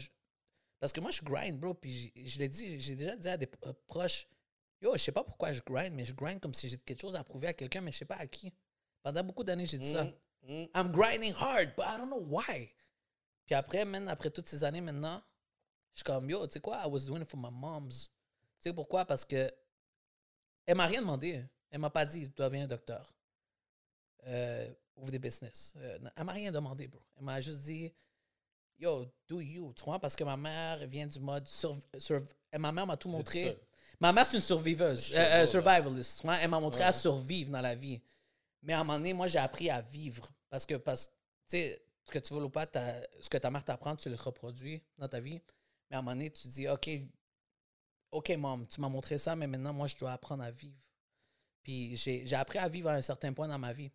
[0.80, 1.74] parce que moi, je grind, bro.
[1.74, 4.26] Puis, je, l'ai dit, j'ai déjà dit à des euh, proches,
[4.80, 7.16] yo, je sais pas pourquoi je grind, mais je grind comme si j'ai quelque chose
[7.16, 8.52] à prouver à quelqu'un, mais je sais pas à qui.
[9.02, 10.04] Pendant beaucoup d'années, j'ai dit ça.
[10.04, 10.68] Mm, mm.
[10.74, 12.70] I'm grinding hard, but I don't know why.
[13.46, 15.22] Puis après, même après toutes ces années maintenant,
[15.94, 18.08] je suis comme, yo, tu sais quoi, I was doing it for my moms.
[18.60, 19.04] Tu sais pourquoi?
[19.04, 19.52] Parce que
[20.66, 21.44] elle m'a rien demandé.
[21.70, 23.12] Elle m'a pas dit, tu dois devenir un docteur.
[24.26, 25.74] Euh, ouvre des business.
[25.76, 27.00] Euh, elle m'a rien demandé, bro.
[27.16, 27.92] Elle m'a juste dit,
[28.78, 31.76] yo, do you, tu vois, parce que ma mère vient du mode sur,
[32.58, 33.56] ma mère m'a tout montré.
[34.00, 36.20] Ma mère, c'est une surviveuse, euh, euh, survivalist.
[36.20, 36.36] Tu vois?
[36.36, 38.00] Elle m'a montré à survivre dans la vie.
[38.62, 40.28] Mais à un moment donné, moi, j'ai appris à vivre.
[40.50, 42.66] Parce que, parce, tu sais, ce que tu veux ou pas,
[43.20, 45.40] ce que ta mère t'apprend, tu le reproduis dans ta vie.
[45.90, 46.88] Mais à un moment donné, tu dis, OK,
[48.10, 50.78] OK, maman, tu m'as montré ça, mais maintenant, moi, je dois apprendre à vivre.
[51.62, 53.90] Puis j'ai appris à vivre à un certain point dans ma vie.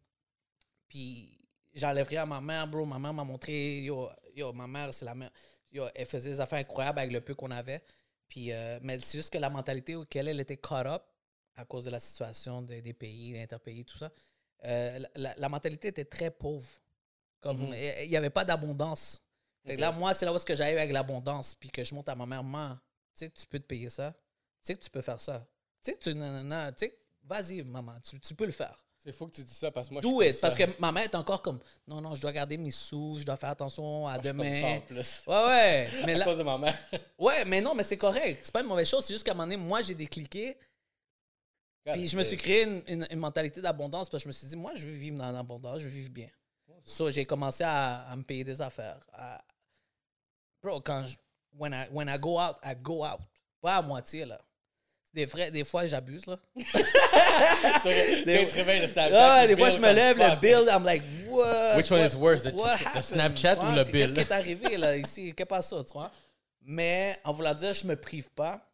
[0.88, 1.40] Puis
[1.74, 2.86] j'enlèverais à ma mère, bro.
[2.86, 5.32] Ma mère m'a montré, yo, yo, ma mère, c'est la mère.
[5.72, 7.82] Yo, elle faisait des affaires incroyables avec le peu qu'on avait.
[8.28, 11.04] Puis, euh, mais c'est juste que la mentalité qu'elle elle était caught up
[11.56, 14.12] à cause de la situation des pays, interpays, tout ça.
[14.66, 16.68] Euh, la, mentalité était très pauvre.
[17.42, 18.04] Comme mm-hmm.
[18.06, 19.22] il n'y avait pas d'abondance.
[19.66, 22.26] là, moi, c'est là où que j'arrive avec l'abondance, puis que je monte à ma
[22.26, 22.80] mère, maman, tu
[23.16, 25.46] sais que tu peux te payer ça, tu sais que tu peux faire ça,
[25.84, 28.84] tu sais que tu, tu sais, vas-y, maman, tu, tu peux le faire.
[29.04, 31.04] C'est fou que tu dis ça parce que moi, Do it, parce que ma mère
[31.04, 34.18] est encore comme non, non, je dois garder mes sous, je dois faire attention à
[34.18, 34.80] demain.
[34.80, 35.24] Je plus.
[35.28, 35.90] Ouais, ouais.
[36.06, 36.78] Mais à cause de ma mère.
[37.20, 38.40] ouais, mais non, mais c'est correct.
[38.44, 39.04] C'est pas une mauvaise chose.
[39.04, 40.58] C'est juste qu'à un moment donné, moi, j'ai décliqué.
[41.92, 44.56] Puis je me suis créé une, une, mentalité d'abondance parce que je me suis dit,
[44.56, 46.30] moi, je veux vivre dans l'abondance, je veux vivre bien.
[46.86, 49.00] So, j'ai commencé à, à, me payer des affaires.
[50.62, 51.18] Bro, quand je,
[51.58, 53.20] when, I, when I go out, I go out.
[53.60, 54.40] Pas à moitié, là.
[55.14, 56.38] Des, frais, des fois, j'abuse, là.
[58.26, 58.48] des,
[58.88, 61.78] Snapchat, des fois, je me lève, le build, I'm like, what?
[61.78, 62.52] Which one is worse, the,
[63.02, 64.16] Snapchat ou le build?
[64.16, 65.22] Qu'est-ce qui est arrivé, là, ici?
[65.26, 66.12] Qu'est-ce qui passe ça, tu vois?
[66.62, 68.68] Mais, en voulant dire, je me prive pas.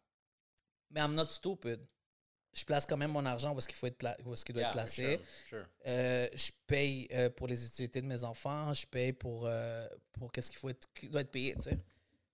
[0.90, 1.80] Mais I'm not stupid.
[2.52, 4.64] Je place quand même mon argent où est-ce qu'il faut être où est-ce qu'il doit
[4.64, 5.20] être placé.
[5.86, 8.74] Euh, je paye euh, pour les utilités de mes enfants.
[8.74, 11.78] Je paye pour, euh, pour qu'est-ce qu'il faut être, doit être payé, tu sais.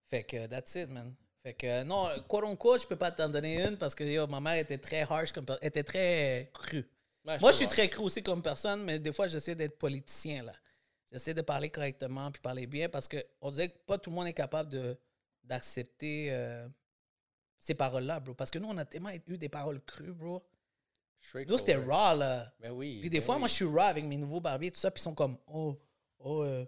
[0.07, 1.15] Fait que, that's it, man.
[1.47, 4.55] Fait que non, quote unquote, je peux pas t'en donner une parce que ma mère
[4.55, 6.85] était très harsh, comme, était très crue.
[7.25, 10.53] Moi, je suis très cru aussi comme personne, mais des fois, j'essaie d'être politicien, là.
[11.13, 14.27] J'essaie de parler correctement puis parler bien parce qu'on disait que pas tout le monde
[14.27, 14.99] est capable de,
[15.45, 16.67] d'accepter euh,
[17.61, 18.35] ces paroles-là, bro.
[18.35, 20.43] Parce que nous, on a tellement eu des paroles crues, bro.
[21.47, 22.53] Nous, c'était raw, là.
[22.59, 22.99] Ben oui.
[23.03, 23.39] Puis des ben fois, oui.
[23.43, 25.79] moi, je suis raw avec mes nouveaux barbiers, tout ça, puis ils sont comme, oh,
[26.19, 26.67] oh, euh,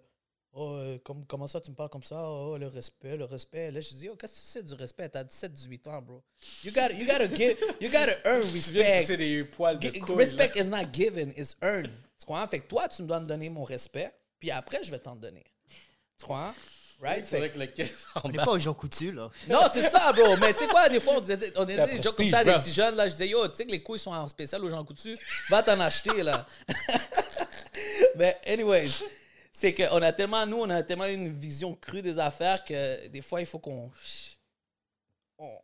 [0.53, 2.23] oh euh, comme- comment ça, tu me parles comme ça?
[2.29, 3.71] Oh, le respect, le respect.
[3.71, 5.09] Là, je dis, oh, qu'est-ce que tu sais du respect?
[5.09, 6.23] T'as 17, 18 ans, bro.
[6.65, 9.17] You gotta, you gotta give, you gotta earn respect.
[9.17, 10.63] des poils de couille, respect là.
[10.63, 11.91] is not given, it's earned.
[12.19, 12.47] Tu comprends?
[12.47, 15.17] Fait que toi, tu me dois me donner mon respect, puis après, je vais t'en
[15.17, 15.45] donner.
[16.19, 16.53] Tu comprends?
[17.01, 17.25] Right?
[17.25, 17.89] Fait faudrait que le
[18.25, 19.31] On n'est pas aux gens coutus, là.
[19.49, 20.37] non, c'est ça, bro.
[20.39, 22.45] Mais tu sais quoi, des fois, on disait, on disait des jokes comme ça à
[22.45, 22.97] des petits jeunes.
[22.97, 25.17] Là, je disais, yo, tu sais que les couilles sont en spécial aux gens coutus.
[25.49, 26.45] Va t'en acheter, là.
[28.17, 28.91] Mais, anyways,
[29.59, 33.23] c'est qu'on a tellement, nous, on a tellement une vision crue des affaires que des
[33.23, 33.91] fois, il faut qu'on.
[35.37, 35.59] On,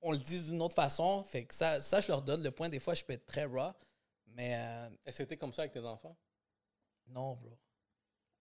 [0.00, 1.22] on le dise d'une autre façon.
[1.24, 2.70] Fait que ça, ça, je leur donne le point.
[2.70, 3.72] Des fois, je peux être très raw.
[4.28, 6.16] Mais euh, Est-ce que t'es comme ça avec tes enfants?
[7.08, 7.58] non, bro.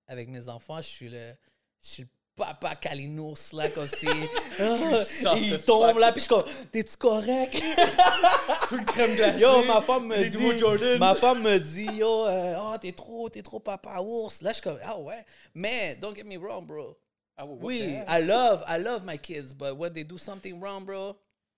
[0.08, 1.36] Avec mes enfants, je suis le.
[1.82, 4.08] Je suis le papa calinours, là, comme si.
[4.60, 6.44] Ah, il tombe là, puis je suis comme.
[6.72, 7.54] T'es-tu correct?
[8.70, 9.42] Toute crème glacée?
[9.42, 10.98] Yo, ma femme me dit.
[11.00, 14.42] Ma femme me dit, yo, euh, oh, t'es trop, t'es trop papa ours.
[14.42, 15.26] Là, je suis comme, ah ouais.
[15.54, 16.96] Mais, don't get me wrong, bro.
[17.36, 18.00] Ah, Oui?
[18.08, 21.18] I love, I love my kids, but when they do something wrong, bro?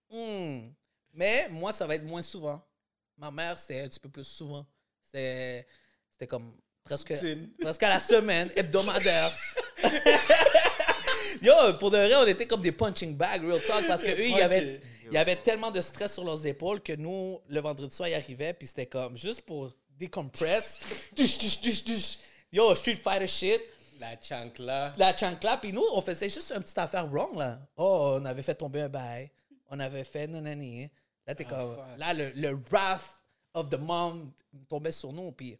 [0.10, 0.72] hmm.
[1.14, 2.62] Mais moi, ça va être moins souvent.
[3.18, 4.66] Ma mère, c'était un petit peu plus souvent.
[5.04, 5.66] C'était
[6.28, 6.54] comme
[6.84, 7.14] presque,
[7.60, 9.32] presque à la semaine, hebdomadaire.
[11.42, 14.26] Yo, pour de vrai, on était comme des punching bags, real talk, parce que eux,
[14.26, 17.60] il y avait, il y avait tellement de stress sur leurs épaules que nous, le
[17.62, 20.80] vendredi soir, ils arrivaient, puis c'était comme juste pour décompress.
[22.52, 23.62] Yo, Street Fighter shit
[24.00, 24.94] La chancla.
[24.98, 27.60] la chancla, puis nous, on faisait juste une petite affaire wrong, là.
[27.78, 29.30] Oh, on avait fait tomber un bail.
[29.70, 30.90] On avait fait nanani.
[31.28, 31.76] Là, t'es Ah, comme...
[31.76, 31.86] fuck.
[32.00, 33.04] Là, le, le wrath
[33.54, 34.32] of the mom
[34.68, 35.58] tombait sur nous, puis...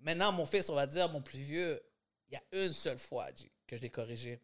[0.00, 1.80] Maintenant, mon fils, on va dire, mon plus vieux,
[2.28, 4.38] il y a une seule fois G, que je l'ai corrigé.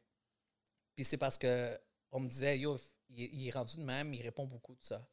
[0.95, 1.79] Puis c'est parce que
[2.13, 2.77] on me disait, yo,
[3.09, 5.07] il, est- il est rendu de même, il répond beaucoup de ça.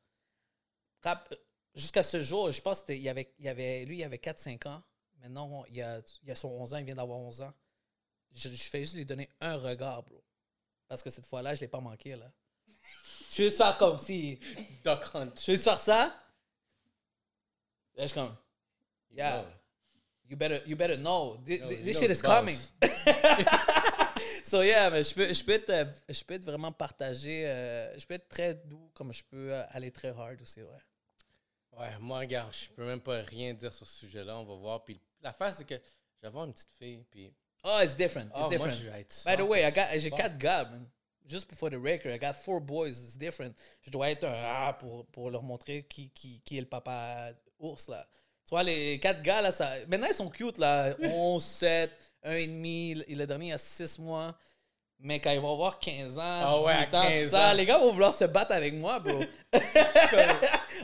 [1.04, 1.34] Rap-
[1.76, 4.82] Jusqu'à ce jour, je pense qu'il y avait, il avait, lui, il avait 4-5 ans.
[5.20, 7.54] Maintenant, il a, il a son 11 ans, il vient d'avoir 11 ans.
[8.34, 10.24] Je, je fais juste lui donner un regard, bro.
[10.88, 12.32] Parce que cette fois-là, je l'ai pas manqué, là.
[13.32, 14.40] Je vais juste faire comme si...
[14.84, 15.32] Duck Hunt.
[15.40, 16.20] Je vais juste faire ça.
[17.96, 18.36] Là, je suis comme...
[19.12, 19.42] Yeah.
[19.44, 19.48] No.
[20.30, 21.38] You better, you better know.
[21.46, 22.58] This, No, this he shit is coming.
[24.50, 27.48] so yeah, mais je peux, je peux être, je peux être vraiment partagé.
[27.48, 31.80] euh, je peux être très doux comme je peux euh, aller très hard aussi, ouais.
[31.80, 34.38] Ouais, moi, regarde, je peux même pas rien dire sur ce sujet-là.
[34.38, 34.84] On va voir.
[34.84, 35.80] Puis l'affaire, c'est que
[36.24, 37.06] j'avais une petite fille.
[37.12, 37.32] Puis.
[37.64, 38.28] Oh, it's different.
[38.28, 38.72] It's Oh, moi, different.
[38.76, 40.88] je vais être By the way, j'ai quatre gars, man.
[41.28, 42.90] Juste pour the record, I got four boys.
[42.90, 43.54] It's different.
[43.82, 47.32] Je dois être un ah pour, pour leur montrer qui, qui, qui est le papa
[47.60, 48.08] ours, là.
[48.46, 49.74] Tu vois, les quatre gars, là, ça...
[49.88, 50.96] maintenant, ils sont cute, là.
[51.04, 51.92] 11, 7,
[52.28, 53.04] 1,5.
[53.08, 54.36] Et le dernier, il a 6 mois.
[55.00, 57.50] Mais quand ils vont avoir 15 ans, Ah ouais, à 18 ans, tout 15 ça,
[57.50, 57.54] ans.
[57.54, 59.20] les gars vont vouloir se battre avec moi, bro.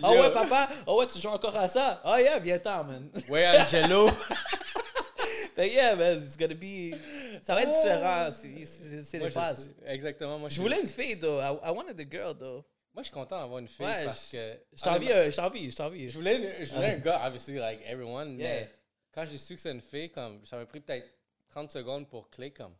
[0.03, 0.21] Ah Yo.
[0.21, 0.69] ouais, papa?
[0.85, 2.01] Ah ouais, tu joues encore à ça?
[2.03, 3.09] Ah yeah, viens-t'en, man.
[3.29, 4.09] Ouais, Angelo.
[5.55, 6.95] Fait yeah, man, it's gonna be...
[7.41, 8.29] Ça va être différent.
[8.31, 9.73] C'est- les phases.
[9.85, 10.39] Exactement.
[10.39, 11.39] Moi, Je voulais une fille, though.
[11.39, 12.63] I, I wanted a girl, though.
[12.93, 14.57] Moi, je suis content d'avoir une fille Ouais, parce que.
[14.73, 16.09] Je t'envie, je t'envie, je t'envie.
[16.09, 18.49] Je voulais, je voulais un gars, obviously, like everyone, Yeah.
[18.49, 18.69] mais
[19.13, 21.07] quand j'ai su que c'est une fille, comme, ça m'a pris peut-être
[21.53, 22.73] 30 secondes pour cliquer comme,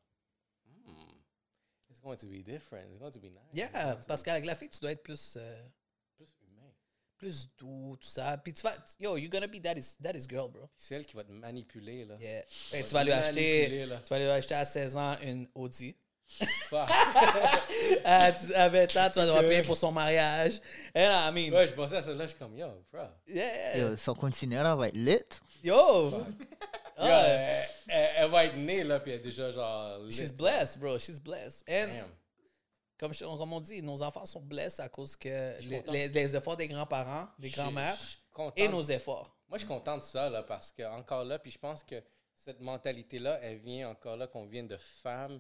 [0.86, 0.92] hmm,
[1.90, 3.54] it's going to be different, it's going to be nice.
[3.54, 5.64] Yeah, parce be qu'avec la fille, tu dois être plus, euh,
[6.16, 6.72] plus humain.
[7.18, 8.38] plus doux, tout ça.
[8.38, 10.68] Puis tu vas, yo, you're gonna be daddy's, daddy's girl, bro.
[10.76, 12.16] C'est elle qui va te manipuler, là.
[12.20, 12.44] Yeah.
[12.50, 13.98] Fait que Va tu vas lui acheter, là.
[14.00, 15.96] tu vas lui acheter à 16 ans une Audi.
[16.70, 16.90] Fuck.
[18.06, 20.60] à, dix- à 20 ans, tu vas devoir payer pour son mariage.
[20.96, 23.04] And I mean, ouais, je pensais à celle-là, je suis comme, yo, bro.
[23.28, 23.78] yeah.
[23.78, 25.40] Yo, son continuera va être lit.
[25.64, 26.10] Yo.
[26.98, 30.00] Yo, Ah, elle, elle- elle va être née, là, puis elle est déjà genre.
[30.00, 30.12] lit.
[30.14, 30.98] she's blessed, bro.
[31.00, 31.64] She's blessed.
[31.70, 32.08] And Damn.
[33.00, 35.92] comme, je- comme on dit, nos enfants sont blessed à cause que les, content.
[35.92, 37.98] les- les efforts des grands-parents, des grands-mères
[38.56, 39.36] et nos efforts.
[39.50, 42.02] Moi, je suis content de ça, là, parce que, encore là, puis je pense que
[42.34, 45.40] cette mentalité-là, elle vient encore là qu'on vient de femmes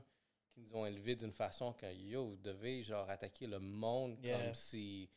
[0.53, 4.37] qui nous ont élevés d'une façon que, yo, vous devez, genre, attaquer le monde Yeah.
[4.37, 5.09] comme si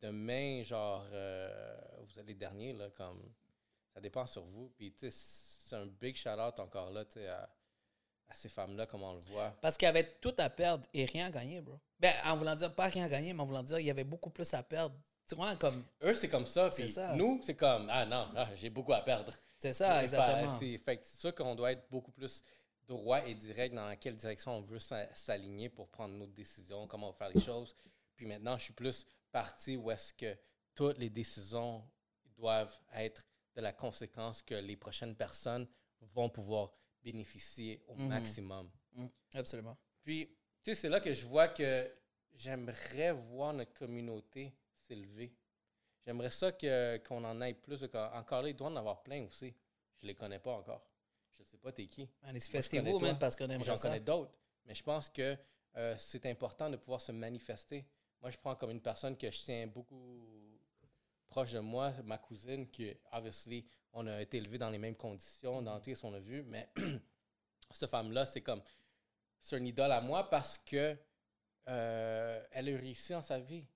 [0.00, 1.76] demain, genre, euh,
[2.06, 3.20] vous êtes les derniers, là, comme,
[3.96, 4.68] ça dépend sur vous.
[4.76, 5.16] Puis, tu sais,
[5.66, 7.48] c'est un big shout-out encore là, tu sais, à,
[8.28, 9.56] à ces femmes-là, comme on le voit.
[9.62, 11.80] Parce qu'il y avait tout à perdre et rien à gagner, bro.
[11.98, 14.04] Ben, en voulant dire, pas rien à gagner, mais en voulant dire, il y avait
[14.04, 14.94] beaucoup plus à perdre.
[15.26, 17.14] Tu vois, comme, Eux, c'est comme ça, C'est puis ça.
[17.16, 19.32] nous, c'est comme, ah non, ah, j'ai beaucoup à perdre.
[19.56, 20.58] c'est ça, exactement.
[20.58, 22.44] C'est fait que c'est sûr qu'on doit être beaucoup plus
[22.86, 27.08] droit et direct dans quelle direction on veut s'a- s'aligner pour prendre nos décisions, comment
[27.08, 27.74] on va faire les choses.
[28.14, 30.36] Puis maintenant, je suis plus parti où est-ce que
[30.74, 31.82] toutes les décisions
[32.36, 33.24] doivent être
[33.56, 35.66] de la conséquence que les prochaines personnes
[36.00, 36.72] vont pouvoir
[37.02, 38.08] bénéficier au Mhm.
[38.08, 38.70] maximum.
[38.92, 39.76] Mm, absolument.
[40.02, 40.26] Puis,
[40.62, 41.90] tu sais, c'est là que je vois que
[42.34, 45.34] j'aimerais voir notre communauté s'élever.
[46.04, 47.82] J'aimerais ça que, qu'on en ait plus.
[48.12, 49.52] Encore là, il doit en avoir plein aussi.
[50.00, 50.84] Je les connais pas encore.
[51.32, 52.08] Je sais pas t'es qui.
[52.22, 54.32] Manifestez-vous même parce qu'on aimerait J'en connais d'autres.
[54.64, 55.36] Mais je pense que
[55.76, 57.86] euh, c'est important de pouvoir se manifester.
[58.20, 60.45] Moi, je prends comme une personne que je tiens beaucoup
[61.36, 65.60] proche de moi, ma cousine, qui, obviously, on a été élevé dans les mêmes conditions,
[65.60, 66.70] dans tout ce qu'on a vu, mais
[67.72, 68.62] cette femme-là, c'est comme,
[69.38, 70.96] c'est une idole à moi parce que
[71.68, 73.66] euh, elle a réussi dans sa vie.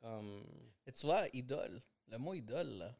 [0.00, 0.44] Comme...
[0.84, 2.96] Et tu vois, idole, le mot idole, là.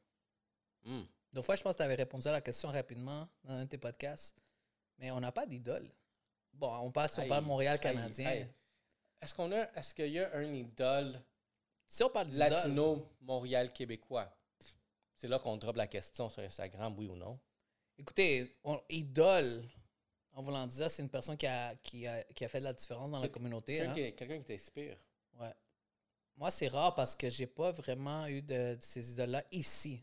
[0.84, 1.02] Hmm.
[1.32, 3.68] Deux fois, je pense que tu avais répondu à la question rapidement dans un de
[3.68, 4.40] tes podcasts,
[4.96, 5.90] mais on n'a pas d'idole.
[6.52, 8.46] Bon, on passe, on parle Montréal canadien.
[9.20, 11.20] Est-ce qu'on a, est-ce qu'il y a un idole
[11.86, 14.32] si on parle latino Montréal québécois
[15.14, 17.38] C'est là qu'on drop la question sur Instagram, oui ou non?
[17.96, 18.56] Écoutez,
[18.88, 19.62] idole,
[20.32, 22.72] en voulant dire, c'est une personne qui a, qui a, qui a fait de la
[22.72, 23.78] différence dans la communauté.
[23.94, 24.38] Quelqu'un hein?
[24.38, 24.96] qui t'inspire.
[25.38, 25.54] Ouais.
[26.36, 30.02] Moi, c'est rare parce que j'ai pas vraiment eu de, ces idoles-là ici.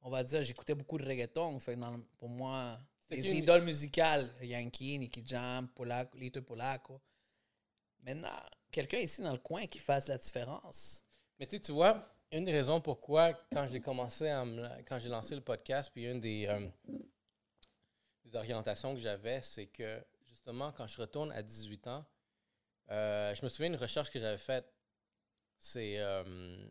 [0.00, 1.58] On va dire, j'écoutais beaucoup de reggaeton.
[1.60, 1.78] Fait
[2.16, 2.80] pour moi,
[3.10, 7.00] les idoles musicales, Yankee, Nicky Jam, Polak, Lito Polako.
[8.02, 8.30] Maintenant,
[8.72, 11.04] quelqu'un ici dans le coin qui fasse la différence.
[11.38, 14.44] Mais tu vois, une des raisons pourquoi, quand j'ai commencé à
[14.88, 16.66] quand j'ai lancé le podcast, puis une des, euh,
[18.24, 22.04] des orientations que j'avais, c'est que justement, quand je retourne à 18 ans,
[22.90, 24.66] euh, je me souviens d'une recherche que j'avais faite.
[25.58, 25.98] C'est.
[25.98, 26.66] Euh,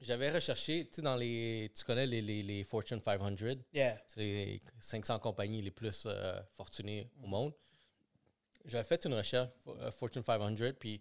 [0.00, 1.70] j'avais recherché, tu sais, dans les.
[1.76, 3.36] Tu connais les, les, les Fortune 500?
[3.72, 4.00] Yeah.
[4.08, 6.08] C'est les 500 compagnies les plus
[6.54, 7.52] fortunées au monde.
[8.64, 9.50] J'avais fait une recherche,
[9.90, 11.00] Fortune 500, puis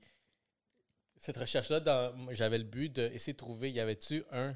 [1.17, 4.55] cette recherche-là, j'avais le but d'essayer de trouver, y avait-tu un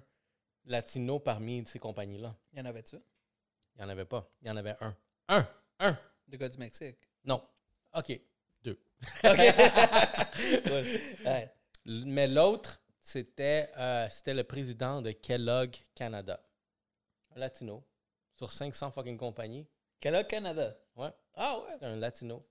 [0.65, 2.36] latino parmi ces compagnies-là?
[2.53, 2.95] Y en avait-tu?
[2.95, 4.30] Il n'y en avait pas.
[4.41, 4.95] Il y en avait un.
[5.27, 5.48] Un!
[5.80, 5.98] Un!
[6.27, 6.98] De gars du Mexique?
[7.23, 7.44] Non.
[7.94, 8.19] OK.
[8.64, 8.80] Deux.
[9.23, 9.23] OK.
[11.86, 16.41] Mais l'autre, c'était euh, c'était le président de Kellogg Canada.
[17.36, 17.84] Un latino.
[18.34, 19.68] Sur 500 fucking compagnies.
[19.99, 20.76] Kellogg Canada?
[20.95, 21.11] Ouais.
[21.36, 21.73] Ah ouais?
[21.73, 22.45] C'était un latino.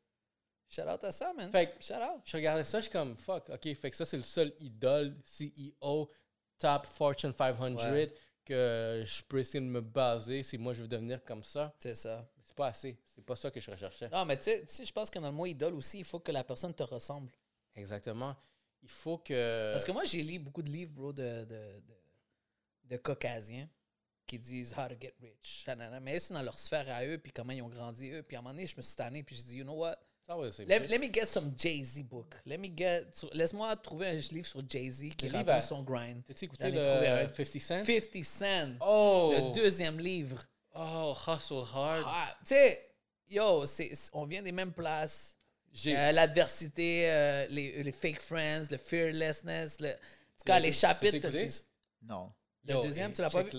[0.68, 1.50] Shout out à ça, man.
[1.50, 2.22] Fait Shout out.
[2.24, 5.14] Je regardais ça, je suis comme, fuck, OK, fait que ça, c'est le seul idole,
[5.24, 6.10] CEO,
[6.58, 7.76] top Fortune 500
[8.44, 11.74] que je peux essayer de me baser si moi je veux devenir comme ça.
[11.78, 12.28] C'est ça.
[12.42, 12.98] C'est pas assez.
[13.04, 14.08] C'est pas ça que je recherchais.
[14.10, 16.30] Non, mais tu sais, je pense que dans le mot idole aussi, il faut que
[16.30, 17.32] la personne te ressemble.
[17.74, 18.36] Exactement.
[18.82, 19.72] Il faut que.
[19.72, 21.82] Parce que moi, j'ai lu beaucoup de livres, bro, de, de,
[22.84, 23.68] de, caucasiens
[24.26, 25.66] qui disent how to get rich.
[26.02, 28.22] Mais c'est dans leur sphère à eux, puis comment ils ont grandi eux.
[28.22, 29.98] Puis à un moment donné, je me suis tanné, puis je dit, you know what?
[30.28, 32.34] Let, let, me get some Jay-Z book.
[32.46, 33.04] Let me get.
[33.32, 36.22] Laisse-moi trouver un livre sur Jay-Z qui raconte son grind.
[36.26, 37.84] T'as-tu écouté le 50 Cent?
[37.84, 38.70] 50 Cent.
[38.80, 39.34] Oh!
[39.34, 40.42] Le deuxième livre.
[40.74, 42.04] Oh, Hustle Hard.
[42.06, 42.94] Ah, tu sais,
[43.28, 43.64] yo,
[44.12, 45.36] on vient des mêmes places.
[45.86, 51.28] Euh, L'adversité, euh, les, les, fake friends, le fearlessness, le, en tout cas, les chapitres.
[52.02, 52.32] Non.
[52.66, 53.50] Le deuxième, tu l'as pas vu?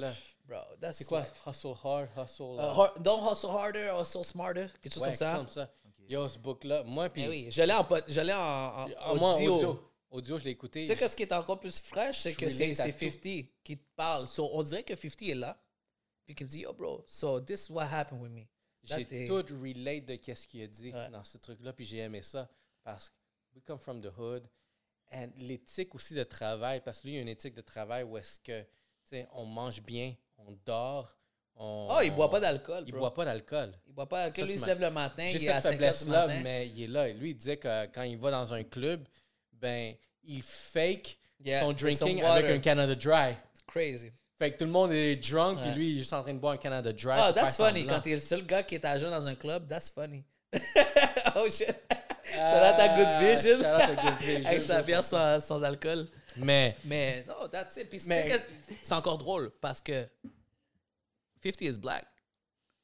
[0.47, 0.59] Bro,
[0.91, 1.25] C'est quoi?
[1.45, 2.59] Hustle hard, hustle.
[2.59, 4.67] Uh, don't hustle harder, hustle smarter.
[4.81, 5.33] Quelque chose comme ça.
[5.35, 5.71] Comme ça.
[6.09, 7.23] Yo, ce book-là, moi, puis.
[7.23, 9.91] Eh oui, je l'ai en, je en, en audio.
[10.09, 10.39] audio.
[10.39, 10.85] je l'ai écouté.
[10.85, 13.21] Tu sais, ce qui est encore plus fraîche, c'est que c'est 50
[13.63, 14.27] qui te parle.
[14.27, 15.57] So, on dirait que 50 est là.
[16.25, 18.47] Puis qu'il me dit, yo, bro, so this is what happened with me.
[18.83, 22.49] J'ai tout relate de qu'est-ce qu'il a dit dans ce truc-là, puis j'ai aimé ça.
[22.83, 23.15] Parce que
[23.55, 24.47] we come from the hood.
[25.11, 28.03] Et l'éthique aussi de travail, parce que lui, il y a une éthique de travail
[28.03, 28.67] où est-ce que, tu
[29.03, 31.15] sais, on mange bien, on dort,
[31.57, 32.83] oh, il boit pas d'alcool.
[32.87, 33.71] Il boit pas d'alcool.
[33.87, 34.45] Il boit pas d'alcool.
[34.45, 35.25] Lui, il se lève le matin.
[35.27, 37.07] J'ai cette faiblesse-là, mais il est là.
[37.09, 39.05] Lui, il disait que quand il va dans un club,
[39.53, 41.17] ben, il fake
[41.59, 43.35] son drinking avec un Canada Dry.
[43.67, 44.11] Crazy.
[44.37, 46.39] Fait que tout le monde est drunk, et lui, il est juste en train de
[46.39, 47.17] boire un Canada Dry.
[47.17, 47.85] Oh, that's funny.
[47.85, 50.25] Quand t'es le seul gars qui est à jeun dans un club, that's funny.
[51.35, 51.73] oh shit.
[52.23, 53.57] shout out à Good Vision.
[53.57, 54.45] Shout out à Good Vision.
[54.45, 56.05] Avec sa bière sans, sans alcool.
[56.37, 56.75] Mais.
[56.83, 57.89] Mais, non, that's it.
[57.89, 60.05] Puis, c'est encore drôle parce que
[61.45, 62.07] 50 is black.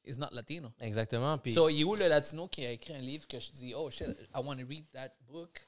[0.04, 0.72] Is not Latino.
[0.80, 1.38] Exactement.
[1.38, 3.50] Puis, so, il y a où le Latino qui a écrit un livre que je
[3.52, 5.64] dis, oh shit, I want to read that book?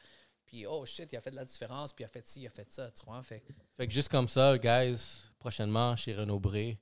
[0.47, 2.47] Puis, oh shit, il a fait de la différence, puis il a fait ci, il
[2.47, 3.23] a fait ça, tu vois.
[3.23, 3.43] Fait,
[3.77, 4.99] fait que juste comme ça, guys,
[5.39, 6.79] prochainement chez Renaud Bré,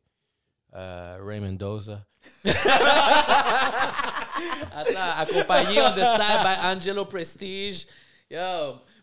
[0.74, 2.06] euh, Raymond Doza.
[4.72, 7.86] Attends, accompagné on the side by Angelo Prestige.
[8.30, 8.38] Yo,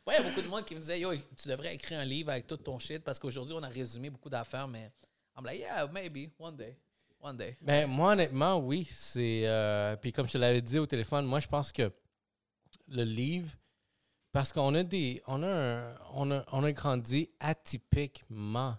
[0.05, 2.05] moi, il y a beaucoup de monde qui me disait, yo, tu devrais écrire un
[2.05, 4.91] livre avec tout ton shit parce qu'aujourd'hui, on a résumé beaucoup d'affaires, mais
[5.37, 6.75] I'm like, yeah, maybe, one day.
[7.21, 7.57] One day.
[7.61, 8.87] Ben, moi, honnêtement, oui.
[8.91, 9.41] C'est.
[9.45, 11.91] Euh, puis comme je te l'avais dit au téléphone, moi, je pense que
[12.87, 13.51] le livre.
[14.31, 15.21] Parce qu'on a des.
[15.27, 18.75] On a, on a, on a grandi atypiquement.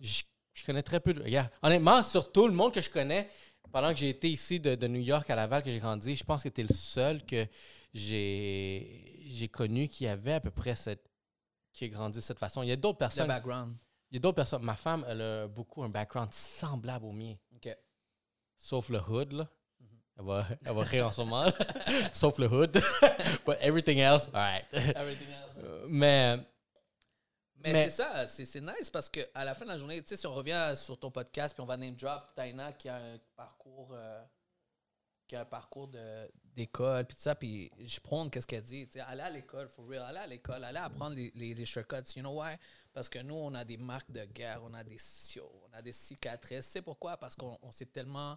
[0.00, 0.24] Mm-hmm.
[0.54, 1.22] je, connais très peu de.
[1.62, 3.28] honnêtement, surtout le monde que je connais,
[3.70, 6.24] pendant que j'ai été ici de, de, New York à Laval, que j'ai grandi, je
[6.24, 7.46] pense que tu le seul que
[7.92, 11.08] j'ai connu qui avait à peu près cette.
[11.72, 12.62] qui a grandi de cette façon.
[12.62, 13.28] Il y a d'autres personnes.
[13.28, 13.76] background.
[14.10, 14.62] Il y a d'autres personnes.
[14.62, 17.34] Ma femme, elle a beaucoup un background semblable au mien.
[18.60, 19.48] Sauf le hood, là.
[20.18, 21.46] Elle va, elle va rire en ce moment.
[22.12, 22.72] Sauf le hood.
[23.46, 24.64] But everything else, all right.
[24.72, 25.56] Everything else.
[25.64, 26.36] Euh, Mais,
[27.56, 30.08] Mais, Mais- c'est ça, c'est c'est nice parce qu'à la fin de la journée, tu
[30.08, 32.96] sais, si on revient sur ton podcast puis on va name drop Taina qui a
[32.96, 34.22] un parcours, euh,
[35.30, 35.88] qui a un parcours
[36.56, 38.88] d'école puis tout ça, puis je prends qu'est-ce qu'elle dit.
[39.06, 42.16] Aller à l'école, for real, aller à l'école, aller apprendre les, les, shortcuts.
[42.16, 42.56] You know why?
[42.92, 44.96] Parce que nous, on a des marques de guerre, on a des
[45.38, 46.66] on a des cicatrices.
[46.66, 47.16] C'est pourquoi?
[47.16, 48.36] Parce qu'on on s'est tellement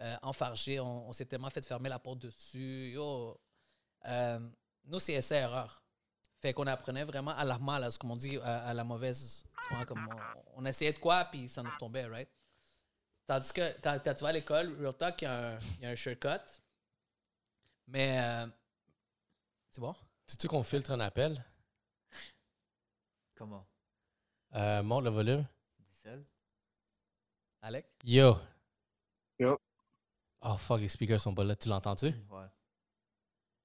[0.00, 2.90] euh, enfargé, on, s'est tellement fait fermer la porte dessus.
[2.92, 3.40] Yo,
[4.06, 4.40] euh,
[4.86, 5.84] nous, c'est essai-erreur.
[6.42, 9.44] Fait qu'on apprenait vraiment à la mal, comme on dit, à, la mauvaise.
[9.86, 12.28] Comme on, on essayait de quoi, puis ça nous retombait, right?
[13.26, 15.80] Tandis que quand, quand tu vas à l'école, Real Talk, il y, a un- il
[15.82, 16.60] y a un shortcut.
[17.86, 18.20] Mais.
[18.20, 18.46] euh,
[19.70, 19.94] c'est bon?
[20.26, 21.42] sais-tu qu'on filtre un appel?
[23.34, 23.66] Comment?
[24.54, 25.44] Euh, monte le volume.
[25.78, 26.24] Diesel
[27.62, 27.86] Alec?
[28.04, 28.36] Yo.
[29.38, 29.58] Yo.
[30.42, 31.56] Oh fuck, les speakers sont pas là.
[31.56, 32.06] Tu l'entends-tu?
[32.30, 32.46] Ouais.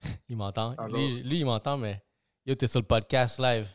[0.29, 0.75] Il m'entend.
[0.87, 2.01] Lui, lui, il m'entend, mais
[2.45, 3.69] yo, t'es sur le podcast live.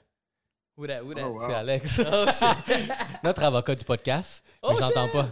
[0.77, 1.03] Who that?
[1.05, 1.25] Who that?
[1.25, 1.47] Oh, wow.
[1.47, 2.01] C'est Alex.
[2.05, 2.91] Oh, shit.
[3.25, 4.45] Notre avocat du podcast.
[4.63, 5.29] Oh, mais j'entends pas.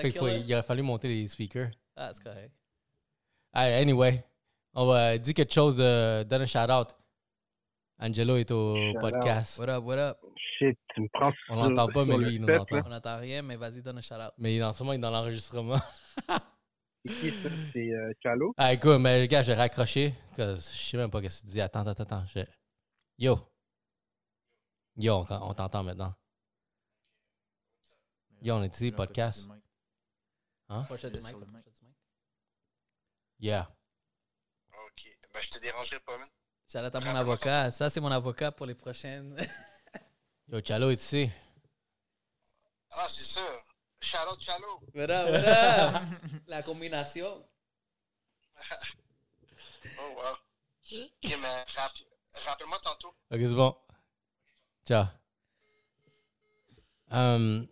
[0.00, 1.70] Fait faut- il aurait fallu monter les speakers.
[1.96, 2.52] Ah, c'est correct.
[3.52, 4.24] Hey, anyway,
[4.72, 5.76] on va dire quelque chose.
[5.80, 6.96] euh, donne un shout-out.
[8.00, 9.58] Angelo est au podcast.
[9.58, 10.18] What up, what up?
[10.58, 12.76] Shit, tu me prends On l'entend pas, mais lui, il nous entend.
[12.76, 12.82] là.
[12.86, 14.32] On n'entend rien, mais vas-y, donne un shout-out.
[14.38, 15.76] Mais en ce moment, il est dans l'enregistrement.
[17.06, 17.48] C'est qui ça?
[17.72, 18.54] C'est euh, Chalo?
[18.56, 20.14] Ah, écoute, mais le gars, j'ai raccroché.
[20.36, 21.60] que Je sais même pas ce que tu dis.
[21.60, 22.24] Attends, attends, attends.
[22.34, 22.40] je-
[23.18, 23.38] Yo.
[24.96, 26.14] Yo, on, t'entend maintenant.
[28.42, 29.48] Yo, on est ici, podcast?
[30.68, 30.82] Hein?
[30.84, 31.34] Prochain du mic.
[33.40, 33.68] Yeah.
[34.86, 35.18] Ok.
[35.32, 36.28] Ben, je te dérangerai pas, man.
[36.86, 37.70] Out à mon avocat.
[37.70, 39.36] Ça, c'est mon avocat pour les prochaines.
[40.48, 41.30] Yo, Chalo est ici.
[42.90, 43.40] Ah, c'est ça.
[44.00, 44.32] Chalo.
[44.32, 46.02] up, what up?
[46.46, 47.44] La combinaison.
[49.98, 50.34] Oh, wow.
[50.82, 51.92] Ok, mais rapp-
[52.46, 53.08] rappelle-moi tantôt.
[53.30, 53.76] Ok, c'est bon.
[54.86, 55.06] Ciao.
[57.10, 57.66] Hum,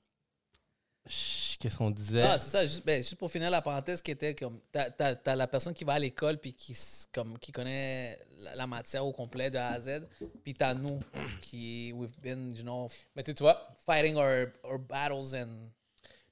[1.07, 2.23] ch- Qu'est-ce qu'on disait?
[2.23, 2.65] Ah, c'est ça.
[2.67, 4.61] Juste, ben, juste pour finir la parenthèse qui était comme.
[4.73, 6.77] T'as, la personne qui va à l'école puis qui,
[7.13, 10.09] comme, qui connaît la, la matière au complet de A à Z.
[10.43, 11.01] Puis t'as nous
[11.43, 15.69] qui, we've been, you know, Mais tu vois, fighting our, our battles and.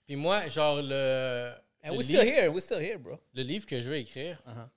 [0.06, 1.52] puis moi, genre, le,
[1.82, 2.48] And le, we're still livre, here.
[2.50, 3.18] We're still here, bro.
[3.34, 4.68] le livre que je veux écrire, Uh-huh.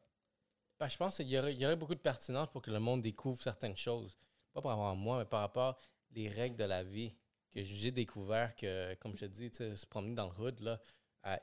[0.79, 3.41] ben, je pense qu'il y y aurait beaucoup de pertinence pour que le monde découvre
[3.41, 4.17] certaines choses.
[4.53, 5.77] Pas par rapport à moi, mais par rapport
[6.13, 7.15] les règles de la vie
[7.51, 10.59] que j'ai découvert que, comme je te dis, tu sais, se promener dans le hood,
[10.61, 10.79] là,
[11.23, 11.39] à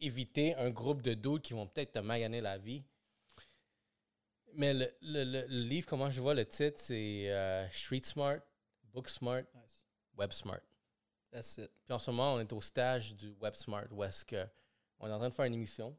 [0.00, 2.82] éviter un groupe de doutes qui vont peut-être te maganer la vie.
[4.54, 8.40] Mais le, le- le- le livre, comment je vois le titre, c'est euh, Street Smart,
[8.84, 9.84] Book Smart, Nice.
[10.16, 10.60] Web Smart.
[11.30, 11.70] That's it.
[11.84, 14.44] Puis en ce moment, on est au stage du Web Smart où est-ce que
[14.98, 15.96] on est en train de faire une émission.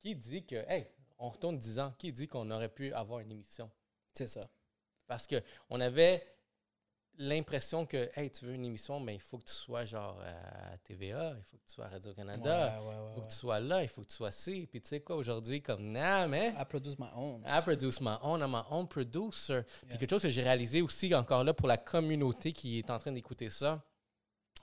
[0.00, 0.86] Qui dit que, hey,
[1.18, 3.70] on retourne 10 ans, qui dit qu'on aurait pu avoir une émission?
[4.14, 4.48] C'est ça.
[5.08, 6.22] Parce qu'on avait
[7.20, 10.78] l'impression que, hey, tu veux une émission, mais il faut que tu sois genre à
[10.78, 13.60] TVA, il faut que tu sois à Radio-Canada, Ouais, ouais, il faut que tu sois
[13.60, 14.66] là, il faut que tu sois ci.
[14.66, 17.42] Puis tu sais quoi, aujourd'hui, comme, nah, mais I produce my own.
[17.46, 19.62] I produce my own, I'm my own producer.
[19.86, 22.98] Puis quelque chose que j'ai réalisé aussi encore là pour la communauté qui est en
[22.98, 23.84] train d'écouter ça,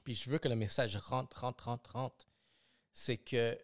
[0.04, 2.28] puis je veux que le message rentre, rentre, rentre, rentre,
[2.92, 3.56] c'est que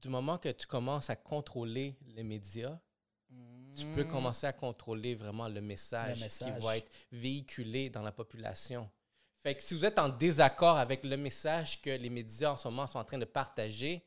[0.00, 2.80] du moment que tu commences à contrôler les médias,
[3.78, 4.10] tu peux Mm.
[4.10, 6.54] commencer à contrôler vraiment le message, message.
[6.54, 8.88] qui va être véhiculé dans la population.
[9.42, 12.68] Fait que si vous êtes en désaccord avec le message que les médias en ce
[12.68, 14.04] moment sont en train de partager,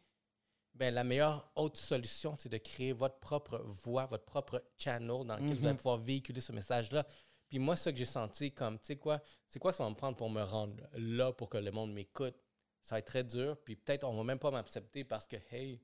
[0.73, 5.35] ben la meilleure autre solution, c'est de créer votre propre voix, votre propre channel dans
[5.35, 5.77] lequel vous allez Mhm.
[5.77, 7.05] pouvoir véhiculer ce message-là.
[7.49, 9.95] Puis moi, ce que j'ai senti comme, tu sais quoi, c'est quoi ça va me
[9.95, 12.35] prendre pour me rendre là pour que le monde m'écoute?
[12.81, 15.79] Ça va être très dur, puis peut-être on va même pas m'accepter parce que, hey,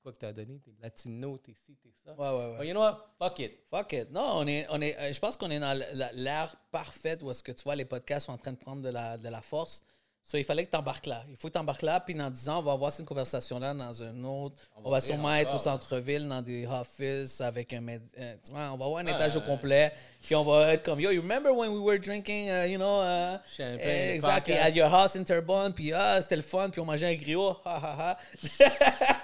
[0.00, 0.58] quoi que t'as donné?
[0.60, 2.12] T'es latino, t'es ci, t'es ça.
[2.14, 2.66] Ouais, ouais, ouais.
[2.66, 3.14] You know what?
[3.18, 3.58] Fuck it.
[3.68, 4.10] Fuck it.
[4.10, 5.78] Non, on est, on est, euh, je pense qu'on est dans
[6.14, 8.88] l'ère parfaite où est-ce que tu vois les podcasts sont en train de prendre de
[8.88, 9.82] la, de la force.
[10.22, 11.24] So, il fallait que tu embarques là.
[11.28, 13.74] Il faut que tu embarques là, puis dans 10 ans, on va avoir cette conversation-là
[13.74, 14.54] dans un autre.
[14.76, 18.12] On On va va, rire sûrement être au centre-ville, dans des offices, avec un médi-
[18.16, 19.92] euh, On va avoir un étage au complet,
[20.22, 23.00] puis on va être comme Yo, you remember when we were drinking, uh, you know,
[23.02, 24.68] uh, Champagne, eh, exactly, podcast.
[24.68, 27.56] at your house in Terrebonne, puis ah, c'était le fun, puis on mangeait un griot,
[27.64, 28.16] ha ha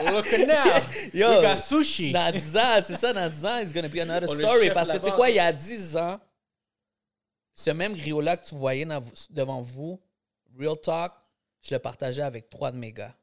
[0.01, 0.13] ha.
[0.13, 0.83] Look at now.
[1.15, 2.11] Yo, We got sushi.
[2.11, 4.71] dans 10 ans, c'est ça, dans 10 ans, it's gonna be another On story.
[4.75, 6.19] Parce que tu sais quoi, il y a 10 ans,
[7.55, 8.85] ce même griot-là que tu voyais
[9.31, 10.01] devant vous,
[10.59, 11.13] Real Talk,
[11.61, 13.15] je le partageais avec trois de mes gars.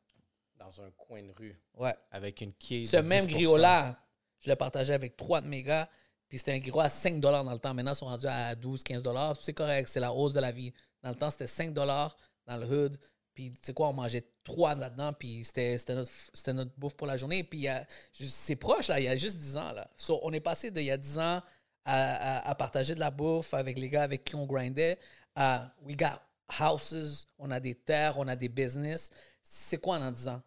[0.58, 1.94] Dans un coin de rue, Ouais.
[2.12, 2.88] avec une quille.
[2.88, 3.32] Ce de même 10%.
[3.34, 4.00] griot-là,
[4.40, 5.90] je le partageais avec trois de mes gars.
[6.30, 7.74] Puis c'était un griot à 5 dans le temps.
[7.74, 9.04] Maintenant, ils sont rendus à 12, 15
[9.40, 10.74] C'est correct, c'est la hausse de la vie.
[11.02, 12.16] Dans le temps, c'était 5 dollars
[12.46, 12.98] dans le hood.
[13.34, 16.12] Puis, tu sais quoi, on mangeait trois là-dedans, puis c'était notre,
[16.54, 17.44] notre bouffe pour la journée.
[17.44, 17.68] Puis,
[18.12, 19.90] c'est proche, là, il y a juste 10 ans, là.
[20.22, 21.42] on est passé d'il y a 10 ans
[21.86, 25.00] à, à, partager de la bouffe avec les gars avec qui on grindait
[25.36, 26.20] à we got
[26.60, 29.10] houses, on a des terres, on a des business.
[29.42, 30.42] C'est quoi en 10 ans?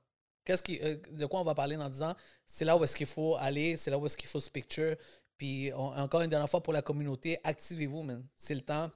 [0.45, 2.15] Qu'est-ce qui, euh, de quoi on va parler dans 10 ans?
[2.45, 4.97] C'est là où est-ce qu'il faut aller, c'est là où est-ce qu'il faut se picture.
[5.37, 8.25] Puis, encore une dernière fois pour la communauté, activez-vous, man.
[8.37, 8.91] C'est le temps.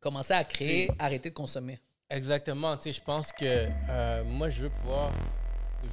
[0.00, 1.80] Commencez à créer, arrêtez de consommer.
[2.08, 2.76] Exactement.
[2.76, 5.12] Tu sais, je pense que euh, moi, je veux pouvoir,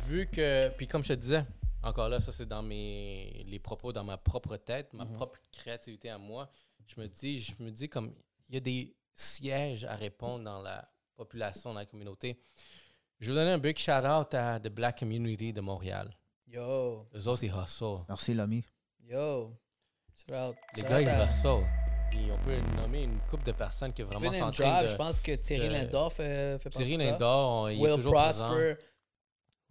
[0.08, 1.44] vu que, puis comme je te disais,
[1.82, 5.14] encore là, ça c'est dans mes les propos, dans ma propre tête, ma mhm.
[5.14, 6.50] propre créativité à moi.
[6.88, 8.14] Je me dis, je me dis comme
[8.50, 12.40] il y a des sièges à répondre dans la population, dans la communauté.
[13.20, 16.16] Je veux donner un big shout out à The Black Community de Montréal.
[16.48, 17.08] Yo.
[17.14, 18.04] Les autres, ils hustle.
[18.10, 18.64] Merci, l'ami.
[19.00, 19.54] Yo.
[20.76, 21.66] Les gars, ils hustle
[22.32, 24.88] on peut nommer une couple de personnes qui vraiment sont en train de...
[24.88, 28.76] Je pense que Thierry Lindor fait, fait Thierry Lindor, il Will est toujours Prosper.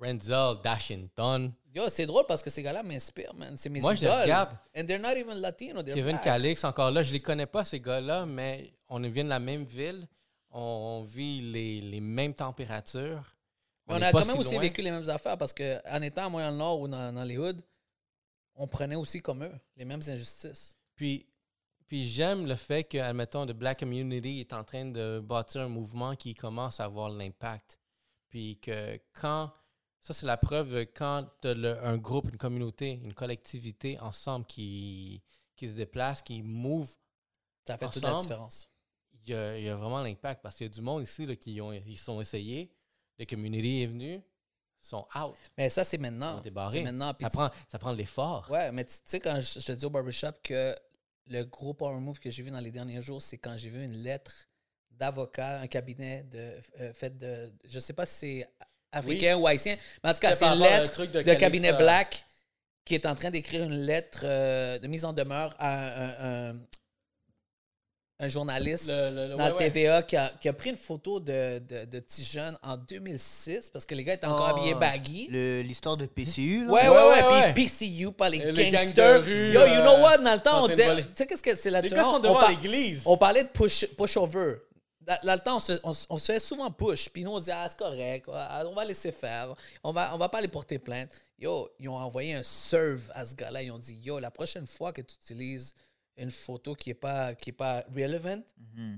[0.02, 1.52] Renzel, Dashington.
[1.74, 3.56] Yo, c'est drôle parce que ces gars-là m'inspirent, man.
[3.56, 4.56] C'est mes Moi, je les regarde.
[4.76, 5.82] And they're not even Latino.
[5.82, 9.38] Kevin Calix, encore là, je les connais pas, ces gars-là, mais on vient de la
[9.38, 10.06] même ville.
[10.50, 13.36] On, vit les, les, mêmes températures.
[13.86, 16.80] On, on a quand même aussi vécu les mêmes affaires parce qu'en étant à Montréal-Nord
[16.80, 17.62] ou dans, dans les hoods,
[18.54, 20.76] on prenait aussi comme eux les mêmes injustices.
[20.94, 21.26] Puis
[21.92, 25.68] puis j'aime le fait que, admettons, The Black Community est en train de bâtir un
[25.68, 27.78] mouvement qui commence à avoir l'impact.
[28.30, 29.52] Puis que quand.
[30.02, 35.22] Ça, c'est la preuve quand tu as un groupe, une communauté, une collectivité ensemble qui,
[35.56, 36.92] qui se déplace, qui move.
[37.66, 38.68] Ça fait toute la différence.
[39.24, 41.24] Il y a, il y a vraiment l'impact parce qu'il y a du monde ici
[41.24, 42.74] là, qui ont, ils sont essayés.
[43.18, 44.22] La communauté est venue
[44.82, 45.36] sont out.
[45.56, 46.42] Mais ça, c'est maintenant.
[46.42, 47.14] C'est maintenant.
[47.18, 48.48] Ça prend, ça prend de l'effort.
[48.50, 50.74] Ouais, mais tu sais, quand je, je, te dis au barbershop que
[51.28, 53.84] le gros power move que j'ai vu dans les derniers jours, c'est quand j'ai vu
[53.84, 54.48] une lettre
[54.90, 57.52] d'avocat, un cabinet de, euh, fait de.
[57.64, 58.48] Je sais pas si c'est
[58.92, 62.24] africain ou haïtien, mais en tout cas, c'est une lettre de, cabinet black
[62.84, 66.56] qui est en train d'écrire une lettre euh, de mise en demeure à un,
[68.22, 72.00] un journaliste dans le TVA qui, a, qui, a, pris une photo de, de, de
[72.00, 75.28] petits jeunes en 2006 parce que les gars étaient encore ah, habillés baggy.
[75.64, 76.72] L'histoire de PCU, là?
[76.72, 77.52] Ouais, ouais, ouais.
[77.52, 78.38] Puis PCU, pas les,
[78.70, 79.28] gangsters.
[79.28, 80.18] Yo, you know what?
[80.18, 81.02] Dans le temps, on disait.
[81.02, 81.94] Tu sais, qu'est-ce que c'est là-dessus?
[81.94, 83.02] Les gars sont devant l'église.
[83.04, 84.54] On parlait de push, push-over.
[85.06, 85.72] Dans, le temps, on se,
[86.08, 87.08] on, se, fait souvent push.
[87.08, 88.28] Puis nous, on disait, ah, c'est correct.
[88.32, 89.54] Ah, on va laisser faire.
[89.82, 91.10] On va, on va pas aller porter plainte.
[91.38, 93.62] Yo, ils ont envoyé un serve à ce gars-là.
[93.62, 95.74] Ils ont dit, yo, la prochaine fois que tu utilises
[96.16, 98.42] une photo qui n'est pas, qui est pas relevant.
[98.74, 98.96] Mm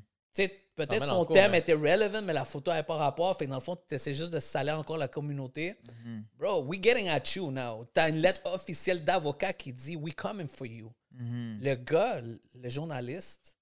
[0.75, 3.37] Peut-être son thème était relevant, mais la photo n'avait pas rapport.
[3.37, 5.77] Fait que dans le fond, tu essaies juste de salir encore la communauté.
[6.05, 6.25] Mhm.
[6.37, 7.87] Bro, we getting at you now.
[7.95, 10.93] Tu as une lettre officielle d'avocat qui dit We coming for you.
[11.13, 11.61] Mhm.
[11.63, 12.21] Le gars,
[12.55, 13.57] le journaliste,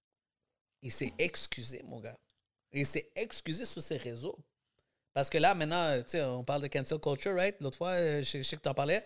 [0.81, 2.17] il s'est excusé, mon gars.
[2.73, 4.39] Il s'est excusé sur ses réseaux.
[5.15, 7.57] Parce que là, maintenant, tu sais, on parle de cancel culture, right?
[7.61, 9.05] L'autre fois, euh, je, je sais que tu en parlais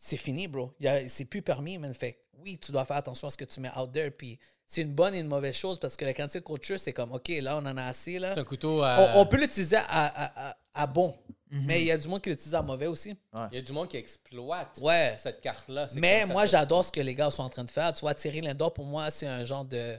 [0.00, 0.72] c'est fini, bro.
[1.08, 1.92] C'est plus permis, man.
[1.92, 4.10] Fait oui, tu dois faire attention à ce que tu mets out there.
[4.10, 7.12] Puis c'est une bonne et une mauvaise chose parce que la cancel culture, c'est comme,
[7.12, 8.18] OK, là, on en a assez.
[8.18, 8.32] là.
[8.32, 9.12] C'est un couteau à...
[9.16, 11.14] on, peut l'utiliser à, à, bon.
[11.50, 11.64] Mhm.
[11.66, 13.14] Mais il y a du monde qui l'utilise à mauvais aussi.
[13.52, 15.16] Il y a du monde qui exploite ouais.
[15.18, 15.88] cette carte-là.
[15.96, 17.92] Mais moi, j'adore ce que les gars sont en train de faire.
[17.92, 19.96] Tu vois, Thierry Lindor, pour moi, c'est un genre de.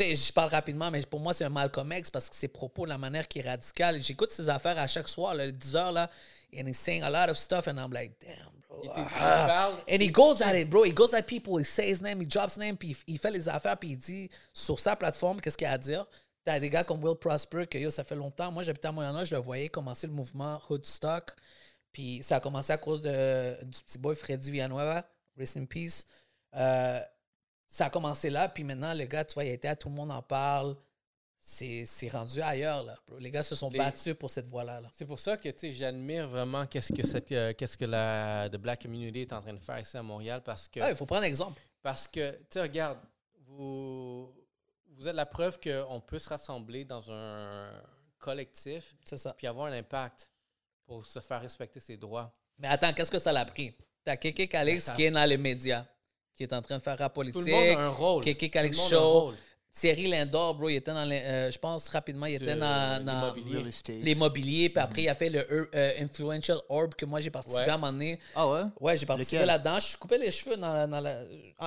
[0.00, 2.98] Je parle rapidement, mais pour moi, c'est un Malcolm X parce que ses propos, la
[2.98, 4.00] manière qui est radicale.
[4.00, 6.10] J'écoute ses affaires à chaque soir, là, 10 heures, là,
[6.54, 8.60] and he's saying a lot of stuff, and I'm like, damn,
[9.18, 9.72] ah.
[9.88, 10.84] And he goes at it, bro.
[10.84, 11.58] He goes at people.
[11.58, 14.30] He says his name, he drops name, puis il fait les affaires, puis il dit
[14.52, 16.06] sur sa plateforme qu'est-ce qu'il a à dire.
[16.44, 18.50] T'as des gars comme Will Prosper, que yo, ça fait longtemps.
[18.50, 21.32] Moi, j'habitais à Moyen-Âge, je le voyais commencer le mouvement Hoodstock.
[21.92, 25.04] Puis ça a commencé à cause de, du petit boy Freddy Villanueva,
[25.36, 26.06] rest in peace.
[26.56, 27.00] Euh,
[27.70, 29.88] ça a commencé là, puis maintenant, le gars, tu vois, il a été à Tout
[29.88, 30.76] le monde en parle
[31.40, 32.82] c'est rendu ailleurs.
[32.84, 34.82] Là, Les gars se sont battus pour cette voie-là.
[34.94, 38.82] c'est pour ça que j'admire vraiment qu'est-ce que, cette, euh, qu'est-ce que la The Black
[38.82, 40.42] Community est en train de faire ici à Montréal.
[40.44, 40.80] Parce que.
[40.80, 41.60] Ah, il faut prendre exemple.
[41.82, 42.98] Parce que, tu sais, regarde,
[43.46, 44.32] vous,
[44.96, 47.70] vous êtes la preuve qu'on peut se rassembler dans un
[48.18, 48.94] collectif.
[49.04, 49.32] Ça.
[49.32, 50.30] Puis avoir un impact
[50.86, 52.34] pour se faire respecter ses droits.
[52.58, 53.74] Mais attends, qu'est-ce que ça l'a pris?
[54.04, 55.86] T'as Kéké Calix qui est dans les médias,
[56.36, 57.42] qui est en train de faire rap politique.
[57.42, 58.24] Tout le monde a un rôle.
[58.24, 59.32] Kéké Show.
[59.72, 63.34] Thierry Lindor, bro, il était dans les, euh, je pense rapidement, il était dans, dans
[64.02, 64.68] l'immobilier.
[64.68, 67.78] Puis après, il a fait le euh, Influential Orb que moi j'ai participé à un
[67.78, 68.18] moment donné.
[68.34, 68.62] Ah ouais?
[68.80, 69.78] Ouais, j'ai participé là-dedans.
[69.78, 71.20] Je coupais les cheveux dans, dans la,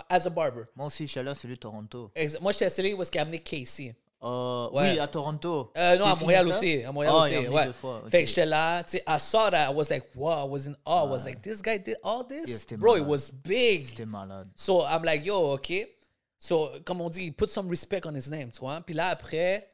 [0.10, 0.64] as a barber.
[0.76, 2.12] Moi aussi, je suis là, celui de Toronto.
[2.42, 3.96] moi, j'étais celui où est-ce qu'il a amené Casey.
[4.24, 5.72] Euh, Oui, à Toronto.
[5.78, 6.84] Euh, non, à Montréal aussi.
[6.84, 7.48] À Montréal oh, aussi.
[7.48, 7.68] Ouais.
[7.68, 8.10] Okay.
[8.10, 10.66] Fait que j'étais là, tu sais, I saw that, I was like, wow, I was
[10.68, 11.06] in awe.
[11.06, 12.66] I was like, this guy did all this?
[12.78, 13.86] Bro, it was big.
[13.86, 14.48] C'était malade.
[14.56, 15.96] So, I'm like, yo, okay.
[16.38, 18.82] So, comme on dit, put some respect on his name, tu vois.
[18.82, 19.70] Puis là, après,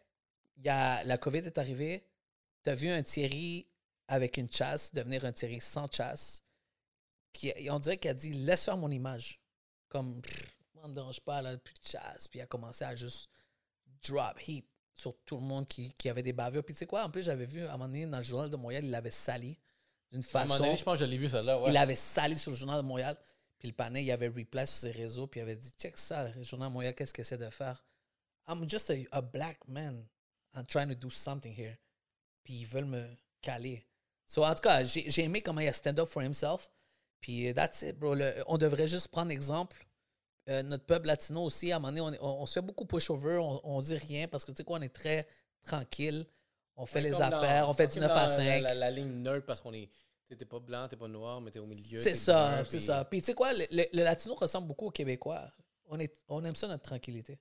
[0.63, 2.03] y a, la COVID est arrivée.
[2.63, 3.67] Tu as vu un Thierry
[4.07, 6.43] avec une chasse devenir un Thierry sans chasse.
[7.31, 9.39] Qui, on dirait qu'il a dit Laisse faire mon image.
[9.89, 10.21] Comme,
[10.83, 12.27] on ne dérange pas, là, plus de chasse.
[12.27, 13.29] Puis il a commencé à juste
[14.07, 16.63] drop heat sur tout le monde qui, qui avait des bavures.
[16.63, 18.49] Puis tu sais quoi, en plus, j'avais vu à un moment donné dans le journal
[18.49, 19.57] de Montréal, il l'avait sali
[20.11, 20.37] d'une façon.
[20.37, 21.59] À un moment donné, je pense que je l'ai vu ça là.
[21.59, 21.69] Ouais.
[21.69, 23.17] Il avait sali sur le journal de Montréal.
[23.57, 25.27] Puis le panel, il avait replay sur ses réseaux.
[25.27, 27.83] Puis il avait dit Check ça, le journal de Montréal, qu'est-ce qu'il essaie de faire?
[28.47, 30.05] I'm just a, a, black man.
[30.55, 31.77] I'm trying to do something here.
[32.43, 33.05] Puis ils veulent me
[33.41, 33.85] caler.
[34.25, 36.71] So, en tout cas, j'ai aimé comment il a stand up for himself.
[37.21, 38.15] Puis that's it, bro.
[38.47, 39.85] on devrait juste prendre exemple
[40.49, 43.61] euh, notre peuple latino aussi, à un moment donné, on, se fait beaucoup push-over, on,
[43.63, 45.27] on dit rien parce que tu sais quoi, on est très
[45.63, 46.25] tranquille.
[46.75, 48.61] On fait les affaires, on fait du 9 à 5.
[48.61, 49.89] La, ligne nerd parce qu'on est.
[50.29, 51.99] T'es pas blanc, t'es pas noir, mais t'es au milieu.
[51.99, 53.03] C'est ça, c'est ça.
[53.03, 55.51] Puis tu sais quoi, le, latino ressemble beaucoup aux Québécois.
[55.87, 57.37] On, est, on aime ça, notre tranquillité.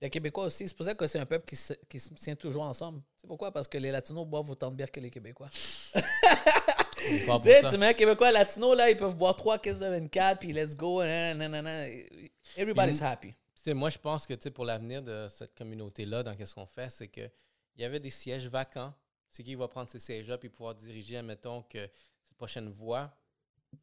[0.00, 2.36] Les Québécois aussi, c'est pour ça que c'est un peuple qui se, qui se tient
[2.36, 3.02] toujours ensemble.
[3.16, 3.50] C'est pourquoi?
[3.52, 5.50] Parce que les Latinos boivent autant de bière que les Québécois.
[7.08, 10.38] tu sais, tu mets un Québécois latino, là, ils peuvent boire trois caisses de 24,
[10.38, 13.34] puis let's go, everybody's happy.
[13.68, 17.30] moi, je pense que pour l'avenir de cette communauté-là, dans qu'est-ce qu'on fait, c'est qu'il
[17.76, 18.94] y avait des sièges vacants.
[19.30, 21.88] C'est qui va prendre ces sièges-là puis pouvoir diriger, admettons, que
[22.24, 23.14] cette prochaine voie?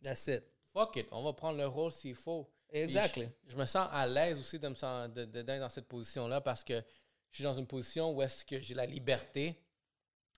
[0.03, 0.44] That's it.
[0.73, 2.52] Fuck it, on va prendre le rôle s'il faut.
[2.69, 3.30] Exactly.
[3.48, 6.84] Je, me sens à l'aise aussi de me d'être dans cette position-là parce que
[7.31, 9.56] je suis dans une position où est-ce que j'ai la liberté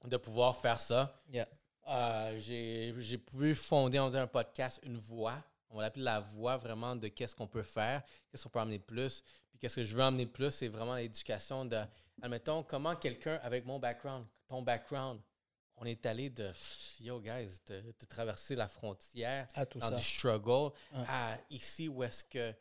[0.06, 1.22] de pouvoir faire ça.
[1.30, 1.47] Yeah.
[1.90, 2.38] Euh,
[2.98, 5.44] j'ai pu fonder un podcast, une voix.
[5.70, 8.80] On va l'appeler la voix vraiment de qu'est-ce qu'on peut faire, qu'est-ce qu'on peut amener
[8.80, 9.24] plus.
[9.49, 11.82] Puis qu'est-ce que je veux amener plus, c'est vraiment l'éducation de,
[12.22, 15.20] admettons, comment quelqu'un avec mon background, ton background,
[15.78, 16.52] on est allé de,
[16.99, 22.24] yo guys, de, traverser la frontière à tout dans du struggle à ici où est-ce
[22.24, 22.53] que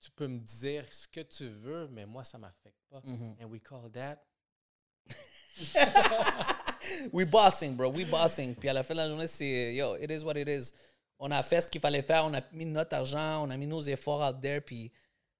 [0.00, 3.00] tu peux me dire ce que tu veux, mais moi, ça ne m'affecte pas.
[3.00, 3.42] Mm-hmm.
[3.42, 4.22] And we call that
[7.12, 7.90] we bossing, bro.
[7.90, 8.54] We bossing.
[8.54, 10.72] Puis à la fin de la journée, c'est yo, it is what it is.
[11.18, 12.24] On a fait ce qu'il fallait faire.
[12.26, 13.44] On a mis notre argent.
[13.44, 14.60] On a mis nos efforts out there.
[14.60, 14.92] Puis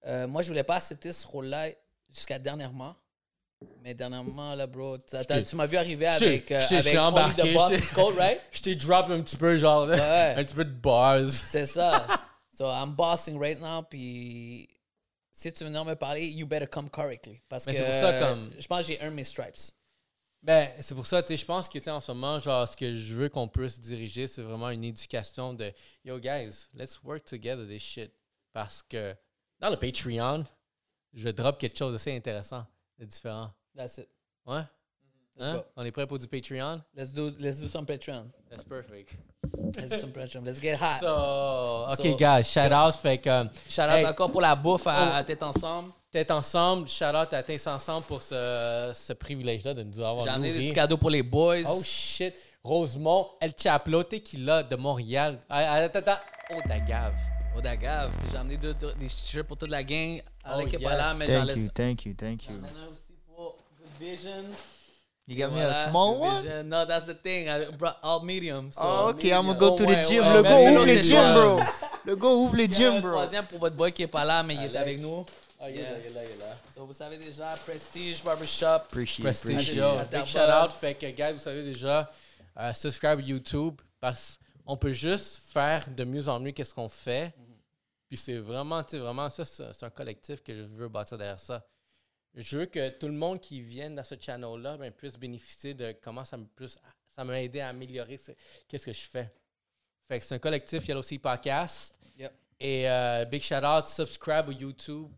[0.06, 1.68] euh, moi, je voulais pas accepter ce rôle-là
[2.08, 2.94] jusqu'à dernièrement.
[3.82, 8.40] Mais dernièrement, là, bro, tu m'as vu arriver avec, euh, avec embarqué, Boss Code, right?
[8.52, 11.30] Je t'ai drop un petit peu, genre, un petit peu de bars.
[11.30, 12.06] C'est ça.
[12.52, 14.68] So, I'm bossing right now, puis
[15.32, 17.40] si tu veux venir me parler, you better come correctly.
[17.48, 18.50] Parce que pour ça, comme...
[18.58, 19.72] je pense que j'ai un mes stripes.
[20.46, 22.94] Ben, c'est pour ça, tu sais, je pense que, en ce moment, genre, ce que
[22.94, 25.72] je veux qu'on puisse diriger, c'est vraiment une éducation de
[26.04, 28.12] Yo, guys, let's work together this shit.
[28.52, 29.16] Parce que
[29.58, 30.44] dans le Patreon,
[31.12, 32.64] je drop quelque chose d'assez intéressant,
[32.96, 33.50] de différent.
[33.76, 34.08] That's it.
[34.46, 34.62] Ouais?
[35.40, 35.64] Hein?
[35.74, 36.80] On est prêt pour du Patreon?
[36.94, 38.30] Let's do, let's do some Patreon.
[38.48, 39.16] That's perfect.
[39.76, 40.44] Let's do some Patreon.
[40.44, 41.00] Let's get hot.
[41.00, 42.94] So, OK, guys, shout out.
[42.94, 45.24] Fait que, shout out encore pour la bouffe à.
[45.24, 45.90] Tête Ensemble.
[46.10, 50.30] Tête Ensemble, shout out à Tête Ensemble pour ce, ce privilège-là de nous avoir J'ai
[50.30, 51.62] amené des cadeaux pour les boys.
[51.68, 52.34] Oh shit.
[52.62, 55.38] Rosemont, El Chaplo, Tequila de Montréal?
[55.48, 56.20] Ah, ah, attends, attends.
[56.50, 57.14] Oh, Dagave.
[57.56, 57.60] Oh.
[58.30, 60.20] J'ai amené des t-shirts pour toute la gang.
[60.44, 60.82] Oh, yes.
[60.82, 62.56] pas là, mais thank you, thank you, thank you.
[62.60, 64.44] J'en ai aussi pour Good Vision.
[65.28, 66.68] You got me a small one?
[66.68, 67.48] No, that's the thing.
[67.48, 68.70] I brought all medium.
[68.70, 70.22] So oh, ok, I'm gonna go to the gym.
[70.22, 71.60] Le gars ouvre les gym, bro.
[72.04, 73.10] Le gars ouvre les gym, bro.
[73.10, 75.24] troisième pour votre boy qui est pas là, mais il est avec nous.
[75.66, 76.56] Ah, il est là, il est là, il est là.
[76.74, 78.88] So, vous savez déjà, Prestige Barbershop.
[78.90, 79.74] Prestige, Prestige.
[80.10, 80.72] Big shout out.
[80.72, 82.10] Fait que, guys, vous savez déjà,
[82.56, 87.34] uh, subscribe YouTube parce qu'on peut juste faire de mieux en mieux qu'est-ce qu'on fait.
[88.08, 91.40] Puis c'est vraiment, tu sais, vraiment, ça, c'est un collectif que je veux bâtir derrière
[91.40, 91.64] ça
[92.36, 95.96] je veux que tout le monde qui vienne dans ce channel-là ben, puisse bénéficier de
[96.02, 96.78] comment ça me plus
[97.10, 98.20] ça m'a aidé à améliorer
[98.68, 99.32] qu'est-ce que je fais.
[100.06, 101.94] Fait que c'est un collectif il y a aussi Podcast.
[102.58, 105.10] Et euh, big shout out, subscribe au YouTube,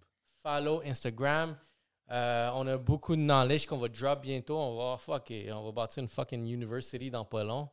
[0.48, 1.56] follow Instagram.
[2.10, 4.56] Euh, on a beaucoup de knowledge qu'on va drop bientôt.
[4.56, 7.68] On va fuck on va bâtir une fucking university dans pas long.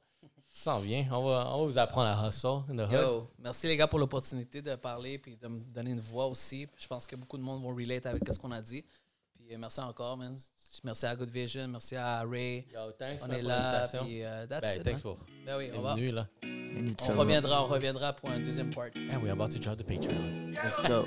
[0.50, 1.06] Ça vient.
[1.12, 4.76] On va, on va vous apprendre à hustle Yo, merci les gars pour l'opportunité de
[4.76, 6.68] parler et de me donner une voix aussi.
[6.78, 8.84] Je pense que beaucoup de monde vont relate avec ce qu'on a dit.
[9.34, 10.38] Puis merci encore, man.
[10.84, 12.68] Merci à Good Vision, merci à Ray.
[12.74, 13.88] Yo, thanks on est là.
[13.88, 15.18] Puis, uh, that's ben, it, thanks pour.
[15.46, 15.96] Ben oui, on va.
[15.96, 16.28] Venu, là.
[16.44, 18.90] On reviendra, on reviendra pour un deuxième part.
[18.96, 20.56] And we're about to drop the Patreon.
[20.64, 21.06] Let's go.